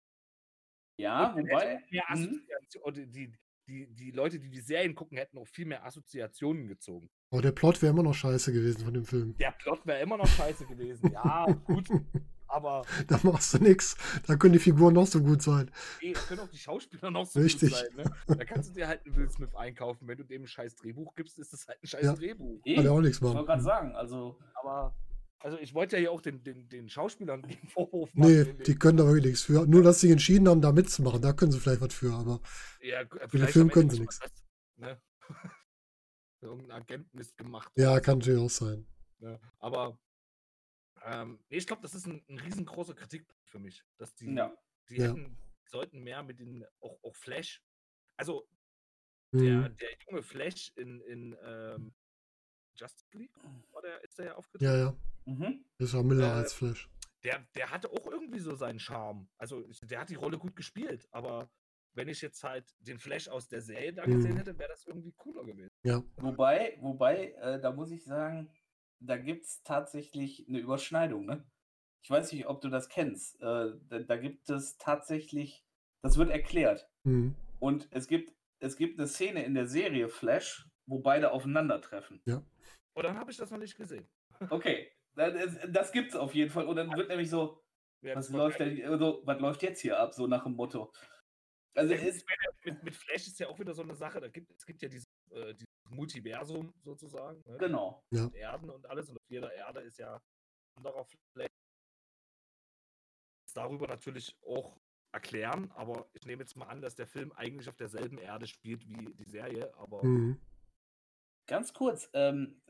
[0.97, 1.79] Ja, Und wobei.
[1.91, 2.23] mehr Mhm.
[2.23, 3.33] Assoziation, oder die,
[3.67, 7.09] die, die Leute, die die Serien gucken, hätten auch viel mehr Assoziationen gezogen.
[7.31, 9.35] Aber der Plot wäre immer noch scheiße gewesen von dem Film.
[9.37, 11.11] Der Plot wäre immer noch scheiße gewesen.
[11.11, 11.87] Ja, gut.
[12.47, 13.95] Aber Da machst du nichts.
[14.27, 15.71] Da können die Figuren noch so gut sein.
[16.01, 17.69] eh, da können auch die Schauspieler noch so Richtig.
[17.69, 17.95] gut sein.
[18.27, 18.35] Ne?
[18.35, 20.05] Da kannst du dir halt einen Will Smith einkaufen.
[20.05, 22.13] Wenn du dem ein scheiß Drehbuch gibst, ist es halt ein scheiß Ja.
[22.13, 22.59] Drehbuch.
[22.65, 23.45] Eh, Kann ja auch nichts ich wollte machen.
[23.45, 24.93] gerade sagen, also Aber,
[25.43, 28.31] also ich wollte ja hier auch den, den, den Schauspielern den Vorwurf machen.
[28.31, 29.65] Nee, die können da wirklich nichts für.
[29.67, 32.13] Nur, dass sie entschieden haben, da mitzumachen, da können sie vielleicht was für.
[32.13, 32.41] Aber
[32.81, 34.19] ja, Für den Film können sie nicht nix.
[34.19, 34.43] mal das,
[34.77, 35.01] Ne?
[36.41, 37.71] Irgendein Agent Mist gemacht.
[37.75, 38.87] ja, kann natürlich auch sein.
[39.19, 39.39] Ne?
[39.59, 39.99] Aber
[41.03, 43.83] ähm, ich glaube, das ist ein, ein riesengroßer Kritikpunkt für mich.
[43.97, 44.55] Dass die, Ja.
[44.89, 45.09] die Ja.
[45.09, 45.37] hätten,
[45.69, 47.61] sollten mehr mit den, auch, auch Flash.
[48.17, 48.47] Also
[49.33, 49.77] der, Hm.
[49.77, 51.93] der junge Flash in, in ähm,
[52.75, 53.31] Justice League,
[53.71, 54.65] war der, ist der ja aufgetreten?
[54.73, 54.95] Ja, ja.
[55.25, 55.65] Mhm.
[55.77, 56.89] Ist ja Miller Äh, als Flash.
[57.23, 59.27] der, der hatte auch irgendwie so seinen Charme.
[59.37, 61.49] Also der hat die Rolle gut gespielt, aber
[61.93, 64.37] wenn ich jetzt halt den Flash aus der Serie da gesehen Mhm.
[64.37, 65.69] hätte, wäre das irgendwie cooler gewesen.
[65.83, 66.01] Ja.
[66.17, 68.49] Wobei, wobei, äh, da muss ich sagen,
[68.99, 71.43] da gibt es tatsächlich eine Überschneidung, ne?
[72.03, 73.35] Ich weiß nicht, ob du das kennst.
[73.41, 75.65] Äh, da, da gibt es tatsächlich,
[76.01, 76.89] das wird erklärt.
[77.05, 77.35] Hm.
[77.59, 82.21] Und es gibt, es gibt eine Szene in der Serie Flash, wo beide aufeinandertreffen.
[82.25, 84.07] Und dann habe ich das noch nicht gesehen.
[84.49, 86.65] Okay, das, das gibt's auf jeden Fall.
[86.65, 87.63] Und dann wird nämlich so,
[88.01, 90.91] Ja, was läuft, denn, also, was läuft jetzt hier ab, so nach dem Motto.
[91.73, 92.15] Also Ja, meine,
[92.65, 94.19] mit, mit Flash ist ja auch wieder so eine Sache.
[94.19, 97.41] Da gibt, es gibt ja dieses, äh, dieses Multiversum sozusagen.
[97.45, 97.57] Ne?
[97.57, 98.03] genau.
[98.09, 99.09] mit Erden und alles.
[99.09, 100.21] Und auf jeder Erde ist ja ein
[100.77, 101.49] anderer Flash.
[103.53, 104.77] Darüber natürlich auch
[105.13, 108.87] erklären, aber ich nehme jetzt mal an, dass der Film eigentlich auf derselben Erde spielt
[108.87, 110.39] wie die Serie, aber Hm.
[111.47, 112.61] Ganz kurz, ähm,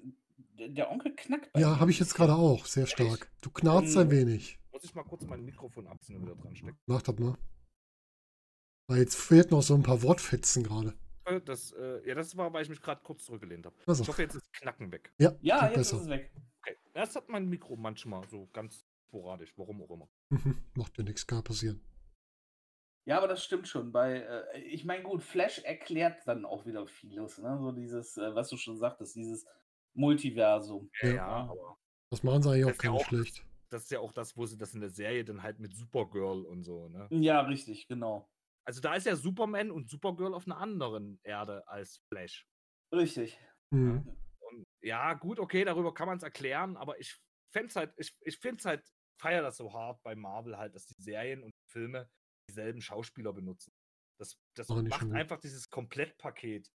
[0.57, 2.65] der Onkel knackt bei Ja, habe ich jetzt gerade auch.
[2.65, 3.29] Sehr stark.
[3.41, 4.59] Du knarzt ein Ähm, wenig.
[4.71, 6.77] muss ich mal kurz mein Mikrofon abziehen und wieder dran stecken.
[6.85, 7.37] Mach das mal.
[8.87, 10.93] Weil jetzt fehlt noch so ein paar Wortfetzen gerade.
[11.25, 13.75] Äh, Das, äh, ja, das war, weil ich mich gerade kurz zurückgelehnt habe.
[13.87, 15.13] Also, Ich hoffe, jetzt ist Knacken weg.
[15.19, 15.95] ja, Ja, jetzt besser.
[15.97, 16.31] ist es weg.
[16.61, 16.77] Okay.
[16.93, 20.09] Das hat mein Mikro manchmal so ganz sporadisch, warum auch immer.
[20.29, 20.57] Mhm.
[20.75, 21.81] Macht ja nichts, kann passieren.
[23.05, 23.91] Ja, aber das stimmt schon.
[23.91, 27.57] Bei, äh, ich meine, gut, Flash erklärt dann auch wieder vieles, ne?
[27.59, 29.45] So dieses, äh, was du schon sagtest, dieses
[29.93, 30.89] Multiversum.
[31.01, 31.15] Ja, Ja.
[31.15, 31.77] ja, aber
[32.09, 33.45] Das machen sie eigentlich auch gar nicht schlecht.
[33.69, 36.45] das ist ja auch das, wo sie das in der Serie dann halt mit Supergirl
[36.45, 37.07] und so, ne?
[37.11, 38.29] Ja, richtig, genau.
[38.65, 42.47] Also da ist ja Superman und Supergirl auf einer anderen Erde als Flash.
[42.93, 43.39] Richtig.
[43.71, 44.07] Mhm.
[44.39, 47.17] Und ja, gut, okay, darüber kann man es erklären, aber ich
[47.53, 48.85] fände halt, ich, ich finde es halt,
[49.19, 52.09] feier das so hart bei Marvel halt, dass die Serien und Filme
[52.49, 53.71] dieselben Schauspieler benutzen.
[54.19, 56.69] Das, das macht einfach dieses Komplettpaket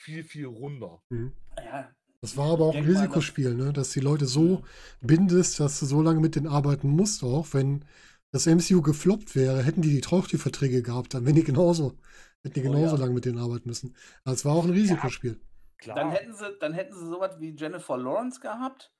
[0.00, 1.02] viel, viel runder.
[1.10, 1.36] Mhm.
[1.58, 3.72] Ja, Das war aber auch ein das- Risikospiel, ne?
[3.72, 4.62] dass die Leute so
[5.00, 7.84] bindest, dass du so lange mit denen arbeiten musst, auch wenn
[8.30, 11.98] das MCU gefloppt wäre, hätten die die Trauchti-Verträge gehabt, dann wären die genauso,
[12.42, 13.00] hätten die Oh genauso ja.
[13.02, 13.94] lange mit denen arbeiten müssen.
[14.24, 15.38] Also es war auch ein Risikospiel.
[15.78, 15.96] Klar.
[15.96, 18.92] dann hätten sie, dann hätten sie sowas wie Jennifer Lawrence gehabt,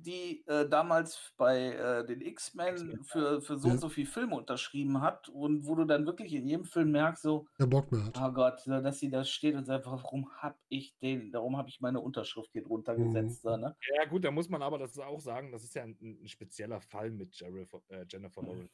[0.00, 3.74] die äh, damals bei äh, den X-Men für, für so Ja.
[3.74, 7.22] und so viel Filme unterschrieben hat und wo du dann wirklich in jedem Film merkst,
[7.22, 8.16] so, Der Bock mehr hat.
[8.20, 11.68] oh Gott, so, dass sie da steht und sagt, warum hab ich den, warum habe
[11.68, 13.04] ich meine Unterschrift hier drunter Mhm.
[13.12, 13.76] gesetzt, da, ne?
[13.96, 16.80] ja, gut, da muss man aber das auch sagen, das ist ja ein, ein spezieller
[16.80, 18.72] Fall mit Jennifer, äh, Jennifer Lawrence.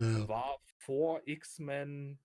[0.00, 0.28] Ja.
[0.28, 2.18] war vor X-Men,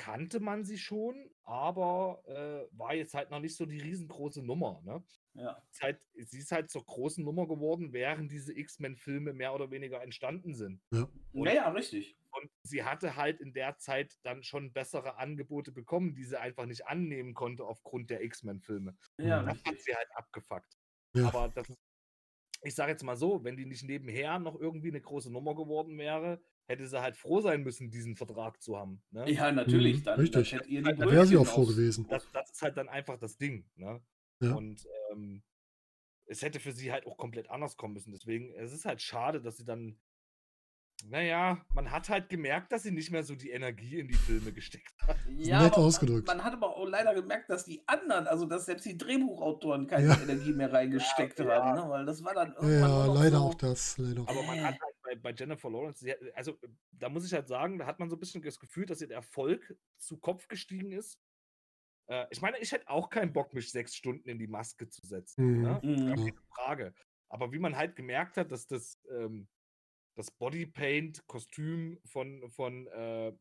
[0.00, 4.80] kannte man sie schon, aber äh, war jetzt halt noch nicht so die riesengroße Nummer.
[4.82, 5.04] Ne?
[5.34, 5.62] Ja.
[5.70, 10.02] Ist halt, sie ist halt zur großen Nummer geworden, während diese X-Men-Filme mehr oder weniger
[10.02, 10.80] entstanden sind.
[10.90, 12.16] Und- Ja, ja, richtig.
[12.30, 16.64] Und sie hatte halt in der Zeit dann schon bessere Angebote bekommen, die sie einfach
[16.64, 18.96] nicht annehmen konnte aufgrund der X-Men-Filme.
[19.18, 19.42] Ja.
[19.42, 19.84] Das hat richtig.
[19.84, 20.78] sie halt abgefuckt.
[21.14, 21.26] Ja.
[21.28, 21.78] Aber das ist,
[22.62, 25.98] ich sage jetzt mal so, wenn die nicht nebenher noch irgendwie eine große Nummer geworden
[25.98, 26.40] wäre,
[26.70, 29.02] hätte sie halt froh sein müssen, diesen Vertrag zu haben.
[29.10, 29.30] Ne?
[29.30, 29.98] Ja, natürlich.
[29.98, 30.50] Mhm, Dann, richtig.
[30.50, 32.06] dann ihr die Da Da wäre sie auch froh gewesen.
[32.08, 33.68] Das, das ist halt dann einfach das Ding.
[33.76, 34.00] Ne?
[34.40, 34.54] Ja.
[34.54, 35.42] Und ähm,
[36.26, 38.12] es hätte für sie halt auch komplett anders kommen müssen.
[38.12, 39.98] Deswegen, es ist halt schade, dass sie dann,
[41.08, 44.52] naja, man hat halt gemerkt, dass sie nicht mehr so die Energie in die Filme
[44.52, 45.16] gesteckt hat.
[45.28, 46.26] Ja, Nett aber ausgedrückt.
[46.28, 49.86] Man, man hat aber auch leider gemerkt, dass die anderen, also dass selbst die Drehbuchautoren
[49.86, 50.20] keine Ja.
[50.20, 51.90] Energie mehr reingesteckt Ja, haben, ne?
[51.90, 53.98] weil das war dann irgendwann Ja, noch leider so, auch das.
[53.98, 54.20] Leider.
[54.22, 56.58] Aber man hat halt bei, bei Jennifer Lawrence, sie hat, also
[56.92, 59.08] da muss ich halt sagen, da hat man so ein bisschen das Gefühl, dass ihr
[59.08, 61.18] der Erfolg zu Kopf gestiegen ist.
[62.08, 65.06] Äh, ich meine, ich hätte auch keinen Bock, mich sechs Stunden in die Maske zu
[65.06, 65.44] setzen.
[65.44, 65.62] Mhm.
[65.62, 65.80] Ne?
[65.82, 66.32] Mhm.
[66.54, 66.94] Frage.
[67.28, 69.48] Aber wie man halt gemerkt hat, dass das, ähm,
[70.16, 73.32] das Bodypaint-Kostüm von, von äh,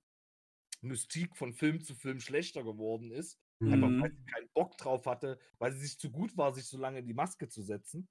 [0.82, 4.02] Mystique von Film zu Film schlechter geworden ist, einfach Mhm.
[4.02, 7.00] weil sie keinen Bock drauf hatte, weil sie sich zu gut war, sich so lange
[7.00, 8.08] in die Maske zu setzen.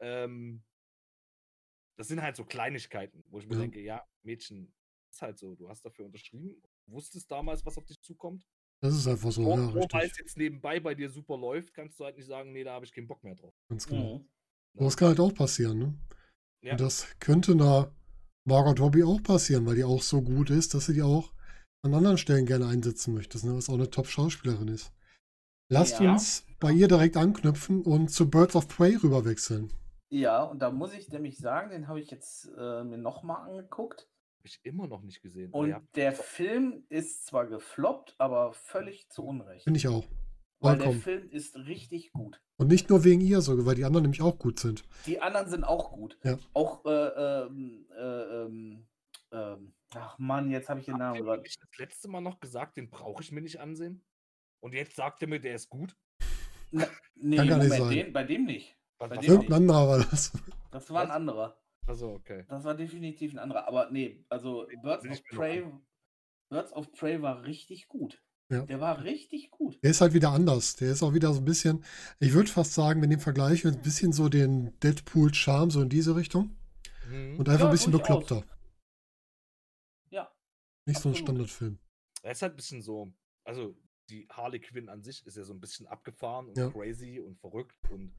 [0.00, 0.64] Ähm,
[2.00, 3.60] das sind halt so Kleinigkeiten, wo ich mir Ja.
[3.60, 4.72] denke, ja, Mädchen,
[5.12, 8.46] ist halt so, du hast dafür unterschrieben, wusstest damals, was auf dich zukommt.
[8.82, 10.18] Das ist einfach so, Nur, ja, nur weil es richtig.
[10.20, 12.92] jetzt nebenbei bei dir super läuft, kannst du halt nicht sagen, nee, da habe ich
[12.92, 13.54] keinen Bock mehr drauf.
[13.68, 14.18] Ganz genau.
[14.18, 14.28] Mhm.
[14.76, 15.94] Aber das kann halt auch passieren, ne?
[16.62, 16.72] Ja.
[16.72, 17.94] Und das könnte einer
[18.46, 21.34] Margot Robbie auch passieren, weil die auch so gut ist, dass sie die auch
[21.82, 23.54] an anderen Stellen gerne einsetzen möchtest, ne?
[23.54, 24.92] was auch eine Top-Schauspielerin ist.
[25.70, 26.12] Lasst Ja.
[26.12, 29.72] uns bei ihr direkt anknüpfen und zu Birds of Prey rüberwechseln.
[30.10, 34.08] Ja, und da muss ich nämlich sagen, den habe ich jetzt äh, mir nochmal angeguckt.
[34.38, 35.50] Hab ich immer noch nicht gesehen.
[35.52, 39.64] Und ja, der Film ist zwar gefloppt, aber völlig zu Unrecht.
[39.64, 40.04] Finde ich auch.
[40.58, 40.92] Weil der.
[40.92, 42.42] Film ist richtig gut.
[42.56, 44.84] Und nicht nur wegen ihr sogar, weil die anderen nämlich auch gut sind.
[45.06, 46.18] Die anderen sind auch gut.
[46.24, 46.38] Ja.
[46.52, 48.86] Auch, äh, ähm, äh, ähm,
[49.32, 51.38] ähm, ach Mann, jetzt habe ich den Namen ihr gerade.
[51.38, 54.02] wirklich das letzte Mal noch gesagt, den brauche ich mir nicht ansehen?
[54.60, 55.96] Und jetzt sagt er mir, der ist gut?
[56.70, 57.90] Nee, Kann gar nicht Moment, sein.
[57.90, 58.76] den, bei dem nicht.
[59.00, 60.32] Was, Bei was Irgendein anderer war das.
[60.70, 61.16] Das war ein Was?
[61.16, 61.56] anderer.
[61.86, 62.44] Also, okay.
[62.48, 63.66] Das war definitiv ein anderer.
[63.66, 65.64] Aber nee, also Birds of Prey,
[66.50, 68.22] Birds of Prey war richtig gut.
[68.50, 68.66] Ja.
[68.66, 69.78] Der war richtig gut.
[69.82, 70.76] Der ist halt wieder anders.
[70.76, 71.84] Der ist auch wieder so ein bisschen,
[72.18, 76.14] ich würde fast sagen, mit dem Vergleich, ein bisschen so den Deadpool-Charme, so in diese
[76.16, 76.56] Richtung.
[77.08, 77.38] Mhm.
[77.38, 78.44] Und einfach Ja, ein bisschen bekloppter.
[80.10, 80.30] Ja.
[80.86, 81.18] Nicht so ein absolut.
[81.18, 81.78] Standardfilm.
[82.22, 83.12] Er ist halt ein bisschen so,
[83.44, 83.74] also
[84.10, 86.70] die Harley Quinn an sich ist ja so ein bisschen abgefahren und Ja.
[86.70, 88.12] crazy und verrückt und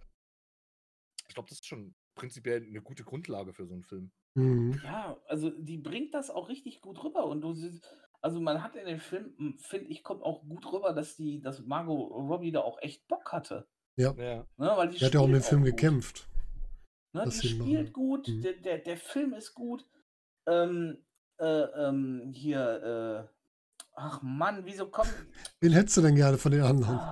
[1.31, 4.11] ich glaube, das ist schon prinzipiell eine gute Grundlage für so einen Film.
[4.35, 4.81] Mhm.
[4.83, 7.25] Ja, also die bringt das auch richtig gut rüber.
[7.25, 7.87] Und du siehst,
[8.21, 11.61] also man hat in dem Film, finde ich, kommt auch gut rüber, dass die, dass
[11.61, 13.65] Margot Robbie da auch echt Bock hatte.
[13.97, 14.11] Ja.
[14.13, 14.45] Ne?
[14.57, 15.69] Weil die Der hat ja auch in dem spielt Film gut.
[15.71, 16.27] gekämpft.
[17.13, 17.93] Ne, die sie spielt machen.
[17.93, 18.41] gut, Mhm.
[18.41, 19.85] der, der, der Film ist gut.
[20.47, 20.97] Ähm,
[21.39, 25.13] äh, ähm, hier, äh, ach Mann, wieso kommt
[25.61, 26.95] Wen hättest du denn gerne von den anderen?
[26.97, 27.11] Ah?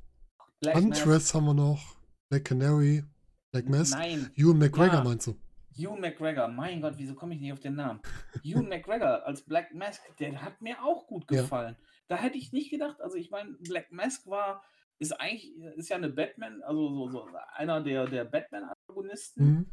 [0.73, 1.95] Huntress haben wir noch.
[2.29, 3.03] Black Canary.
[3.51, 3.97] Black Mask.
[3.97, 5.03] Nein, Ewan McGregor Ja.
[5.03, 5.35] meinst du?
[5.77, 8.01] Ewan McGregor, mein Gott, wieso komme ich nicht auf den Namen?
[8.43, 11.41] Ewan McGregor als Black Mask, der hat mir auch gut Ja.
[11.41, 11.76] gefallen.
[12.07, 14.63] Da hätte ich nicht gedacht, also ich meine, Black Mask war,
[14.97, 19.45] ist eigentlich, ist ja eine Batman, also so, so einer der, der Batman-Antagonisten.
[19.45, 19.65] Mhm.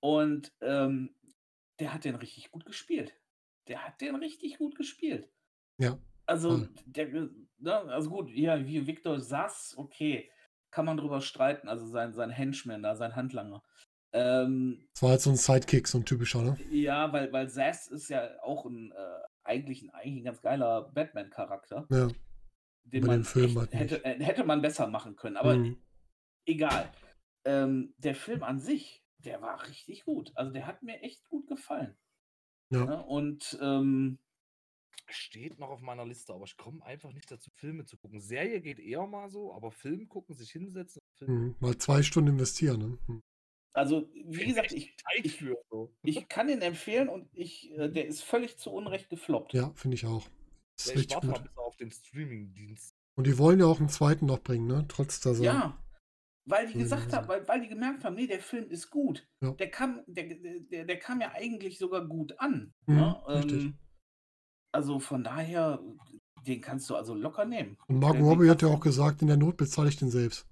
[0.00, 1.14] Und ähm,
[1.80, 3.14] der hat den richtig gut gespielt.
[3.66, 5.28] Der hat den richtig gut gespielt.
[5.78, 7.08] Ja, Also, der,
[7.58, 10.30] ne, also gut, ja, wie Victor Sass, okay,
[10.70, 13.62] kann man drüber streiten, also sein, sein Henchman da, sein Handlanger.
[14.12, 16.56] Ähm, Das war halt so ein Sidekick, so ein typischer, ne?
[16.70, 20.90] ja, weil, weil Sass ist ja auch ein, äh, eigentlich, ein, eigentlich ein ganz geiler
[20.92, 22.08] Batman-Charakter, Ja.
[22.84, 25.36] den man den Film halt hätte, äh, hätte man besser machen können.
[25.36, 25.82] Aber Mhm.
[26.46, 26.90] egal.
[27.44, 30.32] Ähm, der Film an sich, der war richtig gut.
[30.34, 31.96] Also der hat mir echt gut gefallen.
[32.70, 32.84] Ja.
[32.84, 33.04] Ne?
[33.04, 34.18] Und ähm,
[35.06, 38.20] Steht noch auf meiner Liste, aber ich komme einfach nicht dazu, Filme zu gucken.
[38.20, 41.56] Serie geht eher mal so, aber Film gucken, sich hinsetzen, Film Mhm.
[41.60, 42.98] Mal zwei Stunden investieren, ne?
[43.06, 43.22] Mhm.
[43.72, 45.94] also, wie gesagt, ich, ich, für so.
[46.02, 49.54] ich kann ihn empfehlen und ich, äh, der ist völlig zu Unrecht gefloppt.
[49.54, 50.26] Ja, finde ich auch.
[50.76, 51.44] Das ist Ja, ich warte mal gut.
[51.44, 52.94] bis auf den Streaming-Dienst.
[53.16, 54.84] Und die wollen ja auch einen zweiten noch bringen, ne?
[54.88, 55.44] Trotz dass er.
[55.44, 55.84] Ja,
[56.44, 59.26] weil die Ja, gesagt haben, weil, weil die gemerkt haben, nee, der Film ist gut.
[59.42, 59.52] Ja.
[59.52, 62.72] Der, kam, der, der, der kam ja eigentlich sogar gut an.
[62.86, 63.22] Mhm, ne?
[63.28, 63.64] richtig.
[63.64, 63.78] ähm,
[64.72, 65.80] also von daher,
[66.46, 67.76] den kannst du also locker nehmen.
[67.88, 70.10] Und Margot Den- den Robbie hat ja auch gesagt, in der Not bezahle ich den
[70.10, 70.46] selbst.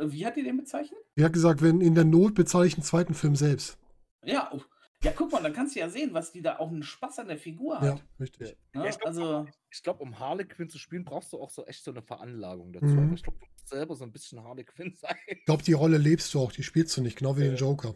[0.00, 0.98] Wie hat die den bezeichnet?
[1.16, 3.78] Die hat gesagt, wenn in der Not bezahle ich einen zweiten Film selbst.
[4.24, 4.60] Ja, oh,
[5.02, 7.28] ja, guck mal, dann kannst du ja sehen, was die da auch einen Spaß an
[7.28, 8.04] der Figur Ja, hat.
[8.18, 8.56] richtig.
[8.74, 8.82] Ne?
[8.82, 11.64] Ja, ich glaub, also, Ich glaube, um Harley Quinn zu spielen, brauchst du auch so
[11.66, 12.86] echt so eine Veranlagung dazu.
[12.86, 13.14] Mhm.
[13.14, 15.14] Ich glaube, du musst selber so ein bisschen Harley Quinn sein.
[15.28, 17.58] Ich glaube, die Rolle lebst du auch, die spielst du nicht, genau wie den Ja.
[17.58, 17.94] Joker.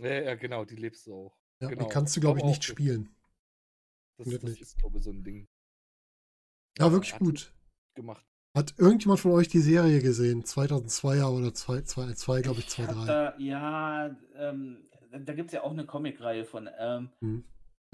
[0.00, 1.36] Ja, ja, genau, die lebst du auch.
[1.60, 1.82] Ja, Genau.
[1.84, 3.14] Die kannst du, glaube ich, Glaub nicht spielen.
[4.18, 4.60] Das, das Wirklich.
[4.60, 5.48] ist, glaube ich, so ein Ding.
[6.78, 7.54] Ja, wirklich hat gut.
[7.94, 8.24] Gemacht.
[8.56, 10.44] Hat irgendjemand von euch die Serie gesehen?
[10.44, 13.06] 2002 oder 2002, glaube ich, ich hab 2003.
[13.06, 16.68] da, ja, ähm, da gibt es ja auch eine Comicreihe von.
[16.78, 17.44] Ähm, Hm.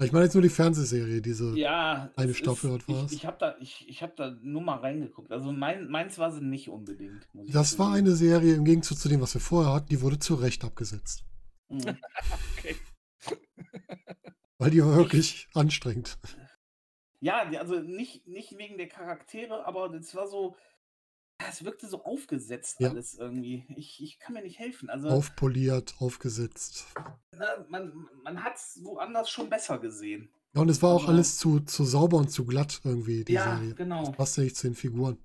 [0.01, 1.57] Ich meine jetzt nur die Fernsehserie, diese.
[1.57, 3.11] ja, Eine Staffel ist, oder was?
[3.11, 5.29] Ich, ich habe da, ich, ich hab da nur mal reingeguckt.
[5.29, 7.27] Also mein, meins war sie nicht unbedingt.
[7.33, 9.99] Muss ich Das war eine Serie im Gegensatz zu dem, was wir vorher hatten, die
[9.99, 11.25] wurde zu Recht abgesetzt.
[11.69, 11.81] Mhm.
[12.57, 12.75] Okay.
[14.59, 16.17] Weil die war wirklich anstrengend.
[17.21, 20.55] Ja, also nicht, nicht wegen der Charaktere, aber es war so,
[21.49, 22.89] es wirkte so aufgesetzt Ja.
[22.89, 23.65] alles irgendwie.
[23.77, 24.89] Ich, ich kann mir nicht helfen.
[24.89, 26.85] Also Aufpoliert, aufgesetzt.
[27.35, 30.29] ne, man, man hat es woanders schon besser gesehen.
[30.53, 33.33] Ja, und es war auch Aber- alles zu, zu sauber und zu glatt irgendwie, die
[33.33, 33.75] ja, Serie.
[33.75, 34.05] genau.
[34.05, 35.17] Das passte nicht zu den Figuren.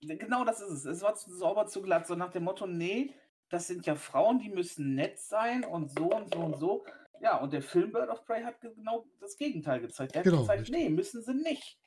[0.00, 0.84] Genau das ist es.
[0.84, 3.14] Es war zu sauber, zu glatt, so nach dem Motto, nee,
[3.50, 6.84] das sind ja Frauen, die müssen nett sein und so und so und so.
[7.22, 10.14] Ja, und der Film Bird of Prey hat ge- genau das Gegenteil gezeigt.
[10.14, 10.76] Der hat Genau, gezeigt, richtig.
[10.76, 11.78] nee, müssen sie nicht.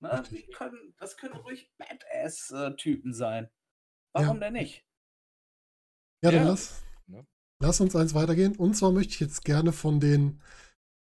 [0.00, 0.22] Ne,
[0.54, 3.50] können, das können ruhig Badass-Typen sein.
[4.14, 4.84] Warum denn nicht?
[6.24, 6.48] Ja, dann Ja.
[6.50, 7.26] lass, Ne?
[7.60, 8.56] lass uns eins weitergehen.
[8.56, 10.40] Und zwar möchte ich jetzt gerne von den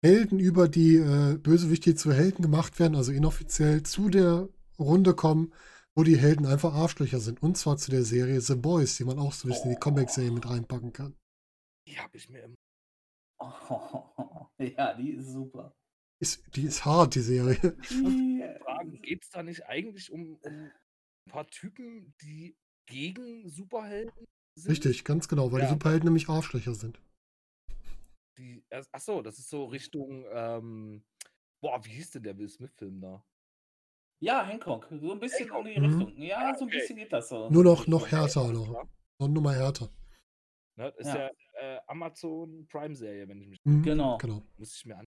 [0.05, 4.47] Helden über die äh, Bösewichte, die zu Helden gemacht werden, also inoffiziell, zu der
[4.79, 5.53] Runde kommen,
[5.95, 7.41] wo die Helden einfach Arschlöcher sind.
[7.41, 9.77] Und zwar zu der Serie The Boys, die man auch so ein bisschen in die
[9.77, 9.79] Oh.
[9.79, 11.15] Comic-Serie mit reinpacken kann.
[11.87, 12.55] Die habe ich mir im
[14.59, 15.75] ja, die ist super.
[16.21, 17.55] Ist, die ist hart, die Serie.
[18.63, 20.71] Fragen, geht es da nicht eigentlich um, um ein
[21.31, 22.55] paar Typen, die
[22.87, 24.25] gegen Superhelden
[24.57, 24.71] sind?
[24.71, 25.65] Richtig, ganz genau, weil Ja.
[25.67, 27.01] die Superhelden nämlich Arschlöcher sind.
[28.37, 31.03] Die, ach so, das ist so Richtung, ähm,
[31.61, 33.23] boah, wie hieß denn der Will Smith-Film da?
[34.23, 34.87] Ja, Hancock.
[34.89, 35.67] So ein bisschen Hancock.
[35.67, 35.85] in die Mhm.
[36.01, 36.17] Richtung.
[36.21, 36.77] Ja, so ein okay.
[36.79, 37.49] bisschen geht das so.
[37.49, 38.87] Nur noch, noch härter noch.
[39.19, 39.89] Noch nur mal härter.
[40.75, 41.31] Ne, ist ja, Ja.
[41.53, 44.17] äh, Amazon Prime-Serie, wenn ich mich Mhm, Genau.
[44.17, 44.41] Genau.
[44.57, 45.05] muss ich mir an.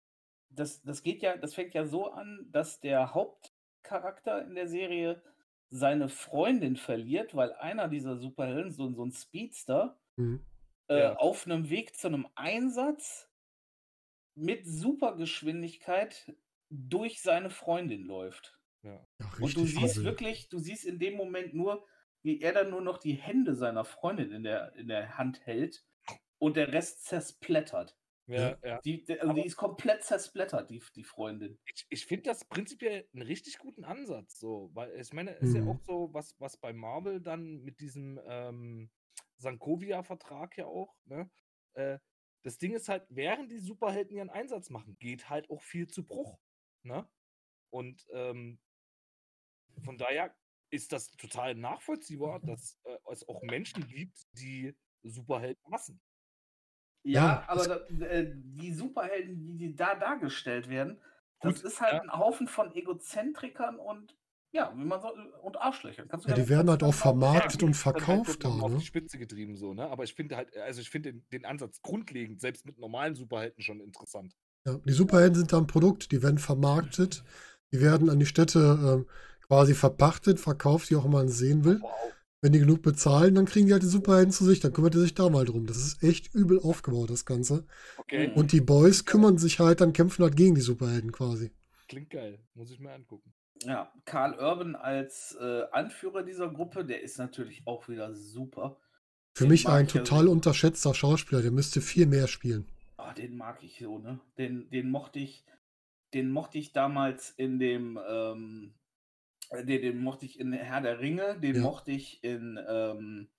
[0.49, 5.21] Das, das geht ja, das fängt ja so an, dass der Hauptcharakter in der Serie
[5.69, 10.45] seine Freundin verliert, weil einer dieser Superhelden, so, so ein Speedster, Mhm.
[10.89, 11.15] äh, Ja.
[11.15, 13.29] auf einem Weg zu einem Einsatz
[14.35, 16.33] mit Supergeschwindigkeit
[16.69, 18.57] durch seine Freundin läuft.
[18.83, 19.05] Ja,
[19.39, 21.85] Und du siehst wirklich, du siehst in dem Moment nur,
[22.23, 25.85] wie er dann nur noch die Hände seiner Freundin in der, in der Hand hält
[26.39, 27.97] und der Rest zersplättert.
[28.27, 28.79] Ja, ja.
[28.85, 31.59] Die, die, also die ist komplett zersplättert, die, die Freundin.
[31.65, 35.61] Ich, ich finde das prinzipiell einen richtig guten Ansatz, so, weil ich meine, ist ja
[35.61, 35.67] Mhm.
[35.67, 38.89] auch so, was, was bei Marvel dann mit diesem ähm,
[39.37, 41.29] Sankovia-Vertrag ja auch, ne?
[41.73, 41.99] Äh,
[42.43, 46.05] das Ding ist halt, während die Superhelden ihren Einsatz machen, geht halt auch viel zu
[46.05, 46.39] Bruch,
[46.83, 47.07] ne?
[47.69, 48.59] Und ähm,
[49.83, 50.35] von daher
[50.71, 56.01] ist das total nachvollziehbar, dass äh, es auch Menschen gibt, die Superhelden hassen.
[57.03, 61.01] Ja, Ja, aber da, äh, die Superhelden, die, die da dargestellt werden,
[61.41, 62.01] das Gut, ist halt ja.
[62.01, 64.15] ein Haufen von Egozentrikern und
[64.53, 65.09] ja, wie man so,
[65.41, 66.07] und Arschlöchern.
[66.09, 68.71] Kannst du Ja, gar die werden halt auch vermarktet und verkauft halt da, nochmal auf
[68.73, 68.77] ne?
[68.79, 69.89] die Spitze getrieben so, ne?
[69.89, 73.63] Aber ich finde halt, also ich finde den, den Ansatz grundlegend, selbst mit normalen Superhelden
[73.63, 74.35] schon interessant.
[74.67, 77.23] Ja, die Superhelden sind da ein Produkt, die werden vermarktet,
[77.71, 79.09] die werden an die Städte ähm,
[79.51, 81.81] quasi verpachtet, verkauft, wie auch immer man sehen will.
[81.81, 82.13] Wow.
[82.41, 84.99] Wenn die genug bezahlen, dann kriegen die halt die Superhelden zu sich, dann kümmert die
[84.99, 85.67] sich da mal drum.
[85.67, 87.65] Das ist echt übel aufgebaut, das Ganze.
[87.97, 88.33] Okay, Mhm.
[88.33, 91.51] Und die Boys kümmern sich halt, dann kämpfen halt gegen die Superhelden quasi.
[91.87, 92.39] klingt geil.
[92.55, 93.33] Muss ich mir angucken.
[93.63, 98.79] Ja, Karl Urban als äh, Anführer dieser Gruppe, der ist natürlich auch wieder super.
[99.33, 100.31] Für Den mich ein ja total so.
[100.31, 102.65] unterschätzter Schauspieler, der müsste viel mehr spielen.
[102.97, 104.19] Ah, den mag ich so, ne?
[104.37, 105.43] Den, den mochte ich,
[106.13, 108.80] den mochte ich damals in dem, ähm, äh,
[109.51, 111.61] den, den mochte ich in Herr der Ringe, den Ja.
[111.61, 113.29] mochte ich in, ähm,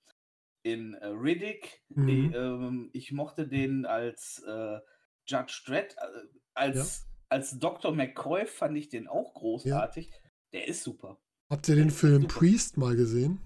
[0.63, 2.07] in äh, Riddick, Mhm.
[2.09, 4.79] ich, ähm, ich mochte den als äh,
[5.27, 7.93] Judge Dredd, äh, als, als Dr.
[7.93, 10.11] McCoy fand ich den auch großartig.
[10.53, 11.19] Der ist super.
[11.51, 12.33] Habt ihr den Film Super.
[12.39, 13.39] Priest mal gesehen?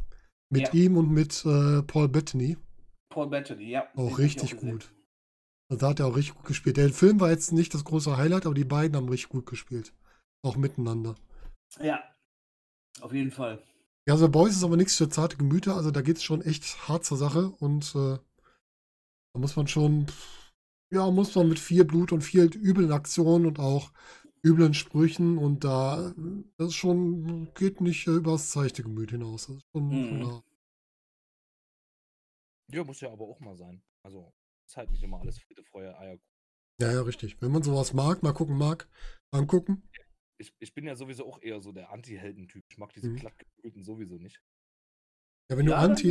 [0.49, 0.73] Mit Ja.
[0.73, 2.57] ihm und mit äh, Paul Bettany.
[3.09, 3.87] Paul Bettany, ja.
[3.95, 4.71] Auch richtig gesehen.
[4.71, 4.93] gut.
[5.69, 6.77] Also da hat er auch richtig gut gespielt.
[6.77, 9.93] Der Film war jetzt nicht das große Highlight, aber die beiden haben richtig gut gespielt.
[10.45, 11.15] Auch miteinander.
[11.81, 12.01] Ja,
[13.01, 13.61] auf jeden Fall.
[14.07, 15.75] Ja, The Boys ist aber nichts für zarte Gemüter.
[15.75, 18.17] Also da geht es schon echt hart zur Sache und äh,
[19.33, 20.07] da muss man schon,
[20.91, 23.91] ja, muss man mit viel Blut und viel üblen Aktionen und auch
[24.43, 26.13] üblen Sprüchen und da,
[26.57, 29.47] das ist schon, geht nicht äh, übers seichte Gemüt hinaus.
[29.47, 30.21] Das ist schon, schon Mhm.
[30.21, 30.43] da.
[32.69, 33.81] Ja, muss ja aber auch mal sein.
[34.03, 34.33] Also,
[34.65, 36.17] ist halt nicht immer alles Friede, Feuer, Eier.
[36.79, 37.41] Ja, ja, richtig.
[37.41, 38.87] Wenn man sowas mag, mal gucken mag,
[39.31, 39.86] angucken.
[40.39, 42.63] Ich, ich bin ja sowieso auch eher so der Anti-Helden-Typ.
[42.69, 43.15] Ich mag diese Mhm.
[43.17, 44.41] glattgebügelten sowieso nicht.
[45.49, 46.09] Ja, wenn du Ja, Anti,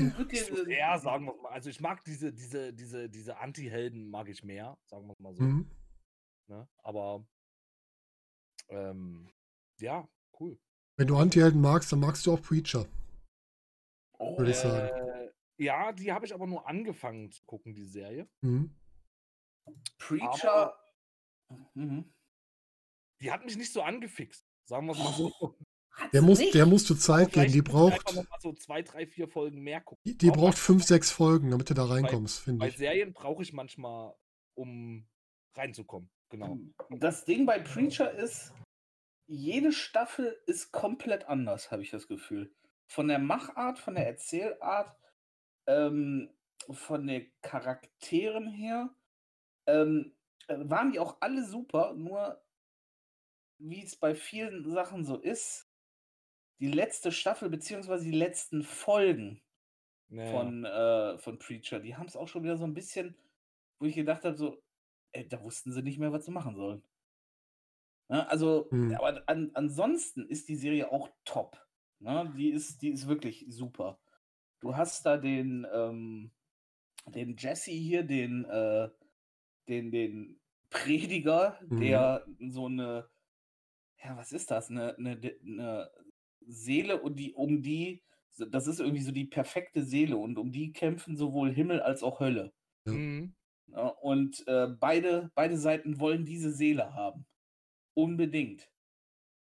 [0.69, 1.53] eher, sagen wir mal.
[1.53, 5.43] Also ich mag diese, diese, diese, diese Anti-Helden mag ich mehr, sagen wir mal so.
[5.43, 5.71] Mhm.
[6.49, 6.69] Ne?
[6.79, 7.27] Aber
[8.69, 9.31] ähm,
[9.79, 10.09] ja,
[10.41, 10.59] cool.
[10.97, 12.87] wenn du Anti-Helden magst, dann magst du auch Preacher.
[14.19, 14.89] Oh, Würde ich sagen.
[14.89, 18.29] Äh, ja, die habe ich aber nur angefangen zu gucken, die Serie.
[18.41, 18.75] Mhm.
[19.99, 20.79] Preacher.
[21.75, 22.13] Mhm.
[23.21, 25.33] Die hat mich nicht so angefixt, sagen wir es mal so.
[25.91, 26.55] Hat's Der, muss, nicht?
[26.55, 27.49] der musst du Zeit geben.
[27.51, 30.03] Vielleicht Die muss braucht, noch mal so zwei, drei, vier Folgen mehr gucken.
[30.05, 32.77] die, die Auch braucht bei- fünf, sechs Folgen, damit du da reinkommst, finde Bei ich.
[32.77, 34.15] Serien brauche ich manchmal,
[34.55, 35.09] um
[35.55, 36.11] reinzukommen.
[36.29, 36.59] Genau.
[36.91, 38.53] Das Ding bei Preacher ist,
[39.27, 42.55] jede Staffel ist komplett anders, habe ich das Gefühl.
[42.89, 44.95] Von der Machart, von der Erzählart,
[45.67, 46.31] ähm,
[46.71, 48.95] von den Charakteren her,
[49.67, 50.15] ähm,
[50.49, 52.43] äh, waren die auch alle super, nur
[53.59, 55.69] wie es bei vielen Sachen so ist,
[56.61, 59.43] die letzte Staffel beziehungsweise die letzten Folgen
[60.09, 60.31] Naja.
[60.31, 63.17] von, äh, von Preacher, die haben es auch schon wieder so ein bisschen,
[63.79, 64.63] wo ich gedacht habe, so,
[65.13, 66.83] ey, da wussten sie nicht mehr, was sie machen sollen.
[68.09, 68.95] Ne, also, Hm.
[68.95, 71.61] aber an, ansonsten ist die Serie auch top.
[71.99, 72.33] Ne?
[72.37, 73.99] Die, ist, die ist wirklich super.
[74.61, 76.31] Du hast da den, ähm,
[77.07, 78.89] den Jesse hier, den, äh,
[79.69, 81.79] den, den Prediger, Mhm.
[81.79, 83.09] der so eine,
[84.07, 84.71] ja, was ist das?
[84.71, 85.91] Eine, eine, eine
[86.47, 88.03] Seele und die, um die,
[88.39, 92.21] das ist irgendwie so die perfekte Seele und um die kämpfen sowohl Himmel als auch
[92.21, 92.53] Hölle.
[92.85, 93.35] Mhm.
[94.01, 97.27] Und äh, beide, beide Seiten wollen diese Seele haben.
[97.95, 98.71] Unbedingt.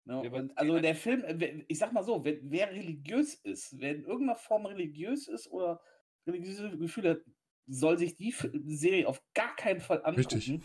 [0.06, 0.24] Ne?
[0.26, 3.96] Ja, und also der Film, äh, ich sag mal so, wer, wer religiös ist, wer
[3.96, 5.80] in irgendeiner Form religiös ist oder
[6.26, 7.22] religiöse Gefühle hat,
[7.68, 10.36] soll sich die Serie auf gar keinen Fall angucken.
[10.36, 10.62] Richtig.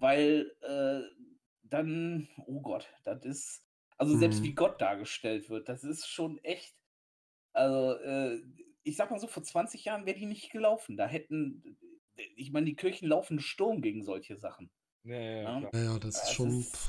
[0.00, 1.02] Weil äh,
[1.74, 3.66] dann, oh Gott, das ist,
[3.98, 4.44] also selbst Mhm.
[4.44, 6.74] wie Gott dargestellt wird, das ist schon echt,
[7.52, 8.40] also äh,
[8.82, 10.96] ich sag mal so, vor 20 Jahren wäre die nicht gelaufen.
[10.96, 11.78] Da hätten,
[12.36, 14.70] ich meine, die Kirchen laufen Sturm gegen solche Sachen.
[15.04, 15.58] Ja, ja, Ja.
[15.60, 15.74] klar.
[15.74, 16.60] Ja, ja, das ist Das schon.
[16.60, 16.88] ist-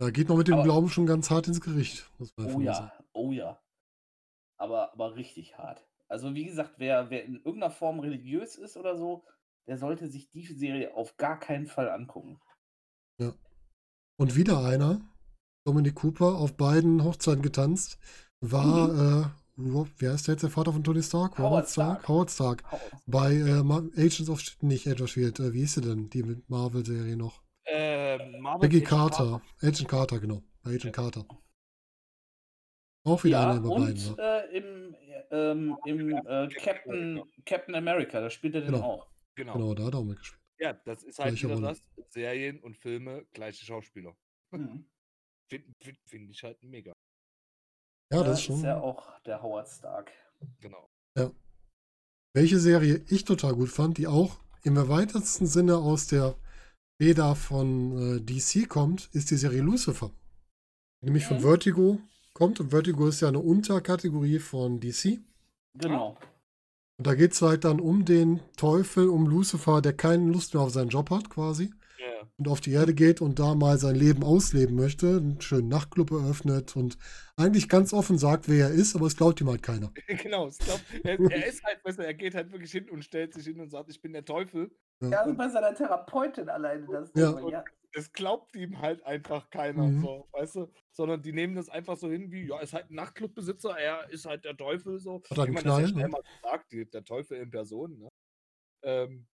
[0.00, 2.48] Da geht man mit dem Aber- Glauben schon ganz hart ins Gericht, muss man Oh
[2.50, 2.92] einfach mal sagen.
[2.98, 3.62] ja, oh ja.
[4.56, 5.84] Aber, aber richtig hart.
[6.08, 9.24] Also wie gesagt, wer, wer in irgendeiner Form religiös ist oder so,
[9.66, 12.40] der sollte sich die Serie auf gar keinen Fall angucken.
[14.20, 15.00] Und wieder einer,
[15.64, 17.98] Dominic Cooper, auf beiden Hochzeiten getanzt,
[18.40, 18.88] war,
[19.58, 21.38] äh, Rob, wer ist der jetzt der Vater von Tony Stark?
[21.38, 21.42] Mhm.
[21.42, 21.98] Howard Robert Stark?
[21.98, 22.08] Stark.
[22.08, 22.64] Howard Stark.
[23.06, 26.22] Bei äh, Agents of Shield, nicht Agents of Shield, äh, wie hieß sie denn, die
[26.24, 27.42] mit Marvel-Serie noch?
[27.66, 29.42] Ähm, Marvel Peggy Agent Carter.
[29.62, 30.42] Agent Carter, genau.
[30.62, 31.24] Bei Agent Carter.
[33.04, 34.08] Auch wieder Ja, einer über beiden.
[34.08, 34.44] und war.
[34.52, 34.96] äh, im,
[35.30, 38.84] ähm, im äh, Captain, Captain America, da spielt er den Genau.
[38.84, 39.06] auch.
[39.36, 39.52] Genau.
[39.52, 40.42] Genau, da hat er auch mitgespielt.
[40.60, 41.82] Ja, das ist halt wieder das.
[42.10, 44.16] Serien und Filme, gleiche Schauspieler.
[44.50, 44.86] Mhm.
[45.50, 46.92] Finde find, find ich halt mega.
[48.12, 48.62] Ja, das ist schon.
[48.62, 50.10] ja auch der Howard Stark.
[50.60, 50.88] Genau.
[52.34, 56.36] Welche Serie ich total gut fand, die auch im erweitertsten Sinne aus der
[57.00, 60.10] Feder von äh, DC kommt, ist die Serie Lucifer.
[61.00, 61.42] Die Nämlich von Mhm.
[61.42, 62.00] Vertigo
[62.34, 62.60] kommt.
[62.60, 65.20] Und Vertigo ist ja eine Unterkategorie von DC.
[65.74, 66.16] Genau.
[66.98, 70.64] Und da geht es halt dann um den Teufel, um Lucifer, der keine Lust mehr
[70.64, 71.70] auf seinen Job hat, quasi.
[71.98, 72.26] Ja.
[72.38, 75.18] Und auf die Erde geht und da mal sein Leben ausleben möchte.
[75.18, 76.98] Einen schönen Nachtclub eröffnet und
[77.36, 79.92] eigentlich ganz offen sagt, wer er ist, aber es glaubt ihm halt keiner.
[80.22, 80.48] genau.
[80.48, 83.44] Ich glaub, er, er ist halt besser, er geht halt wirklich hin und stellt sich
[83.44, 84.72] hin und sagt, ich bin der Teufel.
[85.00, 87.12] Ja, also bei seiner Therapeutin alleine das.
[87.14, 87.32] Ja.
[87.32, 87.64] Thema, ja.
[87.92, 90.02] Das glaubt ihm halt einfach keiner, Mhm.
[90.02, 90.72] so, weißt du?
[90.90, 94.26] Sondern die nehmen das einfach so hin wie, ja, ist halt ein Nachtclubbesitzer, er ist
[94.26, 95.22] halt der Teufel, so.
[95.30, 96.08] Hat er Wie man das ja Knall, schnell ne?
[96.10, 98.08] mal sagt, die, der Teufel in Person, ne?
[98.82, 99.26] Ähm,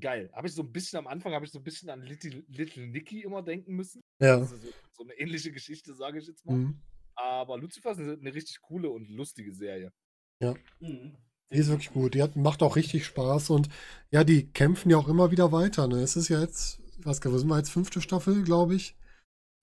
[0.00, 0.30] geil.
[0.32, 2.86] Habe ich so ein bisschen am Anfang, habe ich so ein bisschen an Little, Little
[2.86, 4.02] Nicky immer denken müssen.
[4.20, 4.42] Ja.
[4.42, 4.56] Ist so,
[4.92, 6.56] so eine ähnliche Geschichte, sage ich jetzt mal.
[6.56, 6.80] Mhm.
[7.14, 9.92] Aber Lucifer ist eine, eine richtig coole und lustige Serie.
[10.40, 11.16] Mhm.
[11.52, 12.14] Die ist wirklich gut.
[12.14, 13.68] Die hat, macht auch richtig Spaß und
[14.10, 15.86] ja, die kämpfen ja auch immer wieder weiter.
[15.86, 16.00] Ne?
[16.00, 17.70] Es ist ja jetzt, ich weiß gar nicht, wo sind wir jetzt?
[17.70, 18.96] Fünfte Staffel, glaube ich.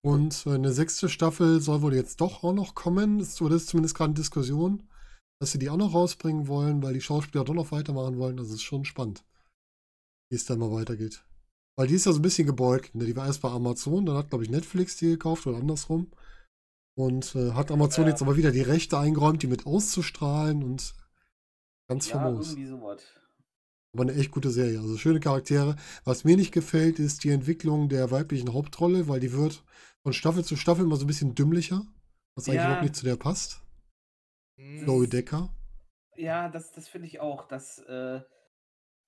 [0.05, 3.19] Und äh, eine sechste Staffel soll wohl jetzt doch auch noch kommen.
[3.19, 4.83] Es wurde jetzt zumindest gerade eine Diskussion,
[5.39, 8.37] dass sie die auch noch rausbringen wollen, weil die Schauspieler doch noch weitermachen wollen.
[8.37, 9.23] Das ist schon spannend,
[10.29, 11.23] wie es dann mal weitergeht.
[11.77, 12.93] Weil die ist ja so ein bisschen gebeugt.
[12.95, 13.05] Ne?
[13.05, 16.11] Die war erst bei Amazon, dann hat, glaube ich, Netflix die gekauft oder andersrum.
[16.95, 18.11] Und äh, hat Amazon Ja.
[18.11, 20.93] jetzt aber wieder die Rechte eingeräumt, die mit auszustrahlen und
[21.89, 22.49] ganz Ja, famos.
[22.49, 23.01] irgendwie sowas.
[23.93, 24.79] Aber eine echt gute Serie.
[24.79, 25.75] Also schöne Charaktere.
[26.03, 29.63] Was mir nicht gefällt, ist die Entwicklung der weiblichen Hauptrolle, weil die wird
[30.01, 31.85] von Staffel zu Staffel immer so ein bisschen dümmlicher,
[32.35, 32.65] was eigentlich Ja.
[32.65, 33.61] überhaupt nicht zu der passt.
[34.57, 35.53] Hm, Chloe Decker.
[36.15, 37.47] Ja, das, das finde ich auch.
[37.47, 38.21] Das, äh,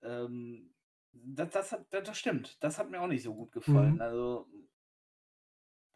[0.04, 0.72] ähm,
[1.14, 2.58] das, das, hat, das, das stimmt.
[2.64, 3.96] Das hat mir auch nicht so gut gefallen.
[3.96, 4.02] Mhm.
[4.02, 4.48] Also,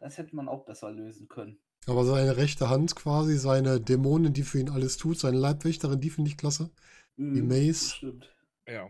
[0.00, 1.58] das hätte man auch besser lösen können.
[1.86, 6.10] Aber seine rechte Hand quasi, seine Dämonin, die für ihn alles tut, seine Leibwächterin, die
[6.10, 6.70] finde ich klasse.
[7.16, 7.80] Die Mhm, Mace.
[7.80, 8.36] das Stimmt.
[8.70, 8.88] Ja.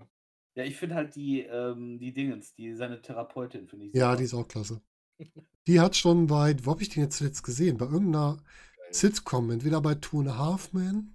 [0.56, 4.16] Ja, ich finde halt die, ähm, die Dingens, die seine Therapeutin, finde ich Ja, super.
[4.16, 4.82] die ist auch klasse.
[5.66, 7.76] Die hat schon bei, wo habe ich den jetzt zuletzt gesehen?
[7.76, 8.38] Bei irgendeiner
[8.76, 8.94] Geil.
[8.94, 11.12] Sitcom, entweder bei Two and a Half Men.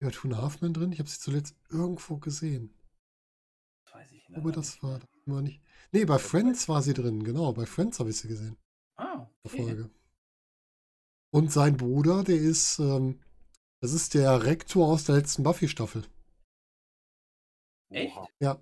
[0.00, 0.92] Ja, Two and a Half Men drin.
[0.92, 2.72] Ich habe sie zuletzt irgendwo gesehen.
[3.84, 5.60] Das weiß ich Wo leider das nicht war, war nicht.
[5.90, 7.52] Nee, bei Friends war sie drin, genau.
[7.52, 8.56] Bei Friends habe ich sie gesehen.
[8.96, 9.64] Ah, okay.
[9.64, 9.90] Folge.
[11.30, 13.20] Und sein Bruder, der ist, ähm,
[13.80, 16.04] das ist der Rektor aus der letzten Buffy-Staffel.
[17.90, 18.16] Echt?
[18.40, 18.58] Ja.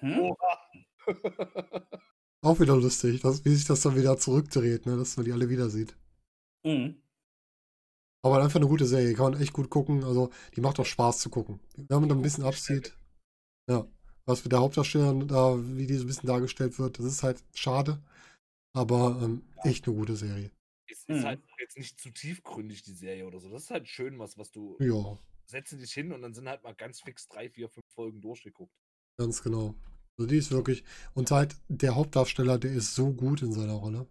[0.00, 0.34] Mhm.
[2.42, 5.48] Auch wieder lustig, dass, wie sich das dann wieder zurückdreht, ne, dass man die alle
[5.48, 5.96] wieder sieht.
[6.64, 7.02] Mhm.
[8.22, 10.02] Aber einfach eine gute Serie, kann man echt gut gucken.
[10.04, 11.60] Also, die macht auch Spaß zu gucken.
[11.76, 12.96] Wenn man da ein bisschen absieht,
[13.68, 13.86] ja,
[14.24, 17.42] was mit der Hauptdarstellerin da, wie die so ein bisschen dargestellt wird, das ist halt
[17.54, 18.02] schade.
[18.72, 20.50] Aber ähm, echt eine gute Serie.
[20.88, 21.24] Es ist Mhm.
[21.24, 23.48] halt jetzt nicht zu tiefgründig, die Serie oder so.
[23.50, 26.62] Das ist halt schön, was, was du Ja, setze dich hin und dann sind halt
[26.62, 28.72] mal ganz fix drei, vier, fünf Folgen durchgeguckt.
[29.18, 29.74] ganz genau.
[30.18, 30.82] Also die ist wirklich.
[31.14, 34.06] Und halt, der Hauptdarsteller, der ist so gut in seiner Rolle.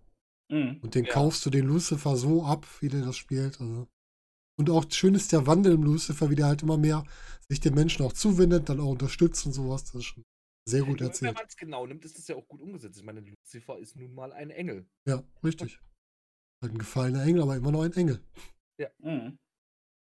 [0.52, 0.80] Mhm.
[0.82, 1.14] Und den Ja.
[1.14, 3.60] kaufst du den Lucifer so ab, wie der das spielt.
[3.60, 3.88] Also.
[4.58, 7.04] Und auch schön ist der Wandel im Lucifer, wie der halt immer mehr
[7.50, 9.84] sich den Menschen auch zuwendet, dann auch unterstützt und sowas.
[9.86, 10.24] Das ist schon
[10.68, 11.36] sehr gut Wenn erzählt.
[11.36, 12.98] man es genau nimmt, ist das ja auch gut umgesetzt.
[12.98, 14.88] Ich meine, Lucifer ist nun mal ein Engel.
[15.08, 15.80] Ja, richtig.
[16.64, 18.24] Halt ein gefallener Engel, aber immer noch ein Engel.
[19.00, 19.38] Mhm.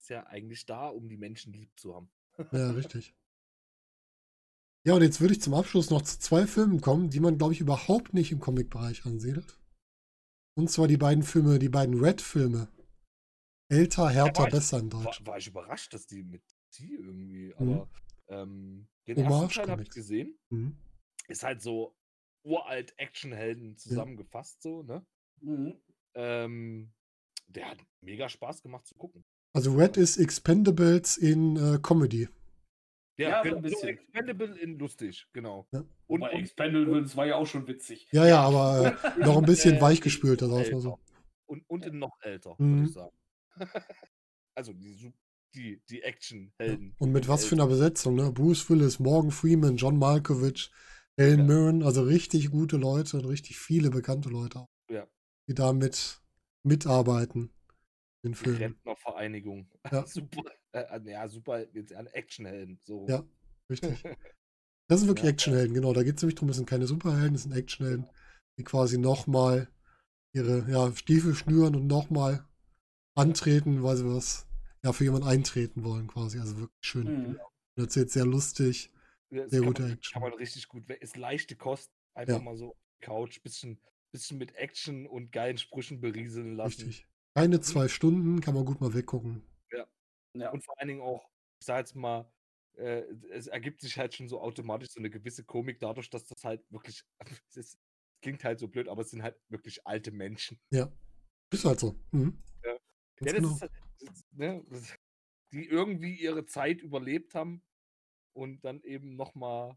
[0.02, 2.10] Ist ja eigentlich da, um die Menschen lieb zu haben.
[2.50, 3.14] Ja, richtig.
[4.84, 7.52] Ja, und jetzt würde ich zum Abschluss noch zu zwei Filmen kommen, die man, glaube
[7.52, 9.56] ich, überhaupt nicht im Comic-Bereich ansiedelt.
[10.56, 12.66] Und zwar die beiden Filme, die beiden Red-Filme.
[13.68, 15.24] Älter, härter, war ich- besser in War, Deutsch.
[15.24, 16.42] war ich überrascht, dass die mit
[16.78, 17.72] die irgendwie, Mhm.
[17.74, 17.88] aber
[18.26, 20.36] ähm, den ersten Hommage Teil habe ich gesehen.
[20.50, 20.76] Mhm.
[21.28, 21.96] Ist halt so
[22.44, 25.06] uralt Actionhelden zusammengefasst, so, ne?
[25.42, 25.80] Mhm.
[26.14, 26.92] Ähm,
[27.46, 29.24] der hat mega Spaß gemacht zu gucken.
[29.54, 32.28] Also Red ist Expendables in äh, Comedy.
[33.18, 33.88] Ja, so genau, ein bisschen.
[33.90, 35.66] Expendable in lustig, genau.
[35.72, 35.80] Ja.
[36.06, 38.08] Und, Wobei und Expendables war ja auch schon witzig.
[38.12, 40.98] Ja, ja, aber äh, noch ein bisschen weichgespülter, in sagen wir mal so.
[41.46, 42.76] Und, und in noch älter, Mhm.
[42.76, 43.16] würde ich sagen.
[44.54, 45.12] also die,
[45.54, 46.94] die, die Actionhelden.
[46.98, 48.32] Und mit was für einer Besetzung, ne?
[48.32, 50.70] Bruce Willis, Morgan Freeman, John Malkovich,
[51.18, 51.44] Helen Ja.
[51.44, 55.06] Mirren, also richtig gute Leute und richtig viele bekannte Leute auch, Ja.
[55.46, 56.22] die da mit
[56.62, 57.50] mitarbeiten
[58.24, 58.58] Die Filmen.
[58.58, 59.68] Rentnervereinigung.
[59.92, 60.06] Ja.
[60.06, 60.42] super.
[60.72, 61.66] Äh, ja, super.
[61.74, 62.78] Jetzt an Actionhelden.
[62.82, 63.06] So.
[63.08, 63.24] Ja,
[63.70, 64.02] richtig.
[64.88, 65.92] Das sind wirklich Ja, Actionhelden, genau.
[65.92, 68.06] Da geht es nämlich drum, es sind keine Superhelden, es sind Actionhelden,
[68.58, 69.68] die quasi nochmal
[70.34, 72.46] ihre ja, Stiefel schnüren und nochmal
[73.14, 74.46] antreten, weil sie was
[74.84, 76.38] ja, für jemanden eintreten wollen, quasi.
[76.38, 77.06] Also wirklich schön.
[77.06, 77.40] Mhm.
[77.76, 78.90] Und erzählt sehr lustig.
[79.30, 80.12] Ja, Sehr gute man, Action.
[80.12, 80.88] Kann man richtig gut.
[80.90, 81.90] Ist leichte Kost.
[82.14, 82.42] Einfach Ja.
[82.42, 83.80] mal so auf die Couch, bisschen,
[84.12, 86.86] bisschen mit Action und geilen Sprüchen berieseln lassen.
[86.86, 87.06] Richtig.
[87.34, 89.42] Keine zwei Stunden, kann man gut mal weggucken.
[90.34, 90.50] Ja.
[90.50, 91.28] Und vor allen Dingen auch,
[91.60, 92.30] ich sag jetzt mal,
[92.76, 96.42] äh, es ergibt sich halt schon so automatisch so eine gewisse Komik dadurch, dass das
[96.44, 97.04] halt wirklich,
[97.48, 97.78] es ist,
[98.22, 100.60] klingt halt so blöd, aber es sind halt wirklich alte Menschen.
[101.50, 101.94] Ist halt so.
[102.12, 102.38] Mhm.
[102.64, 102.72] Ja.
[102.72, 102.78] Ja,
[103.20, 103.48] das genau.
[103.54, 104.94] ist halt, das, ne, das,
[105.52, 107.62] die irgendwie ihre Zeit überlebt haben
[108.34, 109.76] und dann eben nochmal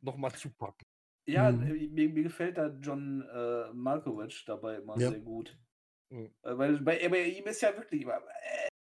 [0.00, 0.86] noch mal zupacken.
[1.26, 1.92] Ja, Mhm.
[1.94, 5.10] mir, mir gefällt da John äh, Malkovich dabei immer Ja.
[5.10, 5.58] sehr gut.
[6.14, 6.34] Mhm.
[6.42, 8.18] Äh, Weil bei, bei ihm ist ja wirklich immer,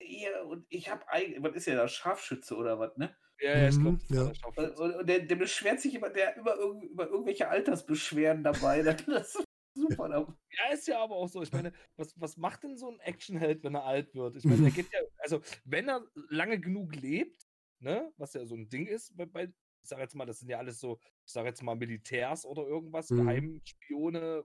[0.00, 3.14] äh, ihr und ich habe eigentlich, was ist ja da, Scharfschütze oder was, ne?
[3.40, 4.16] Ja, ja, ich glaube, Mhm, ja.
[4.16, 4.82] der Und, Scharfschütze.
[4.98, 8.82] und, der, der beschwert sich immer, der über, irgend- über irgendwelche Altersbeschwerden dabei.
[9.06, 9.44] Das ist
[9.74, 10.09] super.
[10.50, 11.42] Ja, ist ja aber auch so.
[11.42, 14.36] Ich meine, was, was macht denn so ein Actionheld, wenn er alt wird?
[14.36, 17.42] Ich meine, der geht ja, also wenn er lange genug lebt,
[17.80, 19.44] ne, was ja so ein Ding ist, bei, bei
[19.82, 22.62] ich sage jetzt mal, das sind ja alles so, ich sage jetzt mal Militärs oder
[22.66, 23.18] irgendwas, Mhm.
[23.18, 24.44] Geheimspione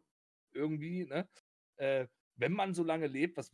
[0.54, 1.28] irgendwie, ne?
[1.78, 3.52] Äh, wenn man so lange lebt, was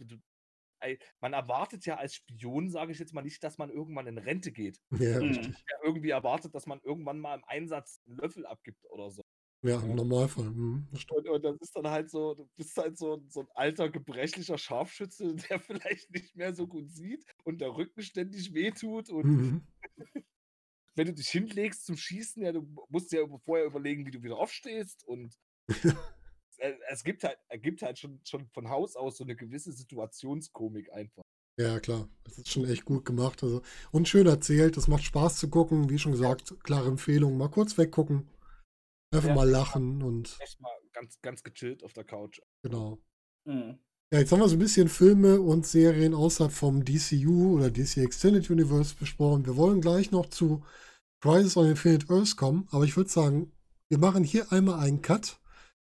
[1.20, 4.52] man erwartet ja als Spion, sage ich jetzt mal nicht, dass man irgendwann in Rente
[4.52, 4.80] geht.
[5.00, 5.34] Ja, Mhm.
[5.34, 9.22] Ja, irgendwie erwartet, dass man irgendwann mal im Einsatz einen Löffel abgibt oder so.
[9.62, 10.52] Ja, im Normalfall.
[10.52, 10.88] Mhm.
[11.12, 14.58] Und, und das ist dann halt so, du bist halt so, so ein alter, gebrechlicher
[14.58, 19.10] Scharfschütze, der vielleicht nicht mehr so gut sieht und der Rücken ständig wehtut.
[19.10, 19.68] Und Mhm.
[20.96, 24.24] wenn du dich hinlegst zum Schießen, ja, du musst dir ja vorher überlegen, wie du
[24.24, 25.06] wieder aufstehst.
[25.06, 25.36] Und
[26.60, 29.72] es, es gibt halt, er gibt halt schon, schon von Haus aus so eine gewisse
[29.72, 31.24] Situationskomik einfach.
[31.60, 32.08] Ja, klar.
[32.24, 33.44] Das ist schon echt gut gemacht.
[33.44, 33.62] Also,
[33.92, 34.78] und schön erzählt.
[34.78, 35.90] Das macht Spaß zu gucken.
[35.90, 37.38] Wie schon gesagt, klare Empfehlung.
[37.38, 38.30] Mal kurz weggucken.
[39.14, 39.36] Einfach Ja.
[39.36, 42.40] mal lachen und Echt mal ganz, ganz gechillt auf der Couch.
[42.64, 43.00] genau.
[43.46, 43.80] Mhm.
[44.12, 47.98] Ja, jetzt haben wir so ein bisschen Filme und Serien außerhalb vom DCU oder DC
[47.98, 49.46] Extended Universe besprochen.
[49.46, 50.64] Wir wollen gleich noch zu
[51.22, 53.52] Crisis on Infinite Earths kommen, aber ich würde sagen,
[53.90, 55.40] wir machen hier einmal einen Cut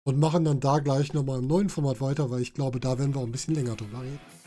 [0.05, 3.15] und machen dann da gleich nochmal im neuen Format weiter, weil ich glaube, da werden
[3.15, 4.42] wir auch ein bisschen länger drüber reden.